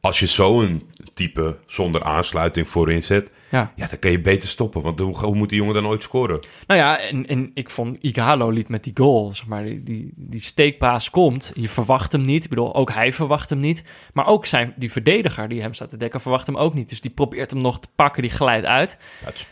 als 0.00 0.20
je 0.20 0.26
zo'n 0.26 0.90
type 1.14 1.56
zonder 1.66 2.02
aansluiting 2.02 2.68
voorin 2.68 3.02
zet... 3.02 3.30
Ja. 3.54 3.72
Ja, 3.76 3.86
dan 3.86 3.98
kan 3.98 4.10
je 4.10 4.20
beter 4.20 4.48
stoppen. 4.48 4.82
Want 4.82 4.98
hoe, 5.00 5.16
hoe 5.18 5.34
moet 5.34 5.48
die 5.48 5.58
jongen 5.58 5.74
dan 5.74 5.86
ooit 5.86 6.02
scoren? 6.02 6.44
Nou 6.66 6.80
ja, 6.80 6.98
en, 6.98 7.26
en 7.26 7.50
ik 7.54 7.70
vond 7.70 7.96
Igalo 8.00 8.50
liet 8.50 8.68
met 8.68 8.84
die 8.84 8.92
goal, 8.96 9.32
zeg 9.32 9.46
maar, 9.46 9.64
die, 9.64 9.82
die, 9.82 10.12
die 10.16 10.40
steekpaas 10.40 11.10
komt. 11.10 11.52
Je 11.54 11.68
verwacht 11.68 12.12
hem 12.12 12.20
niet. 12.20 12.44
Ik 12.44 12.50
bedoel, 12.50 12.74
ook 12.74 12.92
hij 12.92 13.12
verwacht 13.12 13.50
hem 13.50 13.58
niet. 13.58 13.82
Maar 14.12 14.26
ook 14.26 14.46
zijn, 14.46 14.72
die 14.76 14.92
verdediger 14.92 15.48
die 15.48 15.60
hem 15.60 15.74
staat 15.74 15.90
te 15.90 15.96
dekken, 15.96 16.20
verwacht 16.20 16.46
hem 16.46 16.56
ook 16.56 16.74
niet. 16.74 16.88
Dus 16.88 17.00
die 17.00 17.10
probeert 17.10 17.50
hem 17.50 17.60
nog 17.60 17.80
te 17.80 17.88
pakken, 17.94 18.22
die 18.22 18.30
glijdt 18.30 18.66
uit. 18.66 18.98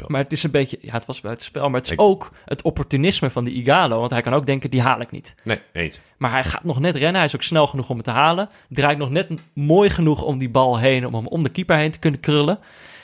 Maar 0.09 0.23
het 0.23 0.33
is 0.33 0.43
een 0.43 0.51
beetje, 0.51 0.79
ja, 0.81 0.93
het 0.93 1.07
was 1.07 1.21
buitenspel. 1.21 1.69
Maar 1.71 1.79
het 1.81 1.87
is 1.87 1.93
Ik- 1.93 2.01
ook 2.01 2.33
het 2.45 2.63
opportunisme 2.63 3.31
van 3.31 3.45
die 3.45 3.55
Igalo. 3.55 3.99
Want 3.99 4.11
hij 4.11 4.21
kan 4.23 4.35
ook 4.35 4.47
denken, 4.47 4.71
die 4.71 4.81
haal 4.83 5.01
ik 5.01 5.11
niet. 5.11 5.35
Nee, 5.45 5.61
eens. 5.73 6.01
Maar 6.19 6.31
hij 6.31 6.45
gaat 6.45 6.65
nog 6.65 6.81
net 6.81 6.95
rennen. 6.95 7.15
Hij 7.15 7.25
is 7.25 7.35
ook 7.35 7.43
snel 7.43 7.67
genoeg 7.67 7.89
om 7.91 7.97
het 7.97 8.05
te 8.05 8.11
halen. 8.11 8.49
Draait 8.69 8.99
nog 8.99 9.11
net 9.11 9.31
mooi 9.55 9.91
genoeg 9.91 10.23
om 10.23 10.39
die 10.39 10.51
bal 10.51 10.79
heen. 10.79 11.07
Om 11.07 11.15
hem 11.15 11.27
om 11.27 11.43
de 11.43 11.49
keeper 11.49 11.77
heen 11.77 11.91
te 11.91 11.99
kunnen 11.99 12.21
krullen. 12.21 12.59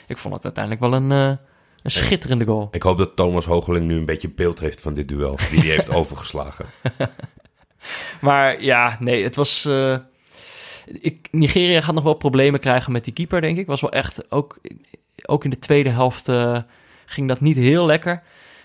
Ik 0.09 0.17
vond 0.17 0.33
het 0.33 0.43
uiteindelijk 0.43 0.83
wel 0.83 0.93
een, 0.93 1.11
eh, 1.11 1.37
een 1.83 1.91
schitterende 1.91 2.45
goal. 2.45 2.67
Ik 2.71 2.83
hoop 2.83 2.97
dat 2.97 3.15
Thomas 3.15 3.45
Hogeling 3.45 3.85
nu 3.85 3.95
een 3.95 4.05
beetje 4.05 4.29
beeld 4.29 4.59
heeft 4.59 4.81
van 4.81 4.93
dit 4.93 5.07
duel. 5.07 5.37
Die 5.51 5.59
hij 5.59 5.69
heeft 5.69 5.93
overgeslagen. 5.99 6.65
Maar 8.21 8.63
ja, 8.63 8.97
nee, 8.99 9.23
het 9.23 9.35
was... 9.35 9.65
eh, 9.65 9.97
ik, 10.85 11.27
Nigeria 11.31 11.81
gaat 11.81 11.95
nog 11.95 12.03
wel 12.03 12.13
problemen 12.13 12.59
krijgen 12.59 12.91
met 12.91 13.03
die 13.03 13.13
keeper, 13.13 13.41
denk 13.41 13.57
ik. 13.57 13.67
Was 13.67 13.81
wel 13.81 13.91
echt 13.91 14.31
ook... 14.31 14.59
ook 15.25 15.43
in 15.43 15.49
de 15.49 15.59
tweede 15.59 15.89
helft 15.89 16.27
eh, 16.27 16.57
ging 17.05 17.27
dat 17.27 17.41
niet 17.41 17.57
heel 17.57 17.85
lekker. 17.85 18.21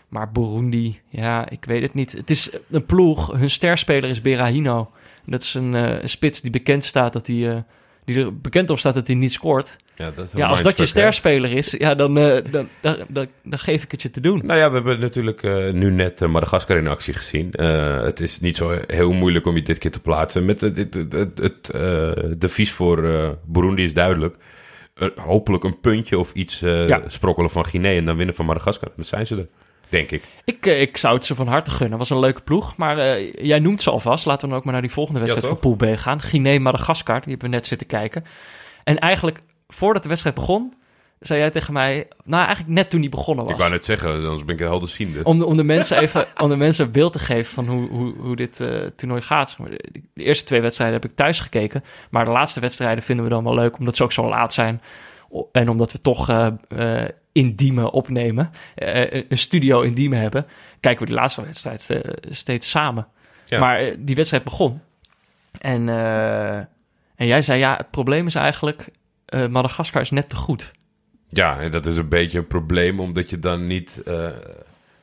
Maar 0.08 0.32
Burundi, 0.32 1.00
ja, 1.08 1.48
ik 1.48 1.64
weet 1.64 1.82
het 1.82 1.94
niet. 1.94 2.12
Het 2.12 2.30
is 2.30 2.50
een 2.70 2.86
ploeg. 2.86 3.32
Hun 3.32 3.50
sterspeler 3.50 4.10
is 4.10 4.20
Berahino. 4.20 4.90
Dat 5.26 5.42
is 5.42 5.54
een, 5.54 5.72
een 5.72 6.08
spits 6.08 6.40
die 6.40 6.50
bekend 6.50 6.84
staat 6.84 7.12
dat 7.12 7.26
hij... 7.26 7.64
die 8.04 8.18
er 8.18 8.40
bekend 8.40 8.70
op 8.70 8.78
staat 8.78 8.94
dat 8.94 9.06
hij 9.06 9.16
niet 9.16 9.32
scoort. 9.32 9.76
Ja, 9.94 10.10
dat 10.10 10.24
is 10.24 10.32
Ja, 10.32 10.46
als 10.46 10.62
dat 10.62 10.76
je 10.76 10.86
sterspeler 10.86 11.52
is, 11.52 11.70
ja, 11.78 11.94
dan, 11.94 12.18
eh, 12.18 12.50
dan, 12.50 12.68
dan, 12.80 12.96
dan, 13.08 13.26
dan 13.42 13.58
geef 13.58 13.82
ik 13.82 13.90
het 13.90 14.02
je 14.02 14.10
te 14.10 14.20
doen. 14.20 14.40
Nou 14.44 14.58
ja, 14.58 14.68
we 14.68 14.74
hebben 14.74 15.00
natuurlijk 15.00 15.42
eh, 15.42 15.72
nu 15.72 15.90
net 15.90 16.22
eh, 16.22 16.28
Madagaskar 16.28 16.76
in 16.76 16.88
actie 16.88 17.14
gezien. 17.14 17.50
Het 18.04 18.20
is 18.20 18.40
niet 18.40 18.56
zo 18.56 18.78
heel 18.86 19.12
moeilijk 19.12 19.46
om 19.46 19.54
je 19.54 19.62
dit 19.62 19.78
keer 19.78 19.90
te 19.90 20.00
plaatsen. 20.00 20.44
Met 20.44 20.60
het, 20.60 20.76
het, 20.76 21.12
het, 21.12 21.40
het, 21.40 21.72
devies 22.40 22.72
voor 22.72 22.98
Burundi 23.46 23.84
is 23.84 23.94
duidelijk. 23.94 24.36
Hopelijk 25.16 25.64
een 25.64 25.80
puntje 25.80 26.18
of 26.18 26.32
iets 26.32 26.60
Ja. 26.60 27.02
sprokkelen 27.06 27.50
van 27.50 27.64
Guinea 27.64 27.96
en 27.96 28.04
dan 28.04 28.16
winnen 28.16 28.34
van 28.34 28.46
Madagaskar. 28.46 28.88
Dan 28.96 29.04
zijn 29.04 29.26
ze 29.26 29.36
er, 29.36 29.46
denk 29.88 30.10
ik. 30.10 30.22
Ik, 30.44 30.66
ik 30.66 30.96
zou 30.96 31.14
het 31.14 31.24
ze 31.24 31.34
van 31.34 31.46
harte 31.46 31.70
gunnen. 31.70 31.98
was 31.98 32.10
een 32.10 32.18
leuke 32.18 32.40
ploeg. 32.40 32.76
Maar 32.76 32.98
eh, 32.98 33.32
jij 33.32 33.58
noemt 33.58 33.82
ze 33.82 33.90
alvast. 33.90 34.26
Laten 34.26 34.42
we 34.42 34.48
dan 34.48 34.58
ook 34.58 34.64
maar 34.64 34.72
naar 34.72 34.82
die 34.82 34.92
volgende 34.92 35.20
wedstrijd 35.20 35.46
van 35.46 35.58
Pool 35.58 35.94
B 35.94 35.96
gaan. 35.98 36.20
Guinea-Madagaskar, 36.20 37.20
die 37.20 37.30
hebben 37.30 37.50
we 37.50 37.54
net 37.54 37.66
zitten 37.66 37.86
kijken. 37.86 38.24
En 38.84 38.98
eigenlijk, 38.98 39.38
voordat 39.74 40.02
de 40.02 40.08
wedstrijd 40.08 40.36
begon, 40.36 40.72
zei 41.26 41.40
jij 41.40 41.50
tegen 41.50 41.72
mij... 41.72 42.08
Nou, 42.24 42.44
eigenlijk 42.44 42.74
net 42.74 42.90
toen 42.90 43.00
die 43.00 43.10
begonnen 43.10 43.44
was. 43.44 43.54
Ik 43.54 43.60
wou 43.60 43.70
net 43.70 43.84
zeggen, 43.84 44.10
anders 44.10 44.44
ben 44.44 44.54
ik 44.54 44.60
een 44.60 44.66
helderziende. 44.66 45.24
Om 45.24 45.38
de, 45.38 45.46
om 45.46 45.56
de 45.56 45.64
mensen 45.64 45.98
even 45.98 46.26
om 46.42 46.48
de 46.48 46.56
mensen 46.56 46.90
beeld 46.90 47.12
te 47.12 47.18
geven 47.18 47.52
van 47.54 47.66
hoe, 47.66 47.88
hoe, 47.88 48.14
hoe 48.16 48.36
dit 48.36 48.60
eh, 48.60 48.80
toernooi 48.84 49.20
gaat. 49.20 49.50
Zeg 49.50 49.58
maar, 49.58 49.70
De, 49.70 50.02
de 50.14 50.22
eerste 50.22 50.44
twee 50.44 50.60
wedstrijden 50.60 51.00
heb 51.00 51.10
ik 51.10 51.16
thuis 51.16 51.40
gekeken. 51.40 51.84
Maar 52.10 52.24
de 52.24 52.30
laatste 52.30 52.60
wedstrijden 52.60 53.04
vinden 53.04 53.24
we 53.24 53.30
dan 53.30 53.44
wel 53.44 53.54
leuk, 53.54 53.78
omdat 53.78 53.96
ze 53.96 54.02
ook 54.02 54.12
zo 54.12 54.28
laat 54.28 54.52
zijn. 54.52 54.82
En 55.52 55.68
omdat 55.68 55.92
we 55.92 56.00
toch 56.00 56.28
eh, 56.28 57.04
in 57.32 57.54
Diemen 57.54 57.90
opnemen. 57.90 58.50
een 58.74 59.38
studio 59.38 59.80
in 59.80 59.92
Diemen 59.92 60.18
hebben. 60.18 60.46
Kijken 60.80 61.00
we 61.00 61.06
die 61.06 61.20
laatste 61.20 61.42
wedstrijd 61.42 62.02
steeds 62.30 62.70
samen. 62.70 63.06
Ja. 63.44 63.58
Maar 63.60 63.94
die 63.98 64.14
wedstrijd 64.14 64.44
begon. 64.44 64.80
En, 65.60 65.88
en 67.16 67.26
jij 67.26 67.42
zei, 67.42 67.58
ja, 67.58 67.76
het 67.76 67.90
probleem 67.90 68.26
is 68.26 68.34
eigenlijk... 68.34 68.90
eh, 69.42 69.46
Madagaskar 69.48 70.00
is 70.02 70.10
net 70.10 70.28
te 70.28 70.36
goed. 70.36 70.72
Ja, 71.28 71.58
en 71.60 71.70
dat 71.70 71.86
is 71.86 71.96
een 71.96 72.08
beetje 72.08 72.38
een 72.38 72.46
probleem, 72.46 73.00
omdat 73.00 73.30
je 73.30 73.38
dan 73.38 73.66
niet 73.66 74.02
eh, 74.04 74.26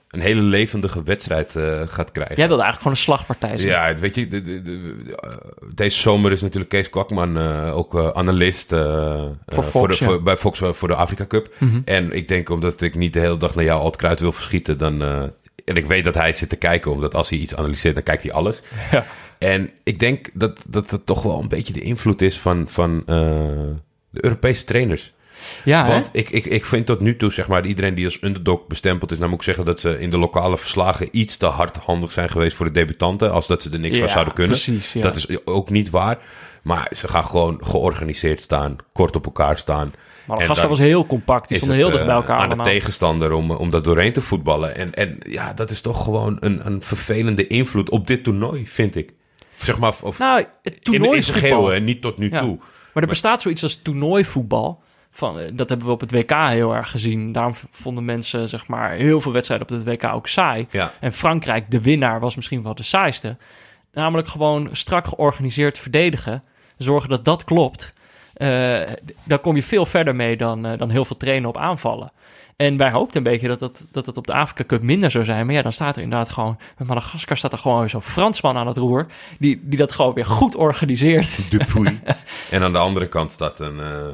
een 0.09 0.19
hele 0.19 0.41
levendige 0.41 1.03
wedstrijd 1.03 1.55
eh, 1.55 1.81
gaat 1.85 2.11
krijgen. 2.11 2.35
Jij 2.35 2.47
wilde 2.47 2.63
eigenlijk 2.63 2.77
gewoon 2.77 2.93
een 2.93 2.97
slagpartij 2.97 3.57
zien. 3.57 3.67
Ja, 3.69 3.87
het- 3.87 3.99
weet 3.99 4.15
je, 4.15 4.27
de, 4.27 4.41
de- 4.41 4.61
de- 4.61 5.13
deze 5.73 5.99
zomer 5.99 6.31
is 6.31 6.41
natuurlijk 6.41 6.69
Kees 6.69 6.89
Kwakman 6.89 7.37
ook 7.71 7.95
analist 8.13 8.69
Voor 9.47 9.63
Fox, 9.63 9.99
ja. 9.99 10.05
voor, 10.05 10.23
bij 10.23 10.37
Fox 10.37 10.61
voor 10.63 10.87
de 10.87 10.95
Afrika 10.95 11.25
Cup. 11.25 11.53
Mhm. 11.57 11.81
En 11.85 12.11
ik 12.11 12.27
denk 12.27 12.49
omdat 12.49 12.81
ik 12.81 12.95
niet 12.95 13.13
de 13.13 13.19
hele 13.19 13.37
dag 13.37 13.55
naar 13.55 13.65
jou 13.65 13.79
al 13.79 13.85
het 13.85 13.95
kruid 13.95 14.19
wil 14.19 14.31
verschieten, 14.31 14.77
dan... 14.77 15.01
en 15.65 15.75
ik 15.75 15.85
weet 15.85 16.03
dat 16.03 16.15
hij 16.15 16.33
zit 16.33 16.49
te 16.49 16.55
kijken, 16.55 16.91
omdat 16.91 17.15
als 17.15 17.29
hij 17.29 17.39
iets 17.39 17.55
analyseert, 17.55 17.95
dan 17.95 18.03
kijkt 18.03 18.23
hij 18.23 18.31
alles. 18.31 18.61
Ja. 18.91 19.05
En 19.39 19.69
ik 19.83 19.99
denk 19.99 20.29
dat, 20.33 20.65
dat 20.69 20.99
toch 21.05 21.23
wel 21.23 21.39
een 21.41 21.47
beetje 21.49 21.73
de 21.73 21.81
invloed 21.81 22.21
is 22.21 22.39
van, 22.39 22.67
van 22.67 23.03
de 24.11 24.23
Europese 24.23 24.63
trainers. 24.63 25.13
Ja, 25.63 25.85
hè? 25.85 25.91
Want 25.91 26.09
ik, 26.11 26.29
ik, 26.29 26.45
ik 26.45 26.65
vind 26.65 26.85
tot 26.85 26.99
nu 26.99 27.15
toe, 27.15 27.31
zeg 27.31 27.47
maar, 27.47 27.65
iedereen 27.65 27.95
die 27.95 28.05
als 28.05 28.21
underdog 28.23 28.67
bestempeld 28.67 29.11
is, 29.11 29.17
nou 29.17 29.29
moet 29.29 29.39
ik 29.39 29.45
zeggen 29.45 29.65
dat 29.65 29.79
ze 29.79 29.99
in 29.99 30.09
de 30.09 30.17
lokale 30.17 30.57
verslagen 30.57 31.07
iets 31.11 31.37
te 31.37 31.45
hardhandig 31.45 32.11
zijn 32.11 32.29
geweest 32.29 32.55
voor 32.55 32.65
de 32.65 32.71
debutanten, 32.71 33.31
als 33.31 33.47
dat 33.47 33.61
ze 33.61 33.69
er 33.69 33.79
niks 33.79 33.99
van 33.99 34.09
zouden 34.09 34.33
kunnen. 34.33 34.53
precies, 34.61 34.93
ja. 34.93 35.01
Dat 35.01 35.15
is 35.15 35.45
ook 35.45 35.69
niet 35.69 35.89
waar. 35.89 36.17
Maar 36.63 36.91
ze 36.95 37.07
gaan 37.07 37.25
gewoon 37.25 37.57
georganiseerd 37.61 38.41
staan, 38.41 38.75
kort 38.93 39.15
op 39.15 39.25
elkaar 39.25 39.57
staan. 39.57 39.89
Madagaskar 40.25 40.55
dan 40.55 40.69
was 40.69 40.79
heel 40.79 41.05
compact. 41.05 41.47
Die 41.47 41.57
stonden 41.57 41.77
heel 41.77 41.89
dicht 41.89 42.05
bij 42.05 42.09
eh, 42.11 42.15
elkaar 42.19 42.37
aan 42.37 42.45
allemaal. 42.45 42.65
de 42.65 42.71
tegenstander 42.71 43.31
om, 43.31 43.51
om 43.51 43.69
dat 43.69 43.83
doorheen 43.83 44.13
te 44.13 44.21
voetballen. 44.21 44.75
En, 44.75 44.93
en 44.93 45.17
ja, 45.29 45.53
dat 45.53 45.69
is 45.71 45.81
toch 45.81 46.03
gewoon 46.03 46.37
een, 46.39 46.65
een 46.65 46.81
vervelende 46.81 47.47
invloed 47.47 47.89
op 47.89 48.07
dit 48.07 48.23
toernooi, 48.23 48.67
vind 48.67 48.95
ik. 48.95 49.13
Zeg 49.55 49.79
maar, 49.79 49.93
of, 50.01 50.19
Nou, 50.19 50.45
het 50.61 50.73
in, 50.73 50.79
toernooi 50.81 51.15
in 51.17 51.23
zijn 51.23 51.37
geheel, 51.37 51.67
hè, 51.67 51.79
niet 51.79 52.01
tot 52.01 52.17
nu 52.17 52.29
Ja. 52.29 52.39
toe. 52.39 52.59
Maar 52.93 53.03
er 53.03 53.09
bestaat 53.09 53.41
zoiets 53.41 53.63
als 53.63 53.81
toernooivoetbal. 53.81 54.81
Van, 55.11 55.39
eh, 55.39 55.51
dat 55.53 55.69
hebben 55.69 55.87
we 55.87 55.93
op 55.93 55.99
het 56.01 56.11
WK 56.11 56.31
heel 56.31 56.75
erg 56.75 56.89
gezien. 56.89 57.31
Daarom 57.31 57.53
vonden 57.71 58.05
mensen 58.05 58.47
zeg 58.49 58.67
maar, 58.67 58.91
heel 58.91 59.21
veel 59.21 59.31
wedstrijden 59.31 59.67
op 59.69 59.73
het 59.73 59.87
WK 59.87 60.03
ook 60.13 60.27
saai. 60.27 60.67
Ja. 60.69 60.91
En 60.99 61.11
Frankrijk, 61.13 61.71
de 61.71 61.81
winnaar, 61.81 62.19
was 62.19 62.35
misschien 62.35 62.63
wel 62.63 62.75
de 62.75 62.83
saaiste. 62.83 63.37
Namelijk 63.93 64.27
gewoon 64.27 64.69
strak 64.71 65.07
georganiseerd 65.07 65.79
verdedigen. 65.79 66.43
Zorgen 66.77 67.09
dat 67.09 67.25
dat 67.25 67.43
klopt. 67.43 67.93
D- 68.33 69.13
daar 69.23 69.39
kom 69.39 69.55
je 69.55 69.63
veel 69.63 69.85
verder 69.85 70.15
mee 70.15 70.37
dan, 70.37 70.65
eh, 70.65 70.77
dan 70.77 70.89
heel 70.89 71.05
veel 71.05 71.17
trainen 71.17 71.49
op 71.49 71.57
aanvallen. 71.57 72.11
En 72.61 72.77
wij 72.77 72.91
hoopten 72.91 73.17
een 73.17 73.31
beetje 73.31 73.47
dat 73.47 73.59
het, 73.59 73.85
dat 73.91 74.05
het 74.05 74.17
op 74.17 74.27
de 74.27 74.33
Afrika 74.33 74.63
Cup 74.63 74.81
minder 74.81 75.11
zou 75.11 75.23
zijn. 75.25 75.45
Maar 75.45 75.55
ja, 75.55 75.61
dan 75.61 75.71
staat 75.71 75.95
er 75.95 76.01
inderdaad 76.01 76.29
gewoon... 76.29 76.57
Met 76.77 76.87
Madagaskar 76.87 77.37
staat 77.37 77.51
er 77.51 77.57
gewoon 77.57 77.89
zo'n 77.89 78.01
Fransman 78.01 78.57
aan 78.57 78.67
het 78.67 78.77
roer... 78.77 79.05
die, 79.39 79.59
die 79.63 79.77
dat 79.77 79.91
gewoon 79.91 80.13
weer 80.13 80.25
goed 80.25 80.55
organiseert. 80.55 81.39
Dupuy. 81.51 81.99
en 82.51 82.63
aan 82.63 82.71
de 82.71 82.77
andere 82.77 83.07
kant 83.07 83.31
staat 83.31 83.59
een... 83.59 83.79
eh, 83.79 84.07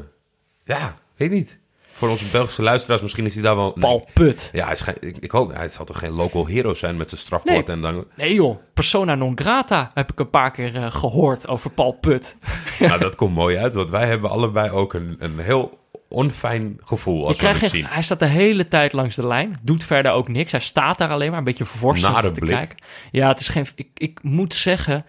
ja, 0.65 0.95
weet 1.15 1.31
niet. 1.31 1.59
Voor 1.91 2.09
onze 2.09 2.25
Belgische 2.31 2.61
luisteraars, 2.63 3.01
misschien 3.01 3.25
is 3.25 3.33
hij 3.33 3.43
daar 3.43 3.55
wel... 3.55 3.71
nee. 3.75 3.79
Paul 3.79 4.07
Put. 4.13 4.49
Ja, 4.53 4.63
hij 4.63 4.73
is 4.73 4.81
geen- 4.81 4.97
ik, 4.99 5.17
ik 5.17 5.31
hoop, 5.31 5.53
hij 5.53 5.67
zal 5.67 5.85
toch 5.85 5.99
geen 5.99 6.11
local 6.13 6.45
hero 6.45 6.73
zijn 6.73 6.97
met 6.97 7.09
zijn 7.09 7.21
strafwoord 7.21 7.67
Nee. 7.67 7.75
en 7.75 7.81
dan... 7.81 8.05
Nee 8.15 8.33
joh, 8.33 8.57
persona 8.73 9.15
non 9.15 9.37
grata 9.37 9.91
heb 9.93 10.11
ik 10.11 10.19
een 10.19 10.29
paar 10.29 10.51
keer 10.51 10.75
eh, 10.75 10.91
gehoord 10.91 11.47
over 11.47 11.69
Paul 11.69 11.91
Put. 11.91 12.37
Nou, 12.79 12.99
dat 12.99 13.15
komt 13.15 13.35
mooi 13.35 13.57
uit, 13.57 13.75
want 13.75 13.89
wij 13.89 14.07
hebben 14.07 14.29
allebei 14.29 14.69
ook 14.69 14.93
een, 14.93 15.15
een 15.19 15.39
heel 15.39 15.79
onfijn 16.09 16.79
gevoel 16.83 17.19
Je 17.19 17.23
als 17.25 17.31
we 17.35 17.37
krijgt 17.37 17.61
het 17.61 17.69
zien. 17.69 17.85
hij 17.85 18.01
staat 18.01 18.19
de 18.19 18.25
hele 18.25 18.67
tijd 18.67 18.93
langs 18.93 19.15
de 19.15 19.27
lijn, 19.27 19.59
doet 19.63 19.83
verder 19.83 20.11
ook 20.11 20.27
niks. 20.27 20.51
Hij 20.51 20.61
staat 20.61 20.97
daar 20.97 21.09
alleen 21.09 21.29
maar 21.29 21.37
een 21.39 21.43
beetje 21.43 21.65
vervorstend 21.65 22.21
te 22.21 22.39
blik. 22.39 22.55
kijken. 22.55 22.77
Ja, 23.11 23.27
het 23.27 23.39
is 23.39 23.47
geen... 23.47 23.65
Ik, 23.75 23.87
ik 23.93 24.19
moet 24.23 24.53
zeggen, 24.53 25.05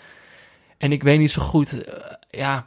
en 0.78 0.92
ik 0.92 1.02
weet 1.02 1.18
niet 1.18 1.30
zo 1.30 1.42
goed... 1.42 1.84
eh, 1.84 1.94
ja, 2.30 2.66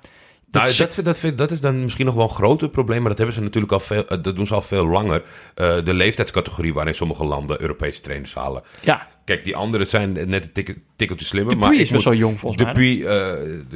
Nou, 0.51 0.65
dat- 0.65 0.75
dat, 0.77 0.93
vind- 0.93 1.05
dat, 1.05 1.19
vind- 1.19 1.37
dat 1.37 1.51
is 1.51 1.61
dan 1.61 1.81
misschien 1.81 2.05
nog 2.05 2.15
wel 2.15 2.23
een 2.23 2.29
groter 2.35 2.69
probleem, 2.69 2.99
maar 2.99 3.09
dat 3.09 3.17
hebben 3.17 3.35
ze 3.35 3.41
natuurlijk 3.41 3.71
al 3.73 3.79
veel, 3.79 4.07
eh, 4.07 4.17
dat 4.21 4.35
doen 4.35 4.47
ze 4.47 4.53
al 4.53 4.61
veel 4.61 4.85
langer. 4.87 5.23
Eh, 5.55 5.83
de 5.83 5.93
leeftijdscategorie 5.93 6.73
waarin 6.73 6.93
sommige 6.95 7.25
landen 7.25 7.61
Europese 7.61 8.01
trainers 8.01 8.33
halen. 8.33 8.63
ja, 8.81 9.07
Kijk, 9.25 9.43
die 9.43 9.55
anderen 9.55 9.87
zijn 9.87 10.11
net 10.13 10.45
een 10.45 10.51
tikkel- 10.51 10.73
tikkeltje 10.95 11.25
slimmer. 11.25 11.53
Dupuy 11.53 11.69
maar 11.69 11.77
is 11.79 11.89
wel 12.03 12.13
jong 12.13 12.39
volgens 12.39 12.63
mij. 12.63 12.73
Dupuy, 12.73 13.05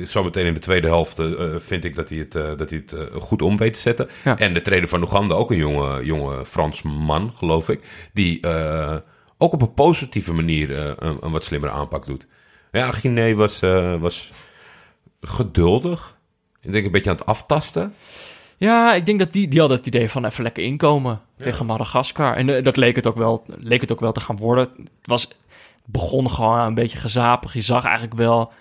is 0.02 0.12
zometeen 0.12 0.46
in 0.46 0.54
de 0.54 0.60
tweede 0.60 0.88
helft 0.88 1.22
vind 1.58 1.84
ik 1.86 1.96
dat 1.96 2.10
hij 2.10 2.18
het, 2.18 2.32
dat 2.32 2.70
hij 2.70 2.84
het 2.86 3.08
goed 3.14 3.42
om 3.42 3.58
weet 3.58 3.74
te 3.74 3.80
zetten. 3.80 4.08
Ja. 4.24 4.38
En 4.38 4.54
de 4.54 4.62
trainer 4.62 4.90
van 4.90 5.02
Oeganda, 5.02 5.34
ook 5.36 5.52
een 5.52 5.58
jonge, 5.58 6.06
jonge 6.06 6.46
Fransman, 6.46 7.32
geloof 7.36 7.70
ik. 7.70 8.10
Die 8.14 8.40
ook 9.38 9.54
op 9.54 9.62
een 9.62 9.74
positieve 9.74 10.34
manier 10.34 10.78
een, 11.04 11.18
een 11.22 11.32
wat 11.32 11.44
slimmere 11.44 11.72
aanpak 11.74 12.06
doet. 12.06 12.28
Ja, 12.72 12.92
Guinea 12.92 13.34
was, 13.34 13.60
was 14.00 14.32
geduldig. 15.22 16.15
Ik 16.66 16.72
denk 16.72 16.86
een 16.86 16.92
beetje 16.92 17.10
aan 17.10 17.16
het 17.16 17.26
aftasten. 17.26 17.94
Ja, 18.58 18.94
ik 18.94 19.06
denk 19.06 19.20
dat 19.20 19.32
die, 19.32 19.48
die 19.48 19.60
hadden 19.60 19.78
het 19.78 19.88
idee 19.88 20.10
van 20.10 20.26
even 20.26 20.44
lekker 20.44 20.64
inkomen 20.64 21.22
tegen 21.40 21.66
Madagaskar. 21.66 22.36
En 22.36 22.50
eh, 22.50 22.64
dat 22.64 22.78
leek 22.78 22.96
het, 22.96 23.08
ook 23.08 23.18
wel, 23.18 23.46
leek 23.60 23.82
het 23.82 23.92
ook 23.92 24.00
wel 24.00 24.12
te 24.12 24.20
gaan 24.22 24.38
worden. 24.38 24.70
Het 24.78 25.08
was, 25.08 25.28
begon 25.86 26.30
gewoon 26.30 26.60
een 26.60 26.74
beetje 26.74 26.98
gezapig. 26.98 27.54
Je 27.54 27.62
zag 27.62 27.84
eigenlijk 27.84 28.16
wel... 28.16 28.52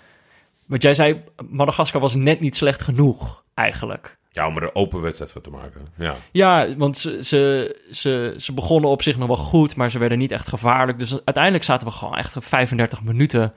Wat 0.67 0.83
jij 0.83 0.95
zei, 0.95 1.23
Madagaskar 1.49 2.01
was 2.01 2.15
net 2.15 2.41
niet 2.41 2.57
slecht 2.57 2.83
genoeg, 2.83 3.43
eigenlijk. 3.55 4.19
Ja, 4.31 4.47
om 4.47 4.57
er 4.57 4.63
een 4.63 4.75
open 4.75 5.01
wedstrijd 5.01 5.33
van 5.33 5.43
te 5.43 5.51
maken. 5.51 5.87
Ja. 5.99 6.15
Ja, 6.33 6.77
want 6.77 6.99
ze, 6.99 7.19
ze, 7.23 7.77
ze, 7.91 8.35
ze 8.37 8.53
begonnen 8.53 8.91
op 8.91 9.03
zich 9.03 9.17
nog 9.19 9.27
wel 9.27 9.37
goed, 9.37 9.77
maar 9.77 9.91
ze 9.91 9.99
werden 9.99 10.19
niet 10.19 10.33
echt 10.33 10.49
gevaarlijk. 10.49 10.99
Dus 10.99 11.13
uiteindelijk 11.25 11.65
zaten 11.65 11.87
we 11.87 11.93
gewoon 11.93 12.17
echt 12.17 12.37
35 12.39 13.03
minuten 13.03 13.53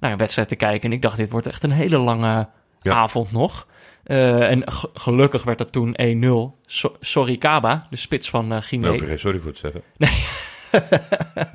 naar 0.00 0.12
een 0.12 0.18
wedstrijd 0.18 0.48
te 0.48 0.56
kijken. 0.56 0.90
En 0.90 0.96
ik 0.96 1.02
dacht, 1.02 1.16
dit 1.16 1.30
wordt 1.30 1.46
echt 1.46 1.62
een 1.62 1.70
hele 1.70 1.98
lange 1.98 2.48
Ja. 2.82 2.94
avond 2.94 3.32
nog. 3.32 3.66
Eh, 4.04 4.50
en 4.50 4.72
ge- 4.72 4.90
gelukkig 4.94 5.42
werd 5.44 5.58
dat 5.58 5.72
toen 5.72 5.94
1-0. 6.00 6.58
So- 6.66 6.94
sorry 7.00 7.36
Kaba, 7.36 7.86
de 7.90 7.96
spits 7.96 8.30
van 8.30 8.48
Daar 8.48 8.62
Guinea. 8.62 8.92
je 8.92 9.06
geen 9.06 9.18
sorry 9.18 9.38
voor 9.38 9.52
te 9.52 9.58
zeggen. 9.58 9.82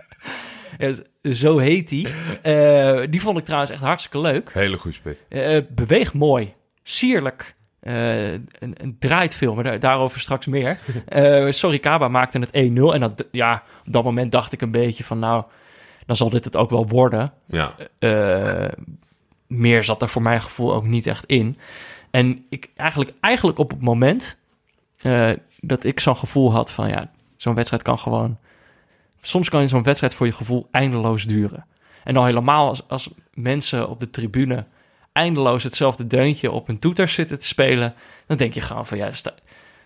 Ja, 0.77 0.93
zo 1.31 1.57
heet 1.57 1.89
hij. 1.89 2.05
Eh, 2.41 3.07
die 3.09 3.21
vond 3.21 3.37
ik 3.37 3.43
trouwens 3.45 3.71
echt 3.71 3.81
hartstikke 3.81 4.19
leuk. 4.19 4.49
Hele 4.53 4.77
goede 4.77 4.95
spit. 4.97 5.25
Eh 5.29 5.57
beweegt 5.69 6.13
mooi, 6.13 6.53
sierlijk. 6.83 7.55
Een, 7.81 8.47
een 8.59 8.95
draait 8.99 9.35
veel, 9.35 9.53
maar 9.55 9.63
daar- 9.63 9.79
daarover 9.79 10.19
straks 10.19 10.45
meer. 10.45 10.79
Sorry, 11.53 11.79
Kaba 11.79 12.07
maakte 12.07 12.39
het 12.39 12.49
1-0. 12.49 12.93
En 12.93 12.99
dat, 12.99 13.25
ja, 13.31 13.63
op 13.85 13.93
dat 13.93 14.03
moment 14.03 14.31
dacht 14.31 14.53
ik 14.53 14.61
een 14.61 14.71
beetje 14.71 15.03
van... 15.03 15.19
nou, 15.19 15.43
dan 16.05 16.15
zal 16.15 16.29
dit 16.29 16.43
het 16.43 16.55
ook 16.55 16.69
wel 16.69 16.87
worden. 16.87 17.33
Ja. 17.47 17.75
Meer 19.47 19.83
zat 19.83 20.01
er 20.01 20.09
voor 20.09 20.21
mijn 20.21 20.41
gevoel 20.41 20.73
ook 20.73 20.85
niet 20.85 21.07
echt 21.07 21.25
in. 21.25 21.57
En 22.11 22.45
ik 22.49 22.69
eigenlijk, 22.75 23.11
eigenlijk 23.19 23.57
op 23.59 23.69
het 23.69 23.81
moment 23.81 24.37
eh, 25.01 25.31
dat 25.59 25.83
ik 25.83 25.99
zo'n 25.99 26.17
gevoel 26.17 26.51
had 26.51 26.71
van... 26.71 26.89
ja, 26.89 27.11
zo'n 27.35 27.55
wedstrijd 27.55 27.83
kan 27.83 27.99
gewoon... 27.99 28.37
Soms 29.21 29.49
kan 29.49 29.67
zo'n 29.67 29.83
wedstrijd 29.83 30.13
voor 30.13 30.25
je 30.25 30.31
gevoel 30.31 30.67
eindeloos 30.71 31.23
duren. 31.23 31.65
En 32.03 32.13
dan 32.13 32.25
helemaal 32.25 32.67
als, 32.67 32.87
als 32.87 33.09
mensen 33.33 33.89
op 33.89 33.99
de 33.99 34.09
tribune 34.09 34.65
eindeloos 35.11 35.63
hetzelfde 35.63 36.07
deuntje 36.07 36.51
op 36.51 36.67
hun 36.67 36.79
toeter 36.79 37.07
zitten 37.07 37.39
te 37.39 37.45
spelen, 37.45 37.93
dan 38.27 38.37
denk 38.37 38.53
je 38.53 38.61
gewoon 38.61 38.85
van 38.85 38.97
ja, 38.97 39.11
sta- 39.11 39.33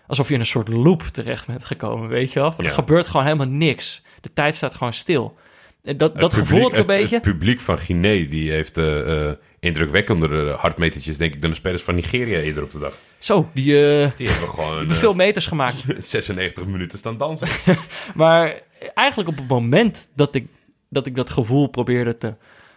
alsof 0.06 0.28
je 0.28 0.34
in 0.34 0.40
een 0.40 0.46
soort 0.46 0.68
loop 0.68 1.02
terecht 1.02 1.46
bent 1.46 1.64
gekomen, 1.64 2.08
weet 2.08 2.32
je 2.32 2.40
wel? 2.40 2.54
Ja. 2.58 2.64
Er 2.64 2.70
gebeurt 2.70 3.06
gewoon 3.06 3.24
helemaal 3.24 3.46
niks. 3.48 4.02
De 4.20 4.32
tijd 4.32 4.56
staat 4.56 4.74
gewoon 4.74 4.92
stil. 4.92 5.36
Dat, 5.82 5.98
dat 5.98 6.14
Het 6.22 6.34
gevoel 6.34 6.58
ik 6.58 6.64
een 6.64 6.70
publiek- 6.70 6.86
beetje. 6.86 7.14
Het, 7.14 7.24
publiek 7.24 7.60
van 7.60 7.78
Guinea 7.78 8.28
die 8.28 8.50
heeft 8.50 8.76
eh, 8.78 9.30
indrukwekkendere 9.64 10.52
hartmetertjes, 10.52 11.16
denk 11.16 11.34
ik, 11.34 11.40
dan 11.40 11.50
de 11.50 11.56
spelers 11.56 11.82
van 11.82 11.94
Nigeria 11.94 12.38
eerder 12.38 12.62
op 12.62 12.70
de 12.70 12.78
dag. 12.78 12.94
Zo, 13.18 13.48
die, 13.54 13.72
eh, 14.02 14.10
Die 14.16 14.28
hebben 14.28 14.48
gewoon 14.48 14.68
die 14.68 14.78
hebben 14.78 14.96
veel 14.96 15.10
eh, 15.10 15.16
meters 15.16 15.46
gemaakt. 15.46 15.84
96 15.98 16.66
minuten 16.66 16.98
staan 16.98 17.16
dansen. 17.16 17.48
Maar 18.14 18.60
eigenlijk 18.94 19.28
op 19.28 19.36
het 19.36 19.48
moment 19.48 20.08
dat 20.14 20.34
ik 20.34 20.46
dat, 20.88 21.06
ik 21.06 21.14
dat 21.14 21.30
gevoel 21.30 21.66
probeerde 21.66 22.16
te, 22.16 22.34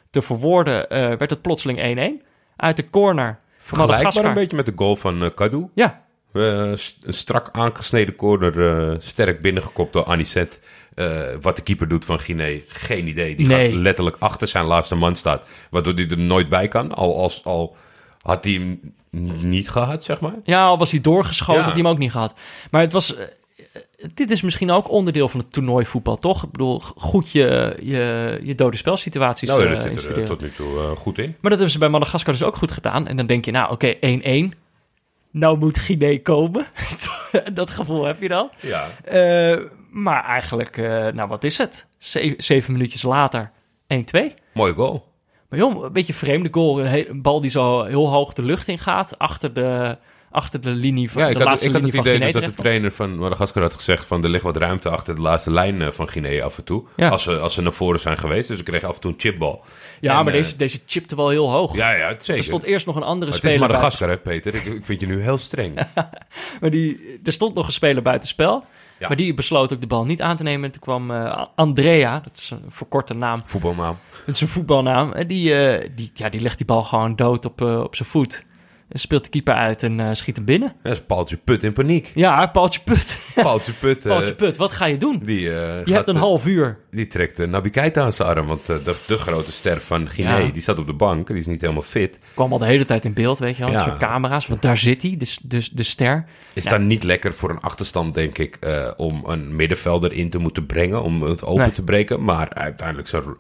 te 0.10 0.22
verwoorden, 0.22 0.90
eh, 0.90 1.00
werd 1.18 1.30
het 1.30 1.42
plotseling 1.42 1.80
1-1. 2.22 2.26
Uit 2.56 2.76
de 2.76 2.90
corner. 2.90 3.40
Vergelijkbaar 3.58 4.26
een 4.26 4.34
beetje 4.34 4.56
met 4.56 4.66
de 4.66 4.74
goal 4.76 4.96
van 4.96 5.24
eh 5.24 5.30
Kadu. 5.36 5.68
Ja, 5.76 6.06
Eh, 6.34 6.72
een 7.02 7.14
strak 7.14 7.50
aangesneden 7.52 8.16
corner, 8.16 8.70
eh, 8.92 8.96
sterk 9.00 9.42
binnengekopt 9.42 9.94
door 9.94 10.06
Anicet. 10.06 10.60
Eh, 10.98 11.22
wat 11.42 11.56
de 11.56 11.62
keeper 11.62 11.88
doet 11.88 12.06
van 12.06 12.20
Guinea, 12.20 12.60
geen 12.68 13.08
idee. 13.08 13.36
Die 13.36 13.48
Nee. 13.48 13.70
gaat 13.72 13.80
letterlijk 13.80 14.16
achter 14.20 14.48
zijn 14.48 14.66
laatste 14.66 14.96
man 14.96 15.16
staat. 15.16 15.48
Waardoor 15.70 15.94
hij 15.94 16.08
er 16.08 16.18
nooit 16.20 16.50
bij 16.50 16.68
kan. 16.68 16.96
Al, 16.96 17.18
als, 17.22 17.44
al 17.46 17.76
had 18.22 18.44
hij 18.44 18.54
hem 18.54 18.80
niet 19.42 19.70
gehad, 19.70 20.04
zeg 20.04 20.20
maar. 20.22 20.34
ja, 20.44 20.66
al 20.66 20.78
was 20.78 20.92
hij 20.92 21.02
doorgeschoten, 21.02 21.54
Ja. 21.54 21.62
had 21.64 21.74
hij 21.74 21.82
hem 21.82 21.92
ook 21.92 21.98
niet 21.98 22.12
gehad. 22.12 22.34
Maar 22.72 22.82
het 22.82 22.92
was... 22.92 23.16
eh, 23.16 23.24
dit 24.14 24.32
is 24.32 24.42
misschien 24.42 24.72
ook 24.72 24.92
onderdeel 24.92 25.30
van 25.30 25.40
het 25.40 25.54
toernooivoetbal, 25.54 26.18
toch? 26.18 26.44
Ik 26.44 26.52
bedoel, 26.52 26.80
goed 26.96 27.32
je, 27.32 27.78
je, 27.82 28.40
je 28.44 28.56
dode 28.56 28.78
spelsituaties 28.78 29.50
Nou, 29.50 29.64
eh, 29.66 29.72
dat 29.72 29.82
zit 29.82 30.18
er 30.18 30.26
tot 30.26 30.42
nu 30.42 30.52
toe 30.52 30.94
goed 30.98 31.18
in. 31.18 31.26
Maar 31.26 31.36
dat 31.42 31.52
hebben 31.52 31.72
ze 31.72 31.80
bij 31.80 31.90
Madagaskar 31.90 32.34
dus 32.34 32.44
ook 32.44 32.56
goed 32.56 32.72
gedaan. 32.72 33.08
En 33.08 33.18
dan 33.18 33.26
denk 33.28 33.46
je, 33.46 33.52
nou 33.52 33.72
oké, 33.72 33.94
1-1. 34.54 34.58
Nou 35.32 35.58
moet 35.58 35.78
Guinea 35.78 36.18
komen. 36.24 36.66
dat 37.54 37.70
gevoel 37.70 38.06
heb 38.06 38.22
je 38.22 38.28
dan. 38.28 38.50
Ja. 38.62 38.88
Maar 40.04 40.24
eigenlijk, 40.24 40.78
eh, 40.78 41.08
nou 41.08 41.28
wat 41.28 41.44
is 41.44 41.58
het? 41.58 41.88
Ze- 41.98 42.34
zeven 42.38 42.72
minuutjes 42.74 43.02
later, 43.02 43.52
1-2. 43.88 44.34
Mooi 44.54 44.74
goal. 44.74 45.06
Maar 45.50 45.60
joh, 45.60 45.84
een 45.84 45.94
beetje 45.94 46.14
een 46.14 46.20
vreemde 46.20 46.50
goal. 46.52 46.86
Een, 46.86 47.22
bal 47.22 47.42
die 47.42 47.50
zo 47.52 47.84
heel 47.84 48.10
hoog 48.10 48.34
de 48.34 48.42
lucht 48.42 48.68
in 48.68 48.80
gaat. 48.80 49.18
Achter 49.20 49.54
de, 49.54 49.98
achter 50.32 50.62
de 50.62 50.70
linie 50.70 51.12
van 51.12 51.22
Ja, 51.22 51.28
de 51.28 51.34
ik 51.34 51.38
had, 51.40 51.48
laatste 51.48 51.68
ik 51.68 51.74
had 51.74 51.84
het 51.84 51.92
van 51.96 52.00
idee 52.06 52.20
dus 52.20 52.32
dat 52.32 52.46
de 52.46 52.54
trainer 52.54 52.92
van 52.92 53.18
Madagaskar 53.18 53.64
had 53.64 53.74
gezegd 53.74 54.06
van 54.06 54.24
er 54.24 54.30
ligt 54.30 54.44
wat 54.44 54.58
ruimte 54.58 54.90
achter 54.90 55.16
de 55.16 55.22
laatste 55.22 55.52
lijn 55.52 55.82
eh, 55.82 55.92
van 55.92 56.08
Guinea 56.10 56.44
af 56.44 56.58
en 56.58 56.64
toe. 56.64 56.84
Ja. 56.96 57.10
Als, 57.10 57.24
ze, 57.24 57.40
als 57.40 57.54
ze 57.54 57.62
naar 57.62 57.72
voren 57.72 58.00
zijn 58.00 58.18
geweest. 58.18 58.48
Dus 58.48 58.60
ik 58.60 58.66
kreeg 58.66 58.84
af 58.84 58.96
en 58.96 59.02
toe 59.02 59.12
een 59.12 59.20
chipbal. 59.20 59.66
Ja, 60.00 60.18
En, 60.18 60.24
maar 60.26 60.34
eh, 60.34 60.40
deze, 60.40 60.56
deze 60.58 60.80
chipte 60.86 61.16
wel 61.16 61.30
heel 61.30 61.52
hoog. 61.52 61.76
Ja, 61.76 61.92
ja, 61.92 62.10
zeker. 62.18 62.36
Er 62.36 62.44
stond 62.44 62.64
eerst 62.64 62.86
nog 62.86 62.96
een 62.96 63.04
andere 63.04 63.32
Maar 63.32 63.40
het 63.40 63.44
is 63.44 63.52
speler. 63.52 63.68
Madagaskar, 63.70 64.10
hè, 64.10 64.18
Peter? 64.18 64.56
Ik, 64.56 64.66
ik 64.66 64.86
vind 64.86 65.00
je 65.00 65.08
nu 65.08 65.22
heel 65.22 65.38
streng. 65.38 65.80
Maar 66.62 66.70
die, 66.70 67.20
er 67.24 67.32
stond 67.32 67.56
nog 67.56 67.66
een 67.66 67.72
speler 67.72 68.02
buitenspel. 68.02 68.64
Ja. 69.00 69.08
Maar 69.08 69.18
die 69.18 69.34
besloot 69.34 69.74
ook 69.74 69.82
de 69.82 69.88
bal 69.88 70.06
niet 70.06 70.22
aan 70.22 70.36
te 70.36 70.44
nemen. 70.44 70.66
En 70.66 70.72
toen 70.72 70.82
kwam 70.82 71.12
eh, 71.12 71.46
Andrea, 71.56 72.20
dat 72.20 72.38
is 72.38 72.50
een 72.50 72.64
verkorte 72.68 73.14
naam. 73.14 73.42
Voetbalnaam. 73.46 73.98
Dat 74.26 74.36
is 74.36 74.42
een 74.42 74.48
voetbalnaam. 74.48 75.12
En 75.12 75.28
die, 75.28 75.54
eh, 75.54 75.90
die, 75.96 76.12
ja, 76.14 76.30
die 76.30 76.42
legt 76.42 76.58
die 76.58 76.66
bal 76.66 76.84
gewoon 76.84 77.16
dood 77.16 77.46
op, 77.46 77.62
eh, 77.62 77.80
op 77.80 77.96
zijn 77.96 78.10
voet. 78.10 78.46
Speelt 78.90 79.24
de 79.24 79.30
keeper 79.30 79.54
uit 79.54 79.84
en 79.84 80.00
eh, 80.00 80.10
schiet 80.14 80.36
hem 80.36 80.46
binnen. 80.46 80.74
Dat 80.84 80.92
is 80.92 81.02
Paaltje 81.02 81.38
Put 81.38 81.64
in 81.64 81.74
paniek. 81.74 82.12
Ja, 82.16 82.46
Paaltje 82.48 82.82
Put. 82.84 83.20
Paaltje 83.36 83.74
Put, 83.74 83.98
eh, 84.06 84.12
Paaltje 84.12 84.36
Put, 84.36 84.58
wat 84.58 84.72
ga 84.72 84.86
je 84.86 84.98
doen? 84.98 85.22
die, 85.24 85.50
eh, 85.50 85.54
Je 85.56 85.84
gaat, 85.86 85.94
hebt 85.96 86.08
een 86.08 86.16
eh, 86.16 86.22
half 86.22 86.46
uur. 86.46 86.78
die 86.92 87.08
trekt 87.08 87.40
uh, 87.40 87.48
Nabi 87.48 87.70
Keita 87.70 88.02
aan 88.04 88.14
zijn 88.14 88.28
arm. 88.30 88.48
Want 88.48 88.70
eh, 88.70 88.76
de, 88.86 89.04
de 89.08 89.18
grote 89.18 89.52
ster 89.52 89.78
van 89.78 90.10
Guinea, 90.10 90.38
Ja. 90.38 90.52
die 90.52 90.62
zat 90.62 90.80
op 90.80 90.86
de 90.88 90.94
bank. 90.94 91.28
Die 91.28 91.36
is 91.38 91.46
niet 91.46 91.62
helemaal 91.62 91.82
fit. 91.82 92.20
Kwam 92.34 92.52
al 92.52 92.58
de 92.58 92.66
hele 92.66 92.86
tijd 92.86 93.06
in 93.06 93.14
beeld, 93.14 93.40
weet 93.40 93.58
je 93.58 93.64
wel. 93.64 93.72
Ja. 93.72 93.96
Camera's, 94.00 94.48
want 94.48 94.62
daar 94.62 94.78
zit 94.78 95.02
hij, 95.02 95.16
dus, 95.18 95.40
dus 95.44 95.70
de 95.70 95.84
ster. 95.84 96.26
Is 96.54 96.64
Ja. 96.64 96.70
dan 96.70 96.88
niet 96.88 97.04
lekker 97.04 97.34
voor 97.34 97.50
een 97.50 97.60
achterstand, 97.62 98.16
denk 98.16 98.38
ik, 98.38 98.56
eh, 98.60 98.92
om 98.98 99.24
een 99.26 99.56
middenvelder 99.56 100.14
in 100.14 100.30
te 100.30 100.38
moeten 100.38 100.66
brengen. 100.66 101.02
Om 101.04 101.22
het 101.22 101.44
open 101.44 101.62
Nee. 101.62 101.72
te 101.72 101.84
breken. 101.84 102.24
Maar 102.24 102.54
uiteindelijk, 102.54 103.08
zo, 103.08 103.38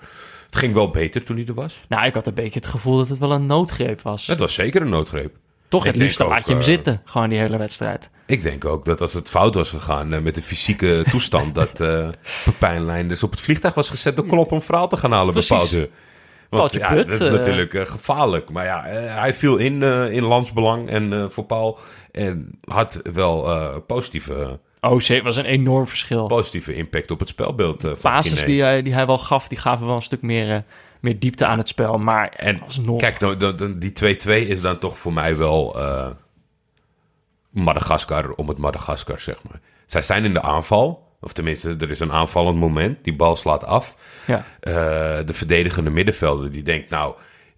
het 0.58 0.66
ging 0.66 0.76
wel 0.76 0.90
beter 0.90 1.24
toen 1.24 1.36
hij 1.36 1.46
er 1.46 1.54
was. 1.54 1.86
Nou, 1.90 2.06
ik 2.06 2.14
had 2.14 2.28
een 2.28 2.34
beetje 2.34 2.60
het 2.60 2.68
gevoel 2.68 2.98
dat 2.98 3.08
het 3.08 3.18
wel 3.18 3.32
een 3.32 3.46
noodgreep 3.46 4.02
was. 4.02 4.28
Het 4.28 4.40
was 4.40 4.54
zeker 4.54 4.82
een 4.82 4.90
noodgreep. 4.90 5.36
Toch, 5.68 5.86
ik 5.86 5.92
het 5.92 6.02
liefst 6.02 6.20
laat 6.20 6.46
je 6.46 6.52
hem 6.52 6.60
eh, 6.60 6.66
zitten, 6.66 7.02
gewoon 7.06 7.30
die 7.30 7.40
hele 7.40 7.58
wedstrijd. 7.58 8.10
Ik 8.26 8.44
denk 8.44 8.66
ook 8.66 8.86
dat 8.86 9.02
als 9.02 9.14
het 9.14 9.30
fout 9.30 9.56
was 9.56 9.70
gegaan 9.70 10.14
eh, 10.14 10.22
met 10.22 10.36
de 10.36 10.42
fysieke 10.42 11.04
toestand, 11.12 11.56
dat 11.56 11.82
eh 11.82 12.10
Pepijn 12.46 13.08
dus 13.08 13.24
op 13.24 13.32
het 13.32 13.42
vliegtuig 13.42 13.74
was 13.74 13.90
gezet 13.90 14.16
door 14.16 14.26
Klop 14.26 14.52
om 14.52 14.62
verhaal 14.62 14.88
te 14.88 14.98
gaan 14.98 15.12
halen 15.12 15.34
bij. 15.34 15.44
Paaltje. 15.48 15.90
Want 16.50 16.72
ja, 16.72 16.94
Put, 16.94 17.10
dat 17.10 17.22
is 17.22 17.30
natuurlijk 17.30 17.88
gevaarlijk. 17.90 18.50
Maar 18.50 18.66
ja, 18.66 18.84
hij 19.22 19.34
viel 19.34 19.58
in, 19.58 19.84
in 20.12 20.24
landsbelang 20.24 20.90
en 20.90 21.32
voor 21.32 21.44
Paul. 21.44 21.80
En 22.12 22.60
had 22.64 23.00
wel 23.14 23.82
positieve, 23.82 24.60
Oh, 24.80 25.00
zee, 25.00 25.24
was 25.24 25.36
een 25.36 25.46
enorm 25.46 25.88
verschil. 25.88 26.26
positieve 26.28 26.74
impact 26.74 27.12
op 27.12 27.20
het 27.20 27.30
spelbeeld 27.30 27.84
eh, 27.84 27.90
van 27.90 28.12
Basis 28.12 28.46
die 28.46 28.62
hij, 28.62 28.82
die 28.82 28.94
hij 28.94 29.06
wel 29.06 29.18
gaf, 29.18 29.48
die 29.48 29.58
gaven 29.58 29.86
wel 29.86 29.96
een 29.96 30.02
stuk 30.02 30.22
meer, 30.22 30.54
eh, 30.54 30.62
meer 31.00 31.20
diepte 31.20 31.46
aan 31.46 31.58
het 31.58 31.68
spel. 31.68 31.98
Maar 31.98 32.30
En 32.30 32.62
alsnog... 32.62 33.00
Kijk, 33.00 33.20
die 33.82 34.18
2-2 34.46 34.48
is 34.48 34.62
dan 34.62 34.78
toch 34.78 34.98
voor 34.98 35.14
mij 35.14 35.38
wel 35.38 35.80
eh, 35.80 36.08
Madagaskar 37.50 38.32
om 38.32 38.48
het 38.48 38.58
Madagaskar, 38.58 39.20
zeg 39.20 39.44
maar. 39.50 39.60
Zij 39.86 40.02
zijn 40.02 40.26
in 40.26 40.34
de 40.34 40.42
aanval. 40.42 41.06
Of 41.22 41.34
tenminste, 41.34 41.76
er 41.80 41.90
is 41.90 42.00
een 42.00 42.12
aanvallend 42.12 42.58
moment. 42.58 43.04
Die 43.04 43.16
bal 43.16 43.36
slaat 43.36 43.66
af. 43.66 43.96
ja. 44.28 44.46
Eh, 44.60 44.74
de 45.26 45.34
verdedigende 45.34 45.90
middenvelder 45.90 46.52
die 46.52 46.64
denkt, 46.64 46.90
nou, 46.90 47.16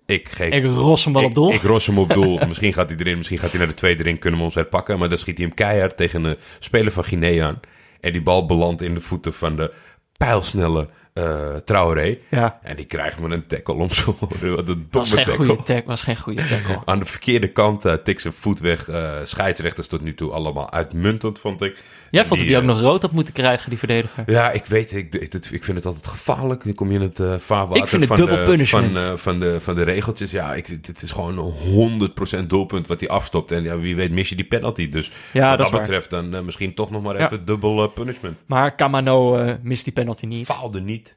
ik 0.10 0.30
geef... 0.30 0.54
Ik 0.54 0.66
ros 0.66 1.04
hem 1.04 1.14
wel 1.14 1.22
ik, 1.22 1.28
op 1.28 1.36
doel. 1.36 1.54
Ik 1.54 1.62
ros 1.62 1.86
hem 1.86 2.00
op 2.00 2.14
doel. 2.14 2.40
misschien 2.48 2.74
gaat 2.74 2.90
hij 2.90 2.98
erin, 3.00 3.18
misschien 3.18 3.38
gaat 3.38 3.50
hij 3.50 3.60
naar 3.60 3.68
de 3.68 3.74
tweede 3.74 4.04
ring. 4.04 4.20
Kunnen 4.20 4.40
we 4.40 4.46
ons 4.46 4.56
herpakken. 4.56 5.00
Maar 5.00 5.10
dan 5.10 5.18
schiet 5.18 5.38
hij 5.38 5.46
hem 5.46 5.56
keihard 5.56 5.98
tegen 5.98 6.24
een 6.24 6.38
speler 6.60 6.92
van 6.92 7.04
Guinea 7.04 7.48
aan. 7.48 7.60
En 8.00 8.12
die 8.12 8.22
bal 8.22 8.46
belandt 8.46 8.82
in 8.82 8.94
de 8.94 9.02
voeten 9.02 9.34
van 9.34 9.56
de 9.56 9.74
pijlsnelle 10.18 10.90
eh 11.24 11.56
Traoré. 11.56 12.18
ja. 12.30 12.60
En 12.64 12.76
die 12.76 12.86
krijgt 12.86 13.20
me 13.20 13.30
een 13.30 13.48
tackle 13.48 13.74
om 13.74 13.90
zo. 13.90 14.16
Wat 14.20 14.32
een 14.42 14.88
Was 14.92 15.10
domme 15.10 15.24
geen, 15.26 15.34
tackle. 15.36 15.46
goede 15.46 15.64
tackle, 15.64 15.84
was 15.86 16.02
geen 16.02 16.18
goede 16.18 16.46
tackle. 16.46 16.80
Aan 16.86 17.00
de 17.00 17.06
verkeerde 17.06 17.48
kant 17.48 17.86
uh, 17.86 17.94
tikt 17.94 18.22
zijn 18.22 18.34
voet 18.34 18.60
weg. 18.60 18.90
Eh, 18.90 19.12
scheidsrechters 19.24 19.88
tot 19.88 20.02
nu 20.02 20.16
toe 20.16 20.32
allemaal 20.32 20.72
uitmuntend, 20.72 21.40
vond 21.40 21.62
ik. 21.62 21.84
Jij 22.12 22.22
En 22.22 22.28
vond 22.28 22.40
dat 22.40 22.50
hij 22.50 22.58
ook 22.58 22.64
eh, 22.64 22.70
nog 22.70 22.82
rood 22.82 23.02
had 23.02 23.12
moeten 23.12 23.34
krijgen, 23.34 23.70
die 23.70 23.80
verdediger. 23.80 24.24
Ja, 24.26 24.52
ik 24.52 24.66
weet, 24.66 24.96
ik, 24.96 25.16
ik, 25.52 25.64
vind 25.64 25.78
het 25.78 25.86
altijd 25.86 26.08
gevaarlijk. 26.08 26.64
Dan 26.64 26.74
kom 26.74 26.90
je 26.92 26.96
in 26.96 27.02
het 27.02 27.20
eh 27.20 27.38
vaarwater 27.38 27.84
Ik 27.84 27.88
vind 27.88 28.02
het 28.02 28.08
van, 28.18 28.28
dubbel 28.28 28.44
punishment. 28.46 28.98
van, 29.00 29.12
eh, 29.12 29.18
van, 29.18 29.40
de, 29.40 29.60
van 29.60 29.76
de 29.76 29.84
regeltjes. 29.84 30.32
Ja, 30.32 30.54
ik, 30.54 30.66
het, 30.68 31.02
is 31.02 31.12
gewoon 31.12 31.38
een 31.38 32.10
100% 32.44 32.46
doelpunt 32.48 32.88
wat 32.88 33.00
hij 33.00 33.10
afstopt. 33.10 33.52
En 33.52 33.64
ja, 33.64 33.78
wie 33.78 33.96
weet 33.96 34.12
mis 34.12 34.30
je 34.30 34.36
die 34.36 34.46
penalty. 34.46 34.88
Dus 34.88 35.12
Ja, 35.34 35.40
wat 35.50 35.50
dat 35.50 35.58
dat 35.58 35.66
is 35.66 35.72
waar. 35.72 35.82
betreft 35.82 36.10
dan 36.10 36.36
eh, 36.36 36.42
misschien 36.42 36.74
toch 36.74 36.92
nog 36.92 37.02
maar 37.04 37.18
Ja. 37.20 37.26
even 37.26 37.46
dubbel 37.46 37.84
eh, 37.84 37.94
punishment. 37.94 38.38
Maar 38.46 38.76
Kamano 38.76 39.36
eh, 39.38 39.54
mist 39.62 39.84
die 39.84 39.94
penalty 39.94 40.26
niet. 40.26 40.44
2-2. 40.44 40.56
Faalde 40.56 40.82
niet. 40.82 41.09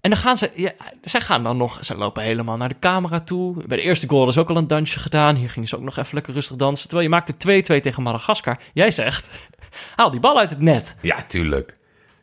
En 0.00 0.10
dan 0.10 0.18
gaan 0.18 0.36
ze, 0.36 0.50
ja, 0.54 0.72
zij 1.02 1.20
gaan 1.20 1.42
dan 1.42 1.56
nog, 1.56 1.78
ze 1.84 1.96
lopen 1.96 2.22
helemaal 2.22 2.56
naar 2.56 2.68
de 2.68 2.78
camera 2.80 3.20
toe. 3.20 3.66
Bij 3.66 3.76
de 3.76 3.82
eerste 3.82 4.08
goal 4.08 4.28
is 4.28 4.38
ook 4.38 4.48
al 4.48 4.56
een 4.56 4.66
dansje 4.66 4.98
gedaan. 5.00 5.36
Hier 5.36 5.50
gingen 5.50 5.68
ze 5.68 5.76
ook 5.76 5.82
nog 5.82 5.96
even 5.96 6.14
lekker 6.14 6.34
rustig 6.34 6.56
dansen. 6.56 6.88
Terwijl 6.88 7.08
je 7.08 7.14
maakte 7.14 7.32
2-2 7.78 7.80
tegen 7.82 8.02
Madagaskar. 8.02 8.58
Jij 8.74 8.90
zegt, 8.90 9.48
haal 9.96 10.10
die 10.10 10.20
bal 10.20 10.38
uit 10.38 10.50
het 10.50 10.60
net. 10.60 10.94
Ja, 11.00 11.22
tuurlijk. 11.22 11.76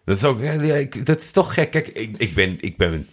Dat 0.05 0.17
is 0.17 0.23
ook, 0.23 0.39
dat 1.05 1.19
is 1.19 1.31
toch 1.31 1.53
gek. 1.53 1.71
Kijk, 1.71 1.87
ik, 1.87 2.17
ik 2.17 2.33
ben, 2.33 2.57
ik 2.59 2.77
ben, 2.77 3.07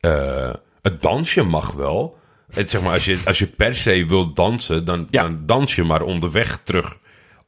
eh, 0.00 0.52
het 0.82 1.02
dansje 1.02 1.42
mag 1.42 1.72
wel. 1.72 2.18
Het, 2.52 2.70
zeg 2.70 2.82
maar, 2.82 2.92
als 2.92 3.04
je, 3.04 3.20
als 3.24 3.38
je 3.38 3.46
per 3.46 3.74
se 3.74 4.06
wilt 4.06 4.36
dansen, 4.36 4.84
dan, 4.84 5.06
Ja. 5.10 5.22
dan 5.22 5.42
dans 5.46 5.74
je 5.74 5.84
maar 5.84 6.02
onderweg 6.02 6.60
terug. 6.64 6.96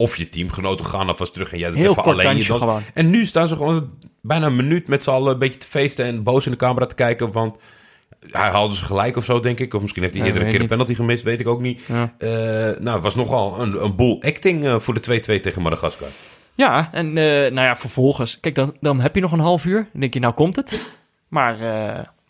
Of 0.00 0.16
je 0.16 0.28
teamgenoten 0.28 0.86
gaan 0.86 1.08
alvast 1.08 1.32
terug 1.32 1.52
en 1.52 1.58
jij 1.58 1.68
doet 1.68 1.78
Heel 1.78 1.90
even 1.90 2.02
alleen 2.02 2.36
je 2.36 2.46
dans. 2.46 2.82
En 2.94 3.10
nu 3.10 3.26
staan 3.26 3.48
ze 3.48 3.56
gewoon 3.56 3.90
bijna 4.20 4.46
een 4.46 4.56
minuut 4.56 4.88
met 4.88 5.02
z'n 5.02 5.10
allen 5.10 5.32
een 5.32 5.38
beetje 5.38 5.58
te 5.58 5.66
feesten 5.66 6.06
en 6.06 6.22
boos 6.22 6.44
in 6.44 6.50
de 6.50 6.56
camera 6.56 6.86
te 6.86 6.94
kijken. 6.94 7.32
Want 7.32 7.56
hij 8.30 8.50
haalde 8.50 8.74
ze 8.74 8.84
gelijk 8.84 9.16
of 9.16 9.24
zo, 9.24 9.40
denk 9.40 9.58
ik. 9.58 9.74
Of 9.74 9.80
misschien 9.82 10.02
heeft 10.02 10.14
hij 10.14 10.22
Ja, 10.22 10.28
eerder 10.28 10.46
een 10.46 10.52
keer 10.52 10.60
een 10.60 10.68
penalty 10.68 10.94
gemist, 10.94 11.22
weet 11.22 11.40
ik 11.40 11.48
ook 11.48 11.60
niet. 11.60 11.82
Ja. 11.88 12.14
Eh, 12.18 12.28
nou, 12.80 12.94
het 12.94 13.02
was 13.02 13.14
nogal 13.14 13.60
een, 13.60 13.84
een 13.84 13.96
boel 13.96 14.22
acting 14.22 14.64
eh, 14.64 14.78
voor 14.78 15.00
de 15.00 15.20
2-2 15.38 15.40
tegen 15.40 15.62
Madagaskar. 15.62 16.08
Ja, 16.54 16.88
en 16.92 17.06
eh, 17.06 17.52
nou 17.52 17.66
ja, 17.66 17.76
vervolgens, 17.76 18.40
kijk, 18.40 18.54
dan, 18.54 18.76
dan 18.80 19.00
heb 19.00 19.14
je 19.14 19.20
nog 19.20 19.32
een 19.32 19.38
half 19.38 19.64
uur. 19.64 19.88
Dan 19.92 20.00
denk 20.00 20.14
je, 20.14 20.20
nou 20.20 20.34
komt 20.34 20.56
het. 20.56 20.98
Maar 21.28 21.58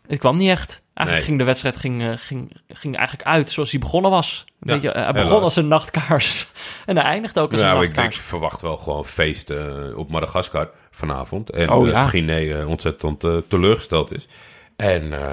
het 0.07 0.19
kwam 0.19 0.37
niet 0.37 0.51
echt. 0.51 0.83
Eigenlijk 1.07 1.17
Nee. 1.17 1.27
ging 1.27 1.39
de 1.39 1.45
wedstrijd 1.45 1.77
ging, 1.77 2.03
eh, 2.03 2.13
ging, 2.17 2.57
ging 2.69 2.97
eigenlijk 2.97 3.29
uit 3.29 3.51
zoals 3.51 3.71
hij 3.71 3.81
begonnen 3.81 4.11
was. 4.11 4.45
Ja, 4.61 4.73
Weet 4.73 4.83
je, 4.83 4.91
hij 4.91 5.13
begon 5.13 5.27
helaas. 5.29 5.43
als 5.43 5.57
een 5.57 5.69
nachtkaars. 5.69 6.49
En 6.87 6.97
hij 6.97 7.05
eindigt 7.05 7.39
ook 7.39 7.53
als 7.53 7.61
een 7.61 7.67
maar 7.67 7.77
ik, 7.77 7.83
ik 7.83 7.95
nachtkaars. 7.97 8.19
verwacht 8.25 8.61
wel 8.61 8.77
gewoon 8.77 9.05
feest 9.05 9.51
eh, 9.51 9.75
op 9.97 10.11
Madagaskar 10.11 10.71
vanavond. 10.91 11.51
En 11.51 11.71
Oh, 11.71 11.87
eh, 11.87 11.93
ja. 11.93 12.01
dat 12.01 12.09
Guinea 12.09 12.59
eh, 12.61 12.69
ontzettend 12.69 13.25
eh, 13.25 13.37
teleurgesteld 13.49 14.13
is. 14.15 14.27
En 14.77 15.13
eh, 15.13 15.29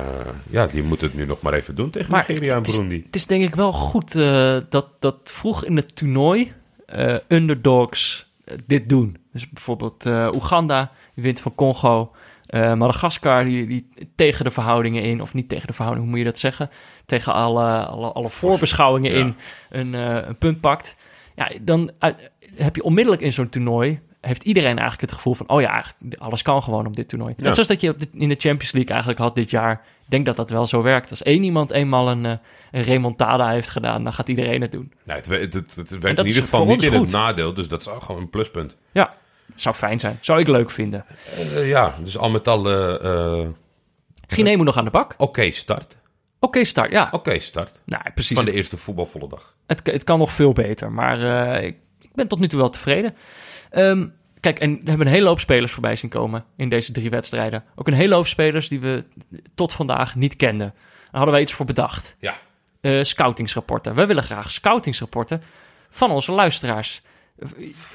ja, 0.49 0.65
die 0.67 0.83
moet 0.83 1.01
het 1.01 1.13
nu 1.13 1.25
nog 1.25 1.41
maar 1.41 1.53
even 1.53 1.75
doen 1.75 1.89
tegen 1.89 2.11
Maar 2.11 2.25
Nigeria 2.27 2.51
en 2.51 2.57
het 2.57 2.67
is- 2.67 2.73
Burundi. 2.75 3.01
Het 3.05 3.15
is 3.15 3.25
denk 3.25 3.43
ik 3.43 3.55
wel 3.55 3.71
goed 3.71 4.15
eh, 4.15 4.57
dat, 4.69 4.87
dat 4.99 5.17
vroeg 5.23 5.65
in 5.65 5.75
het 5.75 5.95
toernooi 5.95 6.53
eh, 6.85 7.15
underdogs 7.27 8.31
eh, 8.45 8.57
dit 8.65 8.89
doen. 8.89 9.17
Dus 9.33 9.49
bijvoorbeeld 9.49 10.05
eh, 10.05 10.29
Oeganda, 10.33 10.91
wint 11.13 11.39
van 11.39 11.55
Congo. 11.55 12.11
Eh, 12.47 12.73
Madagaskar, 12.73 13.43
die, 13.45 13.67
die 13.67 13.87
tegen 14.15 14.45
de 14.45 14.51
verhoudingen 14.51 15.03
in, 15.03 15.21
of 15.21 15.33
niet 15.33 15.49
tegen 15.49 15.67
de 15.67 15.73
verhoudingen, 15.73 16.09
hoe 16.09 16.17
moet 16.17 16.25
je 16.25 16.31
dat 16.31 16.41
zeggen? 16.41 16.69
Tegen 17.05 17.33
alle, 17.33 17.85
alle, 17.85 18.11
alle 18.11 18.29
voorbeschouwingen 18.29 19.11
Ja. 19.11 19.17
in 19.17 19.35
een, 19.69 19.95
eh, 19.95 20.27
een 20.27 20.37
punt 20.37 20.61
pakt. 20.61 20.95
Ja, 21.35 21.51
dan 21.61 21.91
uit- 21.99 22.31
heb 22.55 22.75
je 22.75 22.83
onmiddellijk 22.83 23.23
in 23.23 23.33
zo'n 23.33 23.49
toernooi... 23.49 23.99
heeft 24.21 24.43
iedereen 24.43 24.77
eigenlijk 24.77 25.01
het 25.01 25.11
gevoel 25.11 25.33
van... 25.33 25.49
oh 25.49 25.61
ja, 25.61 25.71
eigenlijk, 25.71 26.21
alles 26.21 26.41
kan 26.41 26.63
gewoon 26.63 26.85
op 26.85 26.95
dit 26.95 27.09
toernooi. 27.09 27.33
Net 27.37 27.53
zoals 27.53 27.67
dat 27.69 27.81
je 27.81 27.95
in 28.13 28.29
de 28.29 28.35
Champions 28.37 28.71
League 28.71 28.91
eigenlijk 28.91 29.19
had 29.19 29.35
dit 29.35 29.49
jaar. 29.49 29.71
Ik 29.73 30.13
denk 30.13 30.25
dat 30.25 30.35
dat 30.35 30.49
wel 30.49 30.65
zo 30.65 30.81
werkt. 30.81 31.09
Als 31.09 31.23
één 31.23 31.43
iemand 31.43 31.71
eenmaal 31.71 32.09
een, 32.09 32.25
eh, 32.25 32.31
een 32.71 32.81
remontada 32.83 33.49
heeft 33.49 33.69
gedaan... 33.69 34.03
dan 34.03 34.13
gaat 34.13 34.29
iedereen 34.29 34.61
het 34.61 34.71
doen. 34.71 34.91
Nou, 35.03 35.19
het, 35.19 35.27
het, 35.27 35.53
het, 35.53 35.75
het 35.75 35.91
En 35.93 35.99
werkt 35.99 36.19
in 36.19 36.25
ieder 36.27 36.41
geval 36.43 36.65
niet 36.65 36.83
in 36.83 36.93
het 36.93 37.11
nadeel, 37.11 37.53
dus 37.53 37.67
dat 37.67 37.81
is 37.81 37.87
ook 37.87 38.01
gewoon 38.03 38.21
een 38.21 38.29
pluspunt. 38.29 38.75
Ja, 38.91 39.13
zou 39.61 39.75
fijn 39.75 39.99
zijn. 39.99 40.17
Zou 40.21 40.39
ik 40.39 40.47
leuk 40.47 40.71
vinden. 40.71 41.05
Eh, 41.35 41.69
ja, 41.69 41.95
dus 42.03 42.17
al 42.17 42.29
met 42.29 42.47
al, 42.47 42.69
eh, 42.69 43.41
eh, 43.41 43.47
Guinea 44.27 44.55
moet 44.55 44.65
nog 44.65 44.77
aan 44.77 44.85
de 44.85 44.91
bak. 44.91 45.13
oké 45.17 45.51
start. 45.51 45.95
Oké, 46.39 46.63
start. 46.63 46.91
Ja, 46.91 47.09
Oké 47.11 47.39
start. 47.39 47.81
nou, 47.85 48.03
precies. 48.13 48.35
Van 48.35 48.45
de 48.45 48.51
eerste 48.51 48.77
voetbalvolle 48.77 49.27
dag. 49.29 49.55
Het, 49.67 49.81
het 49.83 50.03
kan 50.03 50.19
nog 50.19 50.31
veel 50.33 50.53
beter, 50.53 50.91
maar 50.91 51.21
eh, 51.21 51.65
ik, 51.65 51.75
ik 51.99 52.09
ben 52.13 52.27
tot 52.27 52.39
nu 52.39 52.47
toe 52.47 52.59
wel 52.59 52.69
tevreden. 52.69 53.15
Ehm, 53.69 54.07
kijk, 54.39 54.59
en 54.59 54.71
we 54.83 54.89
hebben 54.89 55.07
een 55.07 55.13
hele 55.13 55.27
hoop 55.27 55.39
spelers 55.39 55.71
voorbij 55.71 55.95
zien 55.95 56.09
komen 56.09 56.45
in 56.57 56.69
deze 56.69 56.91
drie 56.91 57.09
wedstrijden. 57.09 57.63
Ook 57.75 57.87
een 57.87 57.93
hele 57.93 58.15
hoop 58.15 58.27
spelers 58.27 58.67
die 58.67 58.79
we 58.79 59.03
tot 59.55 59.73
vandaag 59.73 60.15
niet 60.15 60.35
kenden. 60.35 60.73
Daar 60.77 61.07
hadden 61.11 61.31
wij 61.31 61.41
iets 61.41 61.53
voor 61.53 61.65
bedacht. 61.65 62.15
Ja. 62.19 62.37
Eh, 62.81 63.03
scoutingsrapporten. 63.03 63.95
We 63.95 64.05
willen 64.05 64.23
graag 64.23 64.51
scoutingsrapporten 64.51 65.41
van 65.89 66.11
onze 66.11 66.31
luisteraars. 66.31 67.01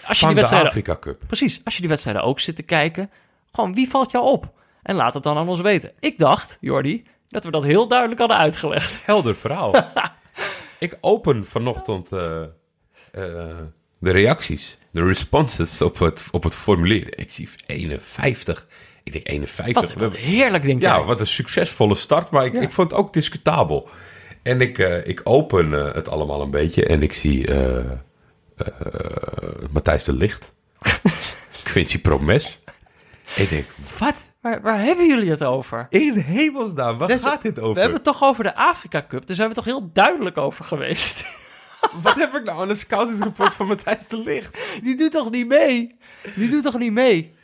Als 0.07 0.19
je 0.21 0.27
die 0.27 0.29
de 0.29 0.35
wedstrijden, 0.35 0.69
Afrika 0.69 0.97
Cup. 1.01 1.23
precies, 1.27 1.61
als 1.65 1.75
je 1.75 1.81
die 1.81 1.89
wedstrijden 1.89 2.23
ook 2.23 2.41
zit 2.41 2.57
te 2.57 2.63
kijken, 2.63 3.11
gewoon 3.53 3.75
wie 3.75 3.89
valt 3.89 4.11
jou 4.11 4.25
op? 4.25 4.53
En 4.83 4.95
laat 4.97 5.15
het 5.15 5.23
dan 5.23 5.37
aan 5.37 5.49
ons 5.49 5.61
weten. 5.61 5.93
Ik 6.01 6.19
dacht, 6.19 6.57
Jordi, 6.61 7.05
dat 7.29 7.45
we 7.45 7.51
dat 7.51 7.65
heel 7.65 7.89
duidelijk 7.89 8.21
hadden 8.21 8.37
uitgelegd. 8.39 8.99
Helder 9.05 9.35
verhaal. 9.35 9.75
ik 10.79 10.99
open 11.01 11.45
vanochtend 11.45 12.13
eh, 12.13 12.43
eh, 12.43 12.49
de 13.99 14.11
reacties, 14.11 14.79
de 14.91 15.05
responses 15.05 15.83
op 15.83 15.99
het, 15.99 16.29
op 16.31 16.43
het 16.43 16.55
formulier. 16.55 17.19
Ik 17.19 17.31
zie 17.31 17.49
51. 17.67 18.67
Ik 19.05 19.13
denk 19.13 19.29
51. 19.29 19.95
Wat, 19.95 20.03
wat 20.03 20.17
heerlijk, 20.17 20.65
denk 20.65 20.81
Ja, 20.81 20.97
jij. 20.97 21.05
wat 21.05 21.21
een 21.21 21.27
succesvolle 21.27 21.95
start, 21.95 22.31
maar 22.31 22.45
ik, 22.45 22.53
Ja. 22.53 22.61
ik 22.61 22.73
vond 22.73 22.91
het 22.91 23.01
ook 23.01 23.13
discutabel. 23.13 23.89
En 24.43 24.61
ik, 24.61 24.79
eh, 24.79 25.07
ik 25.07 25.21
open 25.25 25.71
het 25.73 26.09
allemaal 26.09 26.41
een 26.41 26.51
beetje 26.51 26.87
en 26.87 27.03
ik 27.03 27.13
zie 27.13 27.47
Matthijs 29.71 30.05
de 30.05 30.13
Licht. 30.13 30.53
Quincy 31.63 32.01
Promes. 32.01 32.59
Ik 33.37 33.49
denk, 33.49 33.67
wat? 33.99 34.15
Waar, 34.41 34.63
waar 34.63 34.81
hebben 34.81 35.07
jullie 35.07 35.31
het 35.31 35.45
over? 35.45 35.87
In 35.91 36.17
hemelsnaam, 36.17 36.99
waar 36.99 37.19
gaat 37.19 37.43
dit 37.43 37.59
over? 37.59 37.75
We 37.75 37.81
hebben 37.81 37.97
het 37.97 38.07
toch 38.07 38.23
over 38.23 38.45
de 38.45 38.55
Afrika 38.55 39.05
Cup. 39.09 39.27
Daar 39.27 39.37
zijn 39.37 39.49
we 39.49 39.55
toch 39.55 39.65
heel 39.65 39.91
duidelijk 39.93 40.37
over 40.37 40.65
geweest. 40.65 41.25
Wat 42.03 42.15
heb 42.15 42.35
ik 42.35 42.45
nou 42.45 42.61
aan 42.61 42.71
een 42.71 42.77
scoutingsrapport 42.77 43.55
van 43.55 43.67
Matthijs 43.67 44.09
de 44.09 44.19
Licht? 44.19 44.59
Die 44.83 44.97
doet 44.97 45.11
toch 45.13 45.31
niet 45.31 45.47
mee? 45.47 45.97
Die 46.35 46.49
doet 46.49 46.63
toch 46.63 46.79
niet 46.79 46.93
mee? 46.93 47.35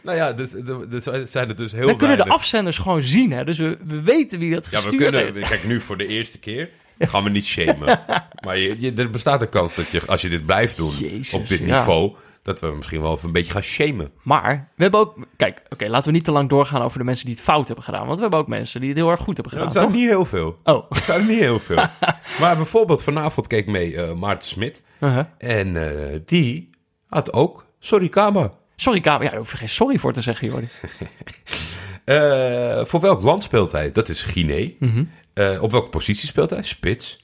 Nou 0.00 0.16
ja, 0.16 0.32
dit, 0.32 0.66
dit, 0.66 0.90
dit 0.90 1.30
zijn 1.30 1.48
er 1.48 1.56
dus 1.56 1.72
heel 1.72 1.86
we 1.86 1.96
kunnen 1.96 2.16
de 2.16 2.24
afzenders 2.24 2.78
gewoon 2.78 3.02
zien, 3.02 3.32
hè? 3.32 3.44
Dus 3.44 3.58
we, 3.58 3.78
we 3.84 4.02
weten 4.02 4.38
wie 4.38 4.54
dat 4.54 4.64
Ja, 4.64 4.70
we 4.70 4.76
gestuurd 4.76 5.02
kunnen... 5.02 5.32
heeft. 5.32 5.48
Kijk, 5.48 5.64
nu 5.64 5.80
voor 5.80 5.96
de 5.96 6.06
eerste 6.06 6.38
keer 6.38 6.70
gaan 6.98 7.24
we 7.24 7.30
niet 7.30 7.44
shamen. 7.46 8.00
maar 8.44 8.58
je, 8.58 8.80
je- 8.80 8.92
er 8.92 9.10
bestaat 9.10 9.42
een 9.42 9.48
kans 9.48 9.74
dat 9.74 9.90
je, 9.90 10.02
als 10.06 10.22
je 10.22 10.28
dit 10.28 10.46
blijft 10.46 10.76
doen 10.76 10.92
Jezus, 10.98 11.32
op 11.32 11.48
dit 11.48 11.58
ja. 11.58 11.78
niveau... 11.78 12.12
dat 12.42 12.60
we 12.60 12.66
misschien 12.66 13.00
wel 13.00 13.12
even 13.14 13.26
een 13.26 13.32
beetje 13.32 13.52
gaan 13.52 13.62
shamen. 13.62 14.10
Maar 14.22 14.68
we 14.76 14.82
hebben 14.82 15.00
ook... 15.00 15.16
Kijk, 15.36 15.62
oké, 15.68 15.86
laten 15.88 16.06
we 16.06 16.12
niet 16.12 16.24
te 16.24 16.32
lang 16.32 16.48
doorgaan 16.48 16.82
over 16.82 16.98
de 16.98 17.04
mensen 17.04 17.26
die 17.26 17.34
het 17.34 17.44
fout 17.44 17.66
hebben 17.66 17.84
gedaan. 17.84 18.04
Want 18.04 18.16
we 18.16 18.22
hebben 18.22 18.40
ook 18.40 18.48
mensen 18.48 18.80
die 18.80 18.88
het 18.88 18.98
heel 18.98 19.10
erg 19.10 19.20
goed 19.20 19.34
hebben 19.36 19.52
gedaan, 19.52 19.66
Het 19.66 19.76
zijn 19.76 19.86
toch? 19.88 19.96
niet 19.96 20.08
heel 20.08 20.24
veel. 20.24 20.58
Oh. 20.64 20.88
Het 20.88 21.04
zijn 21.04 21.26
niet 21.26 21.38
heel 21.38 21.58
veel. 21.58 21.76
maar 22.40 22.56
bijvoorbeeld 22.56 23.02
vanavond 23.02 23.46
keek 23.46 23.66
mee 23.66 23.96
eh, 24.02 24.12
Maarten 24.12 24.48
Smit. 24.48 24.82
Uh-huh. 25.00 25.24
En 25.38 25.76
eh, 26.12 26.20
die 26.24 26.70
had 27.08 27.32
ook 27.32 27.66
Sorry 27.78 28.08
Kaba. 28.08 28.52
Sorry, 28.76 29.00
Kamer. 29.00 29.22
Ja, 29.22 29.28
daar 29.30 29.38
hoef 29.38 29.50
je 29.50 29.56
geen 29.56 29.68
sorry 29.68 29.98
voor 29.98 30.12
te 30.12 30.20
zeggen, 30.20 30.48
Jordi. 30.48 30.68
Eh, 32.04 32.84
voor 32.84 33.00
welk 33.00 33.22
land 33.22 33.42
speelt 33.42 33.72
hij? 33.72 33.92
Dat 33.92 34.08
is 34.08 34.22
Guinea. 34.22 34.70
Mhm. 34.78 35.04
Eh, 35.32 35.62
op 35.62 35.70
welke 35.70 35.88
positie 35.88 36.26
speelt 36.26 36.50
hij? 36.50 36.62
Spits. 36.62 37.16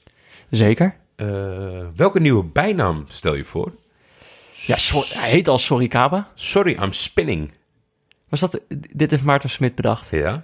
Zeker. 0.49 0.95
Eh, 1.15 1.27
welke 1.95 2.19
nieuwe 2.19 2.43
bijnaam 2.43 3.05
stel 3.07 3.35
je 3.35 3.43
voor? 3.43 3.71
Ja, 4.65 4.75
hij 5.13 5.29
heet 5.29 5.47
al 5.47 5.57
Sorry 5.57 5.87
Kaba. 5.87 6.27
Sorry, 6.33 6.77
I'm 6.81 6.93
spinning. 6.93 7.51
Was 8.29 8.39
dat... 8.39 8.65
Dit 8.91 9.11
heeft 9.11 9.23
Maarten 9.23 9.49
Smit 9.49 9.75
bedacht. 9.75 10.09
Ja. 10.09 10.43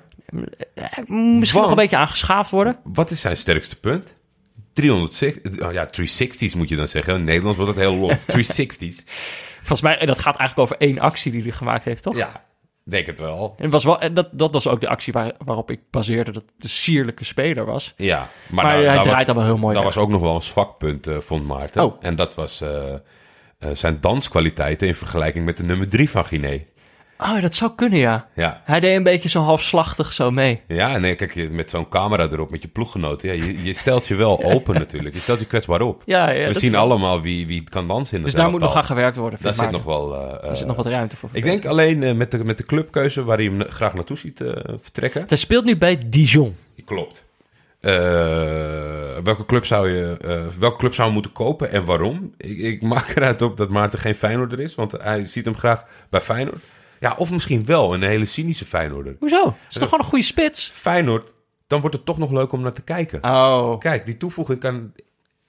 Misschien 1.05 1.61
nog 1.61 1.69
een 1.69 1.75
beetje 1.75 1.97
aangeschaafd 1.97 2.51
worden. 2.51 2.77
Wat 2.83 3.11
is 3.11 3.19
zijn 3.19 3.37
sterkste 3.37 3.79
punt? 3.79 4.13
360, 4.73 5.61
oh 5.67 5.73
ja, 5.73 5.87
360's 5.87 6.55
moet 6.55 6.69
je 6.69 6.75
dan 6.75 6.87
zeggen. 6.87 7.15
In 7.15 7.23
Nederlands 7.23 7.57
wordt 7.57 7.71
het 7.71 7.81
heel 7.81 7.95
long. 7.95 8.17
360's. 8.33 9.03
Volgens 9.57 9.81
mij, 9.81 9.97
en 9.97 10.07
dat 10.07 10.19
gaat 10.19 10.35
eigenlijk 10.35 10.59
over 10.59 10.87
één 10.87 10.99
actie 10.99 11.31
die 11.31 11.41
hij 11.41 11.51
gemaakt 11.51 11.85
heeft, 11.85 12.03
toch? 12.03 12.17
Ja, 12.17 12.45
denk 12.89 13.05
het 13.05 13.19
wel. 13.19 13.55
En 13.57 13.69
was 13.69 13.83
wel, 13.83 13.99
en 13.99 14.13
dat, 14.13 14.29
dat 14.31 14.53
was 14.53 14.67
ook 14.67 14.81
de 14.81 14.87
actie 14.87 15.13
waar, 15.13 15.31
waarop 15.45 15.71
ik 15.71 15.79
baseerde 15.91 16.31
dat 16.31 16.43
het 16.55 16.63
een 16.63 16.69
sierlijke 16.69 17.23
speler 17.23 17.65
was. 17.65 17.93
Ja, 17.97 18.29
Maar, 18.49 18.65
hij 18.75 18.83
draait 18.83 19.05
was- 19.07 19.25
dan 19.25 19.35
wel 19.35 19.45
heel 19.45 19.57
mooi 19.57 19.73
Dat 19.73 19.83
weg. 19.83 19.93
was 19.93 20.03
ook 20.03 20.09
nog 20.09 20.21
wel 20.21 20.35
een 20.35 20.41
zwak 20.41 20.77
punt, 20.77 21.07
eh, 21.07 21.17
vond 21.17 21.47
Maarten. 21.47 21.83
Oh. 21.83 21.95
En 21.99 22.15
dat 22.15 22.35
was 22.35 22.61
eh, 22.61 22.93
eh, 22.93 22.99
zijn 23.73 23.97
danskwaliteiten 24.01 24.87
in 24.87 24.95
vergelijking 24.95 25.45
met 25.45 25.57
de 25.57 25.63
nummer 25.63 25.87
3 25.89 26.09
van 26.09 26.25
Guinea. 26.25 26.59
Oh, 27.19 27.41
dat 27.41 27.55
zou 27.55 27.71
kunnen, 27.75 27.99
ja. 27.99 28.27
Ja. 28.35 28.61
Hij 28.65 28.79
deed 28.79 28.95
een 28.95 29.03
beetje 29.03 29.29
zo 29.29 29.41
halfslachtig 29.41 30.11
zo 30.13 30.31
mee. 30.31 30.61
Ja, 30.67 30.97
nee, 30.97 31.15
kijk, 31.15 31.33
je- 31.33 31.49
met 31.49 31.69
zo'n 31.69 31.89
camera 31.89 32.23
erop, 32.31 32.51
met 32.51 32.61
je 32.61 32.67
ploeggenoten. 32.67 33.27
Ja, 33.35 33.45
je, 33.45 33.63
je 33.63 33.73
stelt 33.73 34.07
je 34.07 34.15
wel 34.15 34.43
open 34.53 34.73
natuurlijk. 34.75 35.15
Je 35.15 35.21
stelt 35.21 35.39
je 35.39 35.45
kwetsbaar 35.45 35.81
op. 35.81 36.01
Ja, 36.05 36.29
ja, 36.29 36.47
We 36.47 36.59
zien 36.59 36.71
wel. 36.71 36.81
allemaal 36.81 37.21
wie, 37.21 37.47
wie 37.47 37.63
kan 37.69 37.87
dansen 37.87 38.17
in 38.17 38.23
Dus 38.23 38.33
daar 38.33 38.49
moet 38.49 38.59
nog 38.59 38.75
aan 38.75 38.83
gewerkt 38.83 39.15
worden. 39.17 39.39
Daar 39.41 39.53
zit 39.53 39.71
nog 39.71 39.83
wel... 39.83 40.15
eh, 40.15 40.49
er 40.49 40.57
zit 40.57 40.67
nog 40.67 40.75
wat 40.75 40.85
ruimte 40.85 41.17
voor. 41.17 41.29
ik 41.33 41.43
denk 41.43 41.65
alleen 41.65 42.03
eh, 42.03 42.13
met, 42.13 42.31
de, 42.31 42.43
met 42.43 42.57
de 42.57 42.65
clubkeuze 42.65 43.23
waar 43.23 43.37
hij 43.37 43.45
hem 43.45 43.63
graag 43.69 43.93
naartoe 43.93 44.17
ziet 44.17 44.41
eh, 44.41 44.51
vertrekken. 44.81 45.25
Hij 45.27 45.37
speelt 45.37 45.65
nu 45.65 45.77
bij 45.77 45.99
Dijon. 46.05 46.55
Klopt. 46.85 47.25
Eh, 47.79 47.91
welke, 49.23 49.45
club 49.45 49.65
zou 49.65 49.89
je, 49.89 50.17
eh, 50.21 50.41
welke 50.59 50.77
club 50.77 50.93
zou 50.93 51.11
moeten 51.11 51.31
kopen 51.31 51.71
en 51.71 51.85
waarom? 51.85 52.33
Ik, 52.37 52.57
ik 52.59 52.81
maak 52.83 53.07
eruit 53.15 53.41
op 53.41 53.57
dat 53.57 53.69
Maarten 53.69 53.99
geen 53.99 54.15
Feyenoorder 54.15 54.59
is, 54.59 54.75
want 54.75 54.91
hij 54.91 55.25
ziet 55.25 55.45
hem 55.45 55.55
graag 55.57 55.83
bij 56.09 56.21
Feyenoord. 56.21 56.63
Ja, 56.99 57.15
of 57.17 57.31
misschien 57.31 57.65
wel 57.65 57.93
een 57.93 58.03
hele 58.03 58.25
cynische 58.25 58.65
Feyenoorder. 58.65 59.15
Hoezo? 59.19 59.43
Dat 59.43 59.55
is 59.69 59.73
toch 59.75 59.83
gewoon 59.89 59.99
een 60.03 60.09
goede 60.09 60.25
spits? 60.25 60.71
Feyenoord, 60.73 61.31
dan 61.67 61.79
wordt 61.81 61.95
het 61.95 62.05
toch 62.05 62.17
nog 62.17 62.31
leuk 62.31 62.51
om 62.51 62.61
naar 62.61 62.73
te 62.73 62.81
kijken. 62.81 63.23
Oh. 63.23 63.79
Kijk, 63.79 64.05
die 64.05 64.17
toevoeging 64.17 64.59
kan... 64.59 64.91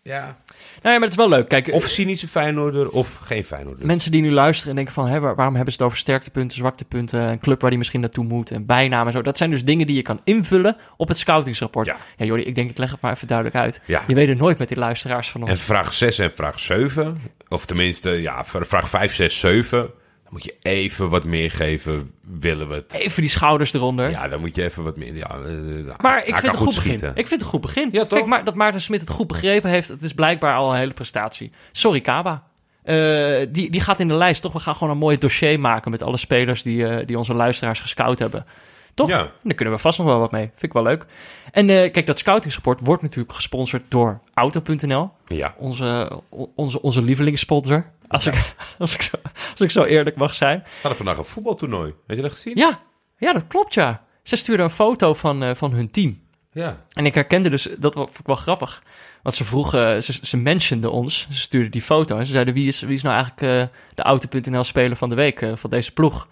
Ja, 0.03 0.21
Nou 0.23 0.35
ja, 0.83 0.91
maar 0.93 1.01
het 1.01 1.11
is 1.11 1.17
wel 1.17 1.29
leuk. 1.29 1.49
Kijk, 1.49 1.69
of 1.73 1.87
cynische 1.87 2.29
Feyenoorder 2.29 2.91
of 2.91 3.17
geen 3.17 3.45
Feyenoorder. 3.45 3.87
mensen 3.87 4.11
die 4.11 4.21
nu 4.23 4.31
luisteren 4.31 4.71
en 4.71 4.77
denken 4.77 4.95
van... 4.95 5.07
Hè, 5.07 5.21
waar- 5.21 5.35
waarom 5.35 5.55
hebben 5.55 5.73
ze 5.73 5.79
het 5.79 5.87
over 5.89 5.99
sterktepunten, 6.03 6.57
zwaktepunten... 6.57 7.21
een 7.21 7.39
club 7.39 7.61
waar 7.61 7.71
die 7.71 7.79
misschien 7.79 8.01
naartoe 8.01 8.25
moet, 8.25 8.51
en 8.51 8.67
bijnaam 8.67 9.07
en 9.07 9.13
zo. 9.13 9.23
Dat 9.23 9.37
zijn 9.37 9.51
dus 9.51 9.65
dingen 9.65 9.87
die 9.87 9.97
je 9.97 10.03
kan 10.03 10.21
invullen 10.25 10.77
op 10.97 11.09
het 11.09 11.19
scoutingsrapport. 11.19 11.87
Ja. 11.87 11.97
Ja, 12.17 12.25
Jordi, 12.25 12.43
ik 12.43 12.55
denk 12.55 12.71
ik 12.71 12.79
leg 12.79 12.91
het 12.91 13.01
maar 13.01 13.13
even 13.13 13.27
duidelijk 13.27 13.57
uit. 13.57 13.81
Ja. 13.85 14.03
Je 14.07 14.15
weet 14.15 14.29
het 14.29 14.39
nooit 14.39 14.59
met 14.59 14.69
die 14.69 14.79
luisteraars 14.79 15.31
van 15.31 15.41
ons. 15.41 15.51
En 15.51 15.57
vraag 15.57 15.93
6 15.93 16.19
en 16.19 16.33
vraag 16.33 16.59
7, 16.59 17.21
of 17.49 17.67
tenminste, 17.67 18.11
ja, 18.11 18.45
vraag 18.45 18.89
5, 18.89 19.15
6, 19.15 19.41
7... 19.41 19.91
Dan 20.29 20.37
moet 20.39 20.45
je 20.45 20.57
even 20.63 21.09
wat 21.09 21.25
meer 21.25 21.51
geven, 21.51 22.11
willen 22.39 22.69
we 22.69 22.75
het. 22.75 22.93
Even 22.93 23.21
die 23.23 23.31
schouders 23.31 23.73
eronder. 23.73 24.11
Ja, 24.11 24.29
dan 24.29 24.41
moet 24.41 24.57
je 24.57 24.65
even 24.65 24.83
wat 24.83 24.97
meer. 24.97 25.15
Ja, 25.15 25.31
eh, 25.31 25.95
Maar 26.01 26.13
hij 26.13 26.27
ik 26.27 26.37
vind 26.37 26.53
het 26.53 26.61
een 26.61 26.67
goed 26.67 26.75
begin. 26.75 26.95
Ik 26.95 27.01
vind 27.15 27.31
het 27.31 27.41
een 27.41 27.47
goed 27.47 27.61
begin. 27.61 27.89
Ja, 27.93 28.01
toch? 28.01 28.19
Kijk, 28.19 28.27
maar 28.27 28.45
dat 28.45 28.55
Maarten 28.55 28.81
Smit 28.81 29.01
het 29.01 29.11
goed 29.11 29.27
begrepen 29.27 29.71
heeft, 29.71 29.89
het 29.89 30.03
is 30.03 30.13
blijkbaar 30.13 30.55
al 30.55 30.71
een 30.71 30.79
hele 30.79 30.93
prestatie. 30.93 31.51
Sorry, 31.73 32.01
Kaba. 32.01 32.43
Eh, 32.83 33.47
die, 33.49 33.71
die 33.71 33.81
gaat 33.81 34.01
in 34.01 34.09
de 34.09 34.15
lijst, 34.15 34.43
toch? 34.43 34.53
We 34.53 34.59
gaan 34.59 34.75
gewoon 34.75 34.93
een 34.93 34.99
mooi 34.99 35.19
dossier 35.19 35.61
maken 35.61 35.91
met 35.91 36.03
alle 36.03 36.17
spelers 36.17 36.63
die, 36.63 36.87
eh, 36.87 37.07
die 37.07 37.19
onze 37.19 37.35
luisteraars 37.35 37.81
gescout 37.81 38.19
hebben. 38.19 38.47
Toch? 38.95 39.09
Ja. 39.09 39.21
En 39.21 39.31
daar 39.43 39.55
kunnen 39.55 39.75
we 39.75 39.81
vast 39.81 39.99
nog 39.99 40.07
wel 40.07 40.19
wat 40.19 40.31
mee. 40.31 40.43
Vind 40.43 40.63
ik 40.63 40.73
wel 40.73 40.83
leuk. 40.83 41.07
En 41.51 41.71
eh, 41.71 41.93
kijk, 41.93 42.07
dat 42.07 42.19
scoutingsrapport 42.19 42.81
wordt 42.81 43.03
natuurlijk 43.03 43.35
gesponsord 43.35 43.83
door 43.89 44.21
Auto.nl. 44.35 45.11
Ja, 45.27 45.55
Onze, 45.59 46.21
onze, 46.55 46.83
onze 46.83 47.03
lievelingssponsor. 47.03 47.87
Als, 48.09 48.27
ik, 48.27 48.55
als, 48.79 48.95
ik 48.95 49.03
zo, 49.03 49.17
als 49.51 49.61
ik 49.61 49.71
zo 49.71 49.85
eerlijk 49.85 50.17
mag 50.17 50.35
zijn. 50.35 50.59
we 50.59 50.71
hadden 50.73 50.97
vandaag 50.97 51.19
een 51.19 51.25
voetbaltoernooi. 51.25 51.95
Heb 52.07 52.17
je 52.17 52.23
dat 52.23 52.33
gezien? 52.33 52.57
Ja, 52.57 52.79
ja 53.19 53.33
dat 53.33 53.47
klopt 53.47 53.75
ja. 53.75 54.05
Ze 54.23 54.37
stuurden 54.37 54.65
een 54.65 54.71
foto 54.71 55.15
van, 55.15 55.43
eh, 55.43 55.55
van 55.55 55.73
hun 55.73 55.91
team. 55.91 56.21
Ja. 56.53 56.85
En 56.93 57.07
ik 57.07 57.15
herkende 57.15 57.51
dus, 57.51 57.69
dat 57.79 57.95
vond 57.95 58.19
ik 58.19 58.27
wel 58.27 58.37
grappig. 58.37 58.83
Want 59.23 59.35
ze 59.35 59.45
vroegen, 59.45 60.03
ze, 60.03 60.19
ze 60.23 60.37
mentionden 60.37 60.93
ons, 60.93 61.27
ze 61.31 61.41
stuurden 61.41 61.71
die 61.71 61.83
foto. 61.83 62.17
En 62.17 62.27
ze 62.27 62.33
zeiden, 62.33 62.55
wie 62.55 62.67
is, 62.67 62.81
wie 62.81 62.95
is 62.95 63.03
nou 63.03 63.15
eigenlijk 63.15 63.71
eh, 63.71 63.79
de 63.95 64.03
Auto.nl 64.03 64.65
speler 64.65 64.97
van 64.97 65.09
de 65.09 65.15
week 65.15 65.41
eh, 65.41 65.57
van 65.57 65.71
deze 65.71 65.93
ploeg? 65.93 66.29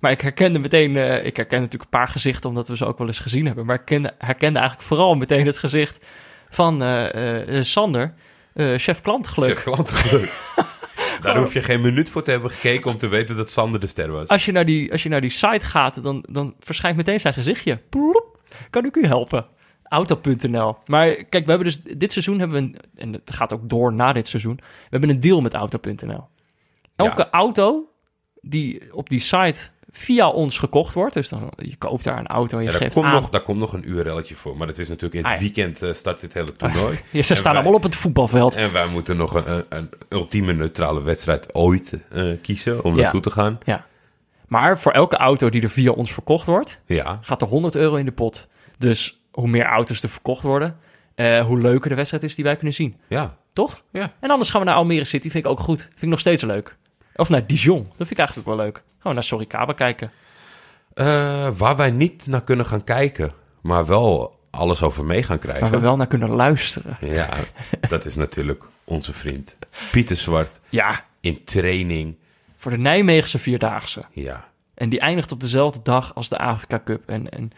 Maar 0.00 0.10
ik 0.10 0.20
herkende 0.20 0.58
meteen, 0.58 0.96
eh, 0.96 1.24
ik 1.24 1.36
herkende 1.36 1.64
natuurlijk 1.64 1.92
een 1.92 1.98
paar 1.98 2.08
gezichten, 2.08 2.48
omdat 2.48 2.68
we 2.68 2.76
ze 2.76 2.84
ook 2.84 2.98
wel 2.98 3.06
eens 3.06 3.20
gezien 3.20 3.46
hebben. 3.46 3.66
Maar 3.66 3.74
ik 3.74 3.88
herkende, 3.88 4.14
herkende 4.18 4.58
eigenlijk 4.58 4.88
vooral 4.88 5.14
meteen 5.14 5.46
het 5.46 5.58
gezicht 5.58 6.04
van 6.50 6.82
eh, 6.82 7.14
eh, 7.14 7.56
eh, 7.56 7.64
Sander, 7.64 8.14
eh, 8.54 8.74
chef 8.76 9.00
klantgeluk. 9.00 9.50
Chef 9.50 9.62
klantengeluk. 9.62 10.32
Daar 11.20 11.36
hoef 11.38 11.52
je 11.52 11.60
geen 11.60 11.80
minuut 11.80 12.08
voor 12.08 12.22
te 12.22 12.30
hebben 12.30 12.50
gekeken 12.50 12.90
om 12.90 12.98
te 12.98 13.06
weten 13.06 13.36
dat 13.36 13.50
Sander 13.50 13.80
de 13.80 13.86
ster 13.86 14.10
was. 14.12 14.28
Als 14.28 14.44
je 14.44 14.52
naar 14.52 14.64
die, 14.64 14.92
als 14.92 15.02
je 15.02 15.08
naar 15.08 15.20
die 15.20 15.30
site 15.30 15.66
gaat, 15.66 16.02
dan, 16.02 16.24
dan 16.30 16.54
verschijnt 16.60 16.96
meteen 16.96 17.20
zijn 17.20 17.34
gezichtje. 17.34 17.76
Ploep, 17.88 18.38
kan 18.70 18.84
ik 18.84 18.96
u 18.96 19.06
helpen? 19.06 19.46
Auto.nl. 19.82 20.76
Maar 20.86 21.08
kijk, 21.14 21.44
we 21.44 21.50
hebben 21.50 21.64
dus 21.64 21.82
dit 21.82 22.12
seizoen 22.12 22.38
hebben 22.38 22.56
we 22.56 22.62
een, 22.62 22.76
en 22.94 23.12
het 23.12 23.30
gaat 23.34 23.52
ook 23.52 23.68
door 23.68 23.92
na 23.92 24.12
dit 24.12 24.26
seizoen. 24.26 24.54
We 24.56 24.62
hebben 24.88 25.10
een 25.10 25.20
deal 25.20 25.40
met 25.40 25.54
Auto.nl. 25.54 26.28
Elke 26.96 27.20
Ja. 27.22 27.28
auto 27.30 27.88
die 28.40 28.94
op 28.94 29.08
die 29.08 29.20
site 29.20 29.68
via 29.90 30.28
ons 30.30 30.58
gekocht 30.58 30.94
wordt, 30.94 31.14
dus 31.14 31.28
dan 31.28 31.50
je 31.56 31.76
koopt 31.76 32.04
daar 32.04 32.18
een 32.18 32.26
auto 32.26 32.58
je 32.58 32.64
Ja, 32.64 32.70
daar, 32.70 32.80
geeft 32.80 32.92
komt 32.94 33.06
aan. 33.06 33.12
nog, 33.12 33.28
daar 33.30 33.40
komt 33.40 33.58
nog 33.58 33.72
een 33.72 33.88
URL'tje 33.88 34.34
voor. 34.36 34.56
Maar 34.56 34.66
dat 34.66 34.78
is 34.78 34.88
natuurlijk 34.88 35.14
in 35.14 35.20
het 35.22 35.30
Ah, 35.30 35.34
ja. 35.34 35.40
weekend 35.42 35.82
eh, 35.82 35.92
start 35.94 36.20
dit 36.20 36.34
hele 36.34 36.56
toernooi. 36.56 36.98
Ja, 37.10 37.22
ze 37.22 37.32
En 37.32 37.38
staan 37.38 37.42
wij- 37.42 37.52
allemaal 37.52 37.72
op 37.74 37.82
het 37.82 37.94
voetbalveld. 37.96 38.54
En 38.54 38.72
wij 38.72 38.86
moeten 38.86 39.16
nog 39.16 39.34
een, 39.34 39.64
een, 39.68 39.88
ultieme 40.08 40.52
neutrale 40.52 41.02
wedstrijd 41.02 41.54
ooit 41.54 42.02
eh, 42.10 42.32
kiezen 42.42 42.84
om 42.84 42.94
Ja. 42.96 43.02
naartoe 43.02 43.20
te 43.20 43.30
gaan. 43.30 43.58
Ja. 43.64 43.86
Maar 44.46 44.78
voor 44.78 44.92
elke 44.92 45.16
auto 45.16 45.48
die 45.48 45.62
er 45.62 45.70
via 45.70 45.90
ons 45.90 46.12
verkocht 46.12 46.46
wordt, 46.46 46.78
Ja, 46.86 47.18
gaat 47.22 47.42
er 47.42 47.48
100 47.48 47.74
euro 47.74 47.94
in 47.96 48.04
de 48.04 48.12
pot. 48.12 48.48
Dus 48.78 49.20
hoe 49.30 49.48
meer 49.48 49.64
auto's 49.64 50.02
er 50.02 50.08
verkocht 50.08 50.42
worden, 50.42 50.74
eh, 51.14 51.40
hoe 51.46 51.60
leuker 51.60 51.88
de 51.88 51.94
wedstrijd 51.94 52.22
is 52.22 52.34
die 52.34 52.44
wij 52.44 52.54
kunnen 52.56 52.74
zien. 52.74 52.96
ja, 53.08 53.36
Toch? 53.52 53.82
ja. 53.92 54.12
En 54.20 54.30
anders 54.30 54.50
gaan 54.50 54.60
we 54.60 54.66
naar 54.66 54.76
Almere 54.76 55.04
City, 55.04 55.30
vind 55.30 55.44
ik 55.44 55.50
ook 55.50 55.60
goed. 55.60 55.80
Vind 55.82 56.02
ik 56.02 56.08
nog 56.08 56.20
steeds 56.20 56.42
leuk. 56.42 56.76
Of 57.18 57.28
naar 57.28 57.46
Dijon, 57.46 57.82
dat 57.82 57.96
vind 57.96 58.10
ik 58.10 58.18
eigenlijk 58.18 58.48
ook 58.48 58.56
wel 58.56 58.64
leuk. 58.64 58.82
Gewoon 58.98 59.14
naar 59.14 59.24
Soricaba 59.24 59.72
kijken. 59.72 60.10
Eh, 60.94 61.48
waar 61.56 61.76
wij 61.76 61.90
niet 61.90 62.26
naar 62.26 62.42
kunnen 62.42 62.66
gaan 62.66 62.84
kijken, 62.84 63.32
maar 63.60 63.86
wel 63.86 64.38
alles 64.50 64.82
over 64.82 65.04
mee 65.04 65.22
gaan 65.22 65.38
Waar 65.42 65.46
krijgen. 65.46 65.70
we 65.70 65.78
wel 65.78 65.96
naar 65.96 66.06
kunnen 66.06 66.30
luisteren. 66.30 66.96
Ja, 67.00 67.28
dat 67.88 68.04
is 68.04 68.14
natuurlijk 68.14 68.64
onze 68.84 69.12
vriend 69.12 69.56
Pieter 69.90 70.16
Zwart 70.16 70.60
Ja, 70.68 71.02
in 71.20 71.44
training. 71.44 72.16
voor 72.56 72.70
de 72.70 72.78
Nijmeegse 72.78 73.38
Vierdaagse. 73.38 74.04
Ja, 74.12 74.48
En 74.74 74.88
die 74.88 75.00
eindigt 75.00 75.32
op 75.32 75.40
dezelfde 75.40 75.80
dag 75.82 76.14
als 76.14 76.28
de 76.28 76.38
Afrika 76.38 76.80
Cup. 76.84 77.08
En, 77.08 77.28
en 77.28 77.50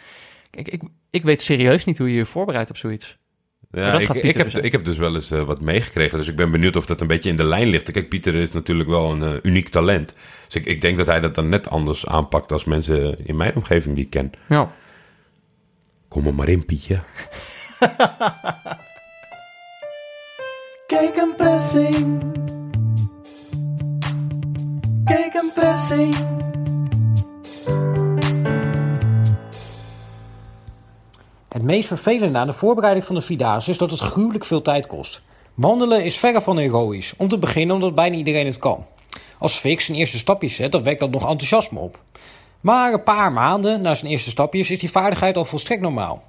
kijk, 0.50 0.68
ik, 0.68 0.82
ik 1.10 1.22
weet 1.22 1.42
serieus 1.42 1.84
niet 1.84 1.98
hoe 1.98 2.08
je 2.08 2.16
je 2.16 2.26
voorbereidt 2.26 2.70
op 2.70 2.76
zoiets. 2.76 3.18
Ja 3.70 3.92
dat 3.92 4.00
ik, 4.00 4.08
ik, 4.08 4.34
heb, 4.34 4.44
dus 4.44 4.52
zijn. 4.52 4.64
ik 4.64 4.72
heb 4.72 4.84
dus 4.84 4.98
wel 4.98 5.14
eens 5.14 5.30
eh, 5.30 5.42
wat 5.42 5.60
meegekregen. 5.60 6.18
Dus 6.18 6.28
ik 6.28 6.36
ben 6.36 6.50
benieuwd 6.50 6.76
of 6.76 6.86
dat 6.86 7.00
een 7.00 7.06
beetje 7.06 7.30
in 7.30 7.36
de 7.36 7.44
lijn 7.44 7.68
ligt. 7.68 7.92
Kijk, 7.92 8.08
Pieter 8.08 8.34
is 8.34 8.52
natuurlijk 8.52 8.88
wel 8.88 9.10
een 9.10 9.22
eh, 9.22 9.34
uniek 9.42 9.68
talent. 9.68 10.14
Dus 10.46 10.56
ik, 10.56 10.66
ik 10.66 10.80
denk 10.80 10.96
dat 10.96 11.06
hij 11.06 11.20
dat 11.20 11.34
dan 11.34 11.48
net 11.48 11.70
anders 11.70 12.06
aanpakt 12.06 12.52
als 12.52 12.64
mensen 12.64 13.26
in 13.26 13.36
mijn 13.36 13.56
omgeving 13.56 13.94
die 13.94 14.04
ik 14.04 14.10
ken. 14.10 14.32
Ja. 14.48 14.72
Kom 16.08 16.26
er 16.26 16.34
maar 16.34 16.48
in, 16.48 16.64
Pietje. 16.64 17.00
Kijk 20.86 21.16
een 21.16 21.34
pressing. 21.36 22.22
Kijk 25.04 25.34
een 25.34 25.50
pressing. 25.54 26.14
Het 31.50 31.62
meest 31.62 31.88
vervelende 31.88 32.38
aan 32.38 32.46
de 32.46 32.52
voorbereiding 32.52 33.06
van 33.06 33.14
de 33.14 33.20
Vierdaagse 33.20 33.70
is 33.70 33.78
dat 33.78 33.90
het 33.90 34.00
gruwelijk 34.00 34.44
veel 34.44 34.62
tijd 34.62 34.86
kost. 34.86 35.20
Wandelen 35.54 36.04
is 36.04 36.18
verre 36.18 36.40
van 36.40 36.58
heroïs, 36.58 37.14
om 37.16 37.28
te 37.28 37.38
beginnen 37.38 37.74
omdat 37.74 37.94
bijna 37.94 38.16
iedereen 38.16 38.46
het 38.46 38.58
kan. 38.58 38.86
Als 39.38 39.56
Fix 39.56 39.84
zijn 39.84 39.98
eerste 39.98 40.18
stapjes 40.18 40.54
zet, 40.54 40.72
dan 40.72 40.82
wekt 40.82 41.00
dat 41.00 41.10
nog 41.10 41.28
enthousiasme 41.28 41.78
op. 41.78 41.98
Maar 42.60 42.92
een 42.92 43.02
paar 43.02 43.32
maanden 43.32 43.80
na 43.80 43.94
zijn 43.94 44.10
eerste 44.10 44.30
stapjes 44.30 44.70
is 44.70 44.78
die 44.78 44.90
vaardigheid 44.90 45.36
al 45.36 45.44
volstrekt 45.44 45.82
normaal. 45.82 46.22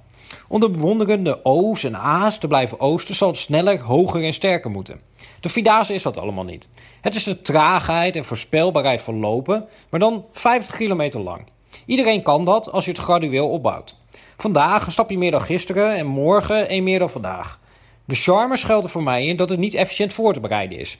Om 0.48 0.60
de 0.60 0.70
bewonderende 0.70 1.40
O's 1.42 1.84
en 1.84 1.96
A's 1.96 2.38
te 2.38 2.46
blijven 2.46 2.80
oosten 2.80 3.14
zal 3.14 3.28
het 3.28 3.36
sneller, 3.36 3.80
hoger 3.80 4.24
en 4.24 4.32
sterker 4.32 4.70
moeten. 4.70 5.00
De 5.40 5.48
Vierdaagse 5.48 5.94
is 5.94 6.02
dat 6.02 6.18
allemaal 6.18 6.44
niet. 6.44 6.68
Het 7.00 7.14
is 7.14 7.24
de 7.24 7.42
traagheid 7.42 8.16
en 8.16 8.24
voorspelbaarheid 8.24 9.02
van 9.02 9.18
lopen, 9.18 9.66
maar 9.90 10.00
dan 10.00 10.24
50 10.32 10.76
kilometer 10.76 11.20
lang. 11.20 11.46
Iedereen 11.86 12.22
kan 12.22 12.44
dat 12.44 12.72
als 12.72 12.84
je 12.84 12.90
het 12.90 13.00
gradueel 13.00 13.48
opbouwt. 13.48 14.00
Vandaag 14.42 14.86
een 14.86 14.92
stapje 14.92 15.18
meer 15.18 15.30
dan 15.30 15.42
gisteren 15.42 15.94
en 15.94 16.06
morgen 16.06 16.72
een 16.72 16.82
meer 16.82 16.98
dan 16.98 17.10
vandaag. 17.10 17.58
De 18.04 18.14
charme 18.14 18.56
schuilt 18.56 18.84
er 18.84 18.90
voor 18.90 19.02
mij 19.02 19.26
in 19.26 19.36
dat 19.36 19.48
het 19.48 19.58
niet 19.58 19.74
efficiënt 19.74 20.12
voor 20.12 20.32
te 20.32 20.40
bereiden 20.40 20.78
is. 20.78 20.98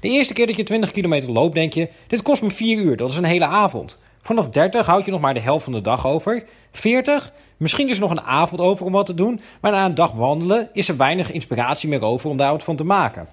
De 0.00 0.08
eerste 0.08 0.32
keer 0.32 0.46
dat 0.46 0.56
je 0.56 0.62
20 0.62 0.90
kilometer 0.90 1.30
loopt, 1.30 1.54
denk 1.54 1.72
je: 1.72 1.88
dit 2.06 2.22
kost 2.22 2.42
me 2.42 2.50
4 2.50 2.78
uur, 2.78 2.96
dat 2.96 3.10
is 3.10 3.16
een 3.16 3.24
hele 3.24 3.46
avond. 3.46 4.02
Vanaf 4.22 4.48
30 4.48 4.86
houd 4.86 5.04
je 5.04 5.10
nog 5.10 5.20
maar 5.20 5.34
de 5.34 5.40
helft 5.40 5.64
van 5.64 5.72
de 5.72 5.80
dag 5.80 6.06
over. 6.06 6.44
40, 6.72 7.32
misschien 7.56 7.88
is 7.88 7.94
er 7.94 8.02
nog 8.02 8.10
een 8.10 8.20
avond 8.20 8.60
over 8.60 8.86
om 8.86 8.92
wat 8.92 9.06
te 9.06 9.14
doen, 9.14 9.40
maar 9.60 9.72
na 9.72 9.84
een 9.84 9.94
dag 9.94 10.12
wandelen 10.12 10.68
is 10.72 10.88
er 10.88 10.96
weinig 10.96 11.32
inspiratie 11.32 11.88
meer 11.88 12.02
over 12.02 12.30
om 12.30 12.36
daar 12.36 12.52
wat 12.52 12.64
van 12.64 12.76
te 12.76 12.84
maken. 12.84 13.28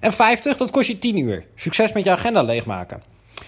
En 0.00 0.12
50, 0.12 0.56
dat 0.56 0.70
kost 0.70 0.88
je 0.88 0.98
10 0.98 1.18
uur. 1.18 1.44
Succes 1.54 1.92
met 1.92 2.04
je 2.04 2.10
agenda 2.10 2.42
leegmaken. 2.42 3.02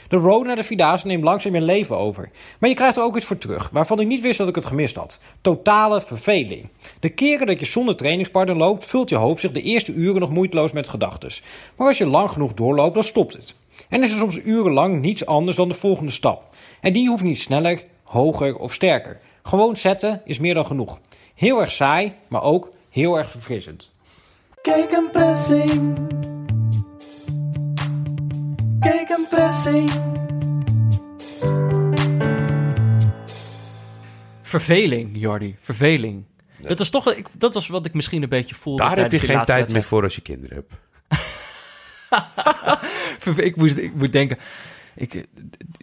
De 0.09 0.17
road 0.17 0.45
naar 0.45 0.57
de 0.57 0.65
Vierdaagse 0.65 1.07
neemt 1.07 1.25
langzaam 1.25 1.55
je 1.55 1.61
leven 1.61 1.97
over. 1.97 2.31
Maar 2.59 2.69
je 2.69 2.75
krijgt 2.75 2.97
er 2.97 3.03
ook 3.03 3.17
iets 3.17 3.27
voor 3.27 3.39
terug, 3.39 3.69
waarvan 3.73 4.01
ik 4.01 4.07
niet 4.07 4.21
wist 4.21 4.39
dat 4.39 4.49
ik 4.49 4.55
het 4.55 4.65
gemist 4.65 4.97
had. 4.97 5.21
Totale 5.41 6.01
verveling. 6.01 6.69
De 7.01 7.09
keren 7.09 7.47
dat 7.47 7.61
je 7.61 7.67
zonder 7.67 7.97
trainingspartner 7.97 8.57
loopt, 8.57 8.85
vult 8.85 9.09
je 9.09 9.17
hoofd 9.17 9.41
zich 9.41 9.51
de 9.51 9.63
eerste 9.63 9.93
uren 9.93 10.21
nog 10.21 10.31
moeiteloos 10.31 10.73
met 10.73 10.89
gedachtes. 10.89 11.43
Maar 11.77 11.87
als 11.87 11.99
je 11.99 12.07
lang 12.07 12.31
genoeg 12.31 12.55
doorloopt, 12.55 12.95
dan 12.95 13.03
stopt 13.03 13.33
het. 13.33 13.55
En 13.89 14.03
is 14.03 14.13
er 14.13 14.19
soms 14.19 14.39
urenlang 14.45 15.01
niets 15.01 15.27
anders 15.27 15.57
dan 15.57 15.69
de 15.69 15.75
volgende 15.75 16.13
stap. 16.13 16.55
En 16.81 16.93
die 16.93 17.09
hoeft 17.09 17.23
niet 17.23 17.41
sneller, 17.41 17.83
hoger 18.03 18.57
of 18.57 18.73
sterker. 18.73 19.21
Gewoon 19.43 19.77
zetten 19.77 20.23
is 20.25 20.39
meer 20.39 20.55
dan 20.55 20.67
genoeg. 20.67 20.99
Heel 21.35 21.61
erg 21.61 21.71
saai, 21.71 22.13
maar 22.29 22.43
ook 22.43 22.73
heel 22.91 23.17
erg 23.17 23.31
verfrissend. 23.31 23.91
Kijk 24.63 24.93
een 24.93 25.11
pressing. 25.13 25.99
Kijk 28.81 29.09
een 29.09 29.27
pressing. 29.31 29.91
Verveling, 34.43 35.11
Jordi. 35.13 35.57
Verveling. 35.61 36.25
Dat, 36.59 36.81
is 36.81 36.91
toch, 36.91 37.15
ik, 37.15 37.27
dat 37.39 37.55
was 37.55 37.69
wat 37.69 37.87
ik 37.87 37.95
misschien 37.95 38.23
een 38.23 38.29
beetje 38.29 38.55
voelde. 38.55 38.83
Daar 38.83 38.99
heb 38.99 39.13
je 39.13 39.19
geen 39.19 39.45
tijd 39.45 39.73
meer 39.73 39.83
voor 39.83 40.03
als 40.03 40.15
je 40.15 40.21
kinderen 40.21 40.57
hebt. 40.57 40.73
Ik 43.37 43.57
moest, 43.57 43.77
ik 43.77 43.95
moet 43.95 44.13
denken. 44.13 44.39
Ik, 44.95 45.15
ik, 45.15 45.27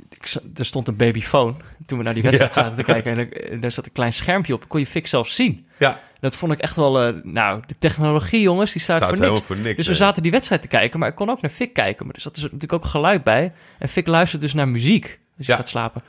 ik- 0.09 0.35
er 0.55 0.65
stond 0.65 0.87
een 0.87 0.95
babyfoon 0.95 1.61
toen 1.85 1.97
we 1.97 2.03
naar 2.03 2.13
die 2.13 2.23
wedstrijd 2.23 2.53
Ja. 2.53 2.61
zaten 2.61 2.77
te 2.77 2.83
kijken. 2.83 3.11
En 3.11 3.17
er, 3.17 3.51
en 3.51 3.61
er 3.63 3.71
zat 3.71 3.85
een 3.85 3.91
klein 3.91 4.13
schermpje 4.13 4.53
op. 4.53 4.67
Kon 4.69 4.79
je 4.79 4.85
fik 4.85 5.07
zelf 5.07 5.27
zien. 5.27 5.65
Ja, 5.77 5.99
Dat 6.19 6.35
vond 6.35 6.51
ik 6.51 6.59
echt 6.59 6.75
wel... 6.75 7.01
eh, 7.01 7.13
nou, 7.23 7.61
de 7.67 7.75
technologie, 7.79 8.41
jongens, 8.41 8.71
die 8.71 8.81
staat, 8.81 8.97
staat 8.97 9.07
voor 9.09 9.17
helemaal 9.17 9.35
niks. 9.35 9.47
voor 9.47 9.57
niks. 9.57 9.77
Dus 9.77 9.87
we 9.87 9.93
zaten 9.93 10.23
die 10.23 10.31
wedstrijd 10.31 10.61
te 10.61 10.67
kijken, 10.67 10.99
maar 10.99 11.09
ik 11.09 11.15
kon 11.15 11.29
ook 11.29 11.41
naar 11.41 11.51
Fik 11.51 11.73
kijken. 11.73 12.05
Maar 12.05 12.15
er 12.15 12.21
zat 12.21 12.33
dus 12.33 12.43
natuurlijk 12.43 12.73
ook 12.73 12.85
geluid 12.85 13.23
bij. 13.23 13.51
En 13.79 13.89
Fik 13.89 14.07
luistert 14.07 14.41
dus 14.41 14.53
naar 14.53 14.67
muziek 14.67 15.19
als 15.37 15.45
je 15.45 15.51
Ja. 15.51 15.57
gaat 15.57 15.67
slapen. 15.67 16.01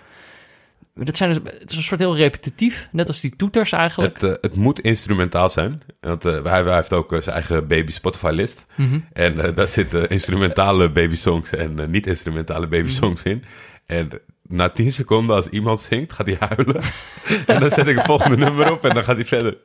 Dat 1.04 1.16
zijn 1.16 1.32
dus, 1.32 1.52
het 1.58 1.70
is 1.70 1.76
een 1.76 1.82
soort 1.82 2.00
heel 2.00 2.16
repetitief, 2.16 2.88
net 2.92 3.08
als 3.08 3.20
die 3.20 3.36
toeters 3.36 3.72
eigenlijk. 3.72 4.20
Het, 4.20 4.30
eh, 4.30 4.42
het 4.42 4.56
moet 4.56 4.80
instrumentaal 4.80 5.50
zijn. 5.50 5.82
Want 6.00 6.24
eh, 6.24 6.44
hij, 6.44 6.62
hij 6.62 6.74
heeft 6.74 6.92
ook 6.92 7.12
eh, 7.12 7.20
zijn 7.20 7.34
eigen 7.34 7.66
baby 7.66 7.92
Spotify-list. 7.92 8.64
Mhm. 8.74 8.98
En 9.12 9.54
daar 9.54 9.68
zitten 9.68 10.08
instrumentale 10.18 10.90
babysongs 10.90 11.50
en 11.50 11.90
niet-instrumentale 11.90 12.66
babysongs 12.66 13.22
Mhm. 13.22 13.30
in. 13.30 13.44
En 13.86 14.08
na 14.42 14.68
10 14.68 14.92
seconden, 14.92 15.36
als 15.36 15.48
iemand 15.48 15.80
zingt, 15.80 16.12
gaat 16.12 16.26
hij 16.26 16.36
huilen. 16.48 16.82
en 17.46 17.60
dan 17.60 17.70
zet 17.70 17.86
ik 17.86 17.96
het 17.96 18.04
volgende 18.04 18.36
nummer 18.44 18.72
op 18.72 18.84
en 18.84 18.94
dan 18.94 19.04
gaat 19.04 19.16
hij 19.16 19.24
verder. 19.24 19.56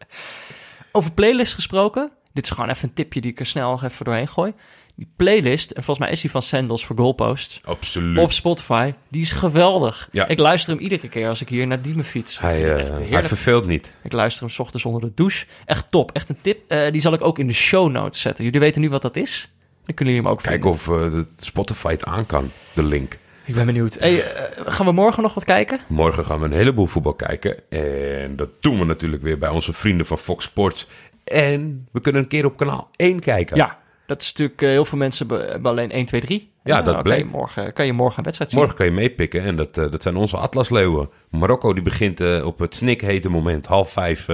Over 0.92 1.12
playlist 1.12 1.54
gesproken. 1.54 2.12
Dit 2.34 2.44
is 2.44 2.52
gewoon 2.52 2.70
even 2.70 2.88
een 2.88 2.94
tipje 2.94 3.22
die 3.22 3.32
ik 3.32 3.40
er 3.40 3.46
snel 3.46 3.72
nog 3.72 3.84
even 3.84 4.06
doorheen 4.06 4.28
gooi. 4.28 4.54
Die 4.96 5.08
playlist, 5.16 5.72
en 5.72 5.84
volgens 5.84 6.06
mij 6.06 6.16
is 6.16 6.22
die 6.22 6.32
van 6.32 6.42
Sandals 6.42 6.86
voor 6.86 6.96
Goalposts. 6.96 7.60
Absoluut. 7.64 8.18
Op 8.18 8.32
Spotify, 8.32 8.94
die 9.10 9.22
is 9.22 9.32
geweldig. 9.32 10.08
Ja. 10.12 10.28
Ik 10.28 10.40
luister 10.40 10.74
hem 10.74 10.84
iedere 10.84 11.10
keer 11.10 11.28
als 11.28 11.42
ik 11.42 11.50
hier 11.50 11.68
naar 11.68 11.82
Diemen 11.82 12.06
fiets. 12.06 12.40
Hij, 12.40 12.76
eh, 12.76 13.10
hij 13.10 13.24
verveelt 13.24 13.68
niet. 13.68 13.96
Ik 14.04 14.12
luister 14.12 14.44
hem 14.44 14.52
's 14.52 14.60
ochtends 14.60 14.86
onder 14.86 15.02
de 15.02 15.12
douche. 15.16 15.46
Echt 15.66 15.86
top, 15.90 16.12
echt 16.12 16.30
een 16.30 16.38
tip. 16.42 16.60
Eh, 16.68 16.92
die 16.92 17.02
zal 17.02 17.14
ik 17.14 17.22
ook 17.22 17.40
in 17.40 17.48
de 17.48 17.54
show 17.54 17.92
notes 17.92 18.22
zetten. 18.22 18.44
Jullie 18.44 18.60
weten 18.60 18.82
nu 18.82 18.90
wat 18.90 19.02
dat 19.02 19.16
is. 19.16 19.52
Dan 19.86 19.96
kunnen 19.96 20.14
jullie 20.14 20.30
hem 20.30 20.38
ook 20.38 20.44
Kijken 20.44 20.70
of 20.70 20.84
de 20.86 21.26
Spotify 21.40 21.92
het 21.92 22.06
aan 22.06 22.26
kan, 22.26 22.52
de 22.74 22.84
link. 22.84 23.18
Ik 23.46 23.54
ben 23.54 23.66
benieuwd. 23.66 23.94
Hey, 24.00 24.24
gaan 24.66 24.86
we 24.86 24.92
morgen 24.92 25.24
nog 25.24 25.34
wat 25.34 25.44
kijken? 25.44 25.80
Morgen 25.88 26.26
gaan 26.26 26.40
we 26.40 26.46
een 26.46 26.52
heleboel 26.52 26.86
voetbal 26.86 27.14
kijken. 27.14 27.70
En 27.70 28.36
dat 28.36 28.50
doen 28.60 28.80
we 28.80 28.86
natuurlijk 28.86 29.24
weer 29.24 29.38
bij 29.38 29.50
onze 29.50 29.74
vrienden 29.74 30.06
van 30.06 30.18
Fox 30.18 30.44
Sports. 30.46 30.88
En 31.24 31.88
we 31.92 32.02
kunnen 32.02 32.22
een 32.22 32.28
keer 32.28 32.46
op 32.46 32.58
kanaal 32.58 32.90
1 32.96 33.20
kijken. 33.20 33.58
Ja, 33.58 33.80
dat 34.06 34.22
is 34.22 34.28
natuurlijk... 34.34 34.62
eh, 34.62 34.70
heel 34.70 34.86
veel 34.86 34.98
mensen 34.98 35.30
hebben 35.30 35.72
alleen 35.72 35.92
1, 35.92 36.06
2, 36.06 36.22
3. 36.22 36.52
Ja, 36.64 36.82
dat 36.82 36.94
oké, 36.94 37.04
bleek. 37.04 37.32
Morgen 37.32 37.74
kan 37.74 37.86
je 37.86 37.94
morgen 37.94 38.18
een 38.18 38.24
wedstrijd 38.24 38.52
zien. 38.52 38.60
Morgen 38.60 38.78
kan 38.78 38.86
je 38.86 38.92
meepikken 38.92 39.42
en 39.42 39.56
dat, 39.56 39.78
eh, 39.78 39.92
dat 39.92 40.02
zijn 40.02 40.16
onze 40.16 40.38
Atlasleeuwen. 40.38 41.10
Marokko 41.30 41.74
die 41.74 41.82
begint 41.84 42.20
eh, 42.20 42.46
op 42.46 42.60
het 42.60 42.76
snikhete 42.76 43.30
moment, 43.30 43.66
half 43.66 43.92
vijf, 43.92 44.28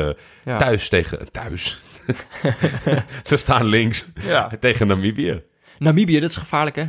Ja. 0.45 0.57
thuis 0.57 0.89
tegen... 0.89 1.31
Thuis? 1.31 1.79
Ze 3.23 3.35
staan 3.35 3.65
links 3.65 4.05
Ja. 4.21 4.51
tegen 4.59 4.87
Namibië. 4.87 5.43
Namibië, 5.79 6.19
dat 6.19 6.29
is 6.29 6.35
gevaarlijk 6.37 6.75
hè. 6.75 6.87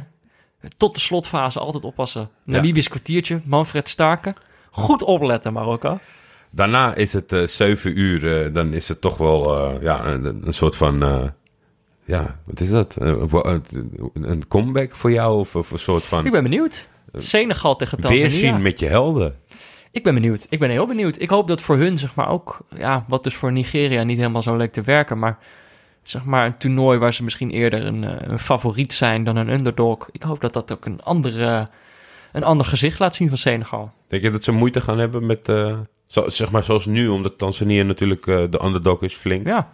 Tot 0.77 0.95
de 0.95 1.01
slotfase 1.01 1.59
altijd 1.61 1.85
oppassen. 1.85 2.31
Namibië 2.45 2.79
is 2.79 2.89
kwartiertje, 2.89 3.41
Manfred 3.45 3.89
Starken. 3.89 4.35
Goed 4.71 5.03
opletten 5.03 5.53
Marokko. 5.53 5.99
Daarna 6.51 6.95
is 6.95 7.13
het 7.13 7.51
zeven 7.51 7.99
uur, 7.99 8.53
dan 8.53 8.73
is 8.73 8.89
het 8.89 9.01
toch 9.01 9.17
wel 9.17 9.71
ja, 9.83 10.07
een, 10.07 10.25
een 10.47 10.53
soort 10.55 10.77
van... 10.77 11.33
eh, 12.11 12.19
ja, 12.19 12.39
wat 12.45 12.61
is 12.61 12.71
dat? 12.71 12.97
Eh, 12.97 13.13
wa- 13.29 13.61
een- 14.15 14.49
comeback 14.49 14.97
voor 14.97 15.11
jou? 15.13 15.39
Of, 15.39 15.57
of 15.57 15.71
een 15.71 15.79
soort 15.79 16.03
Ik 16.03 16.09
van 16.09 16.31
ben 16.31 16.43
benieuwd. 16.43 16.89
Senegal 17.15 17.77
tegen 17.77 18.01
Tanzania. 18.01 18.23
weerzien 18.29 18.63
met 18.63 18.79
je 18.81 18.87
helden? 18.87 19.35
Ik 19.93 20.03
ben 20.03 20.15
benieuwd. 20.15 20.47
Ik 20.51 20.59
ben 20.59 20.71
heel 20.71 20.87
benieuwd. 20.87 21.21
Ik 21.21 21.31
hoop 21.31 21.47
dat 21.49 21.63
voor 21.63 21.77
hun, 21.77 21.97
zeg 21.99 22.15
maar, 22.15 22.29
ook... 22.29 22.59
Ja, 22.77 23.05
wat 23.09 23.25
dus 23.25 23.35
voor 23.35 23.53
Nigeria 23.53 24.03
niet 24.03 24.19
helemaal 24.19 24.43
zo 24.43 24.57
leek 24.57 24.73
te 24.73 24.83
werken, 24.83 25.19
maar... 25.19 25.39
Zeg 26.03 26.25
maar 26.25 26.47
een 26.47 26.57
toernooi 26.57 26.99
waar 26.99 27.15
ze 27.15 27.25
misschien 27.25 27.51
eerder 27.51 27.87
een, 27.87 28.05
eh, 28.05 28.29
een 28.31 28.39
favoriet 28.39 28.93
zijn 28.93 29.25
dan 29.25 29.37
een 29.37 29.49
underdog. 29.49 30.09
Ik 30.13 30.23
hoop 30.23 30.41
dat 30.41 30.53
dat 30.53 30.73
ook 30.73 30.85
een, 30.85 31.03
andere, 31.03 31.69
een 32.33 32.45
ander 32.45 32.67
gezicht 32.67 32.99
laat 32.99 33.15
zien 33.15 33.29
van 33.29 33.37
Senegal. 33.39 33.93
Denk 34.09 34.23
je 34.23 34.31
dat 34.31 34.43
ze 34.45 34.53
moeite 34.53 34.81
gaan 34.81 34.99
hebben 34.99 35.27
met, 35.27 35.49
eh, 35.49 35.79
zo, 36.07 36.29
zeg 36.29 36.51
maar 36.51 36.65
zoals 36.65 36.87
nu, 36.87 37.09
omdat 37.09 37.39
Tanzania 37.39 37.83
natuurlijk 37.83 38.27
eh, 38.27 38.43
de 38.51 38.65
underdog 38.65 39.03
is 39.03 39.15
flink? 39.15 39.47
Ja. 39.47 39.73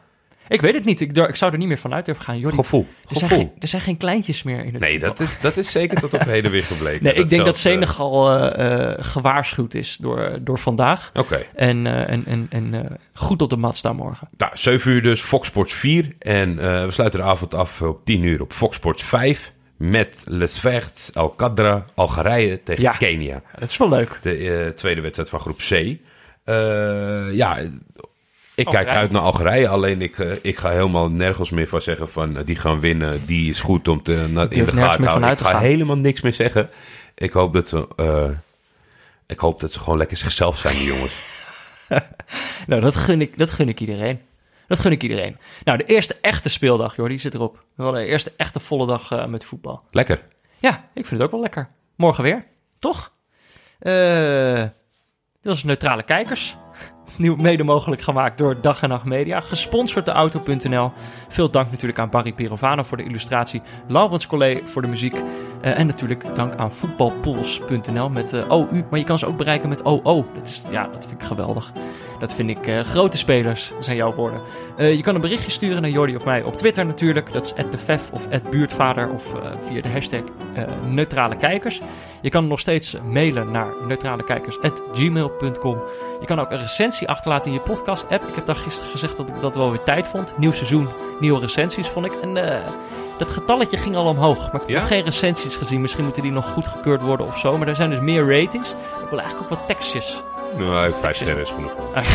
Ik 0.48 0.60
weet 0.60 0.74
het 0.74 0.84
niet. 0.84 1.00
Ik, 1.00 1.16
ik 1.16 1.36
zou 1.36 1.52
er 1.52 1.58
niet 1.58 1.68
meer 1.68 1.78
van 1.78 1.94
uit 1.94 2.04
durven 2.04 2.24
gaan. 2.24 2.38
Jordi, 2.38 2.56
Gevoel. 2.56 2.86
er, 3.08 3.16
zijn 3.16 3.28
Gevoel. 3.30 3.44
geen, 3.44 3.54
er 3.58 3.68
zijn 3.68 3.82
geen 3.82 3.96
kleintjes 3.96 4.42
meer 4.42 4.64
in 4.64 4.72
het 4.72 4.82
Nee, 4.82 4.90
voetbal. 4.92 5.08
dat 5.10 5.20
is, 5.20 5.40
dat 5.40 5.56
is 5.56 5.70
zeker 5.70 6.00
tot 6.00 6.14
op 6.14 6.20
heden 6.34 6.50
weer 6.50 6.62
gebleken. 6.62 7.04
Nee, 7.04 7.14
ik 7.14 7.28
denk 7.28 7.44
dat 7.44 7.58
Senegal 7.58 8.38
eh, 8.38 9.04
gewaarschuwd 9.04 9.74
is 9.74 9.96
door, 9.96 10.38
door 10.40 10.58
vandaag. 10.58 11.10
Oké. 11.14 11.42
En, 11.54 11.86
en, 11.86 12.24
en, 12.26 12.46
en 12.50 12.98
goed 13.14 13.42
op 13.42 13.50
de 13.50 13.56
mat 13.56 13.76
staan 13.76 13.96
morgen. 13.96 14.28
Nou, 14.36 14.52
7 14.54 14.92
uur 14.92 15.02
dus, 15.02 15.20
Fox 15.20 15.48
Sports 15.48 15.74
4. 15.74 16.08
En 16.18 16.56
we 16.56 16.86
sluiten 16.90 17.20
de 17.20 17.26
avond 17.26 17.54
af 17.54 17.82
op 17.82 18.04
10 18.04 18.22
uur 18.22 18.40
op 18.42 18.52
Fox 18.52 18.76
Sports 18.76 19.02
5. 19.02 19.52
Met 19.76 20.22
Les 20.24 20.58
Verts, 20.58 21.14
Al 21.14 21.28
Qadra, 21.30 21.84
Algerije 21.94 22.62
tegen 22.62 22.82
Ja. 22.82 22.92
Kenia. 22.92 23.42
Dat 23.58 23.68
is 23.68 23.76
wel 23.76 23.88
leuk. 23.88 24.18
De 24.22 24.72
tweede 24.76 25.00
wedstrijd 25.00 25.28
van 25.28 25.40
groep 25.40 25.58
C. 25.58 25.96
Ja, 27.34 27.58
ik 28.56 28.66
kijk 28.66 28.88
uit 28.88 29.10
naar 29.10 29.22
Algerije. 29.22 29.68
Alleen 29.68 30.02
ik, 30.02 30.18
eh, 30.18 30.32
ik 30.42 30.58
ga 30.58 30.70
helemaal 30.70 31.10
nergens 31.10 31.50
meer 31.50 31.68
van 31.68 31.80
zeggen 31.80 32.08
van 32.08 32.36
eh, 32.36 32.44
die 32.44 32.56
gaan 32.56 32.80
winnen. 32.80 33.26
Die 33.26 33.50
is 33.50 33.60
goed 33.60 33.88
om 33.88 34.02
te, 34.02 34.26
na, 34.28 34.46
in 34.48 34.64
de 34.64 34.72
gaten 34.72 35.02
te 35.02 35.08
houden. 35.08 35.30
Ik 35.30 35.38
ga 35.38 35.50
gaan. 35.50 35.60
helemaal 35.62 35.98
niks 35.98 36.20
meer 36.20 36.32
zeggen. 36.32 36.70
Ik 37.14 37.32
hoop 37.32 37.52
dat 37.52 37.68
ze, 37.68 37.88
eh, 37.96 38.30
ik 39.26 39.38
hoop 39.38 39.60
dat 39.60 39.72
ze 39.72 39.80
gewoon 39.80 39.98
lekker 39.98 40.16
zichzelf 40.16 40.58
zijn, 40.58 40.76
die 40.76 40.86
jongens. 40.86 41.18
Nou, 42.66 42.80
dat 42.80 42.94
gun 42.94 43.20
ik, 43.20 43.38
dat 43.38 43.50
gun 43.50 43.68
ik 43.68 43.80
iedereen. 43.80 44.20
Dat 44.66 44.78
gun 44.78 44.92
ik 44.92 45.02
iedereen. 45.02 45.38
Nou, 45.64 45.78
de 45.78 45.84
eerste 45.84 46.16
echte 46.20 46.48
speeldag, 46.48 46.96
Jordi, 46.96 47.18
zit 47.18 47.34
erop. 47.34 47.64
We 47.74 47.82
hadden 47.82 48.00
de 48.02 48.08
eerste 48.08 48.32
echte 48.36 48.60
volle 48.60 48.86
dag 48.86 49.26
met 49.28 49.44
voetbal. 49.44 49.82
Lekker. 49.90 50.22
Ja, 50.58 50.88
ik 50.94 51.06
vind 51.06 51.10
het 51.10 51.22
ook 51.22 51.30
wel 51.30 51.40
lekker. 51.40 51.68
Morgen 51.96 52.22
weer, 52.22 52.44
toch? 52.78 53.12
Eh 53.78 54.64
dit 55.46 55.54
was 55.54 55.64
Neutrale 55.64 56.02
Kijkers. 56.02 56.56
Nieuw 57.16 57.36
mede 57.36 57.64
mogelijk 57.64 58.02
gemaakt 58.02 58.38
door 58.38 58.60
Dag 58.60 58.82
en 58.82 58.88
Nacht 58.88 59.04
Media. 59.04 59.40
Gesponsord 59.40 60.06
door 60.06 60.14
Auto.nl. 60.14 60.92
Veel 61.28 61.50
dank 61.50 61.70
natuurlijk 61.70 61.98
aan 61.98 62.10
Barry 62.10 62.32
Pirovano 62.32 62.82
voor 62.82 62.96
de 62.96 63.04
illustratie. 63.04 63.62
Laurens 63.88 64.26
Collet 64.26 64.62
voor 64.64 64.82
de 64.82 64.88
muziek. 64.88 65.14
Eh, 65.60 65.78
en 65.78 65.86
natuurlijk 65.86 66.34
dank 66.34 66.54
aan 66.54 66.72
voetbalpools.nl 66.72 68.10
met 68.10 68.32
eh, 68.32 68.50
OU. 68.50 68.84
Maar 68.90 68.98
je 68.98 69.04
kan 69.04 69.18
ze 69.18 69.26
ook 69.26 69.36
bereiken 69.36 69.68
met 69.68 69.82
OO. 69.82 70.26
Dat, 70.34 70.46
is, 70.46 70.62
ja, 70.70 70.88
dat 70.92 71.06
vind 71.06 71.20
ik 71.20 71.26
geweldig. 71.26 71.72
Dat 72.18 72.34
vind 72.34 72.50
ik 72.50 72.66
eh, 72.66 72.80
grote 72.80 73.16
spelers, 73.16 73.72
zijn 73.80 73.96
jouw 73.96 74.12
woorden. 74.12 74.40
Je 74.76 75.02
kan 75.02 75.14
een 75.14 75.20
berichtje 75.20 75.50
sturen 75.50 75.82
naar 75.82 75.90
Jordi 75.90 76.16
of 76.16 76.24
mij 76.24 76.42
op 76.42 76.56
Twitter 76.56 76.86
natuurlijk. 76.86 77.32
Dat 77.32 77.46
is 77.46 77.64
@defef 77.70 78.10
of 78.12 78.28
@buurtvader 78.50 79.10
of 79.10 79.34
via 79.66 79.80
de 79.80 79.88
hashtag 79.88 80.22
neutrale 80.88 81.36
kijkers. 81.36 81.80
Je 82.20 82.30
kan 82.30 82.46
nog 82.46 82.60
steeds 82.60 82.96
mailen 83.12 83.50
naar 83.50 83.66
neutralekijkers.gmail.com. 83.86 85.82
Je 86.20 86.26
kan 86.26 86.40
ook 86.40 86.50
een 86.50 86.58
recensie 86.58 86.95
achterlaten 87.04 87.46
in 87.46 87.52
je 87.52 87.60
podcast-app. 87.60 88.26
Ik 88.28 88.34
heb 88.34 88.46
daar 88.46 88.56
gisteren 88.56 88.90
gezegd 88.90 89.16
dat 89.16 89.28
ik 89.28 89.40
dat 89.40 89.56
wel 89.56 89.70
weer 89.70 89.82
tijd 89.82 90.08
vond. 90.08 90.38
Nieuw 90.38 90.52
seizoen, 90.52 90.88
nieuwe 91.20 91.40
recensies 91.40 91.88
vond 91.88 92.06
ik. 92.06 92.12
En 92.12 92.36
eh, 92.36 92.72
dat 93.18 93.28
getalletje 93.28 93.76
ging 93.76 93.96
al 93.96 94.06
omhoog. 94.06 94.36
Maar 94.52 94.54
ik 94.54 94.60
heb 94.60 94.68
Ja? 94.68 94.78
nog 94.78 94.88
geen 94.88 95.02
recensies 95.04 95.56
gezien. 95.56 95.80
Misschien 95.80 96.04
moeten 96.04 96.22
die 96.22 96.32
nog 96.32 96.50
goedgekeurd 96.52 97.02
worden 97.02 97.26
of 97.26 97.38
zo. 97.38 97.58
Maar 97.58 97.68
er 97.68 97.76
zijn 97.76 97.90
dus 97.90 98.00
meer 98.00 98.40
ratings. 98.40 98.70
Ik 98.70 99.10
wil 99.10 99.18
eigenlijk 99.20 99.52
ook 99.52 99.58
wat 99.58 99.66
tekstjes. 99.66 100.22
Nou, 100.56 100.94
vijf 101.00 101.16
sterren 101.16 101.42
is 101.42 101.50
genoeg. 101.50 101.72
Ah. 101.94 102.06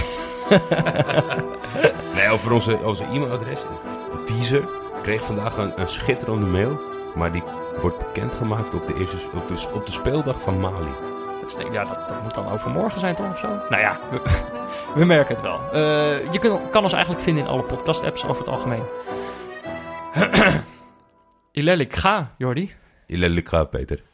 nee, 2.16 2.30
over 2.30 2.52
onze, 2.52 2.78
onze 2.84 3.04
e-mailadres. 3.04 3.64
Een 4.14 4.26
teaser. 4.26 4.64
Kreeg 5.02 5.24
vandaag 5.24 5.58
een, 5.58 5.82
een 5.82 5.88
schitterende 5.88 6.46
mail. 6.46 6.82
Maar 7.16 7.32
die 7.32 7.44
wordt 7.82 7.98
bekendgemaakt 7.98 8.74
op 8.74 8.88
de, 8.88 8.94
eerste, 9.00 9.18
of 9.36 9.46
de, 9.46 9.56
op 9.74 9.86
de 9.86 9.92
speeldag 9.92 10.42
van 10.42 10.60
Mali. 10.60 10.92
Ja, 11.58 11.86
dat, 11.86 12.08
dat 12.08 12.24
moet 12.24 12.34
dan 12.34 12.49
overmorgen 12.52 12.99
zijn 12.99 13.16
toch 13.16 13.34
of 13.34 13.39
zo? 13.39 13.47
Nou 13.47 13.82
ja, 13.82 13.99
we, 14.95 15.06
merken 15.16 15.36
het 15.36 15.43
wel. 15.43 15.60
Eh, 15.74 16.32
je 16.32 16.60
kan 16.72 16.84
ons 16.84 16.93
eigenlijk 16.93 17.24
vinden 17.24 17.43
in 17.43 17.49
alle 17.49 17.64
podcast-apps 17.64 18.26
over 18.26 18.43
het 18.43 18.54
algemeen. 18.54 18.84
Ilelik, 21.52 21.95
ga, 21.95 22.28
Jordi. 22.38 22.76
Ilelika, 23.08 23.64
Peter. 23.64 24.11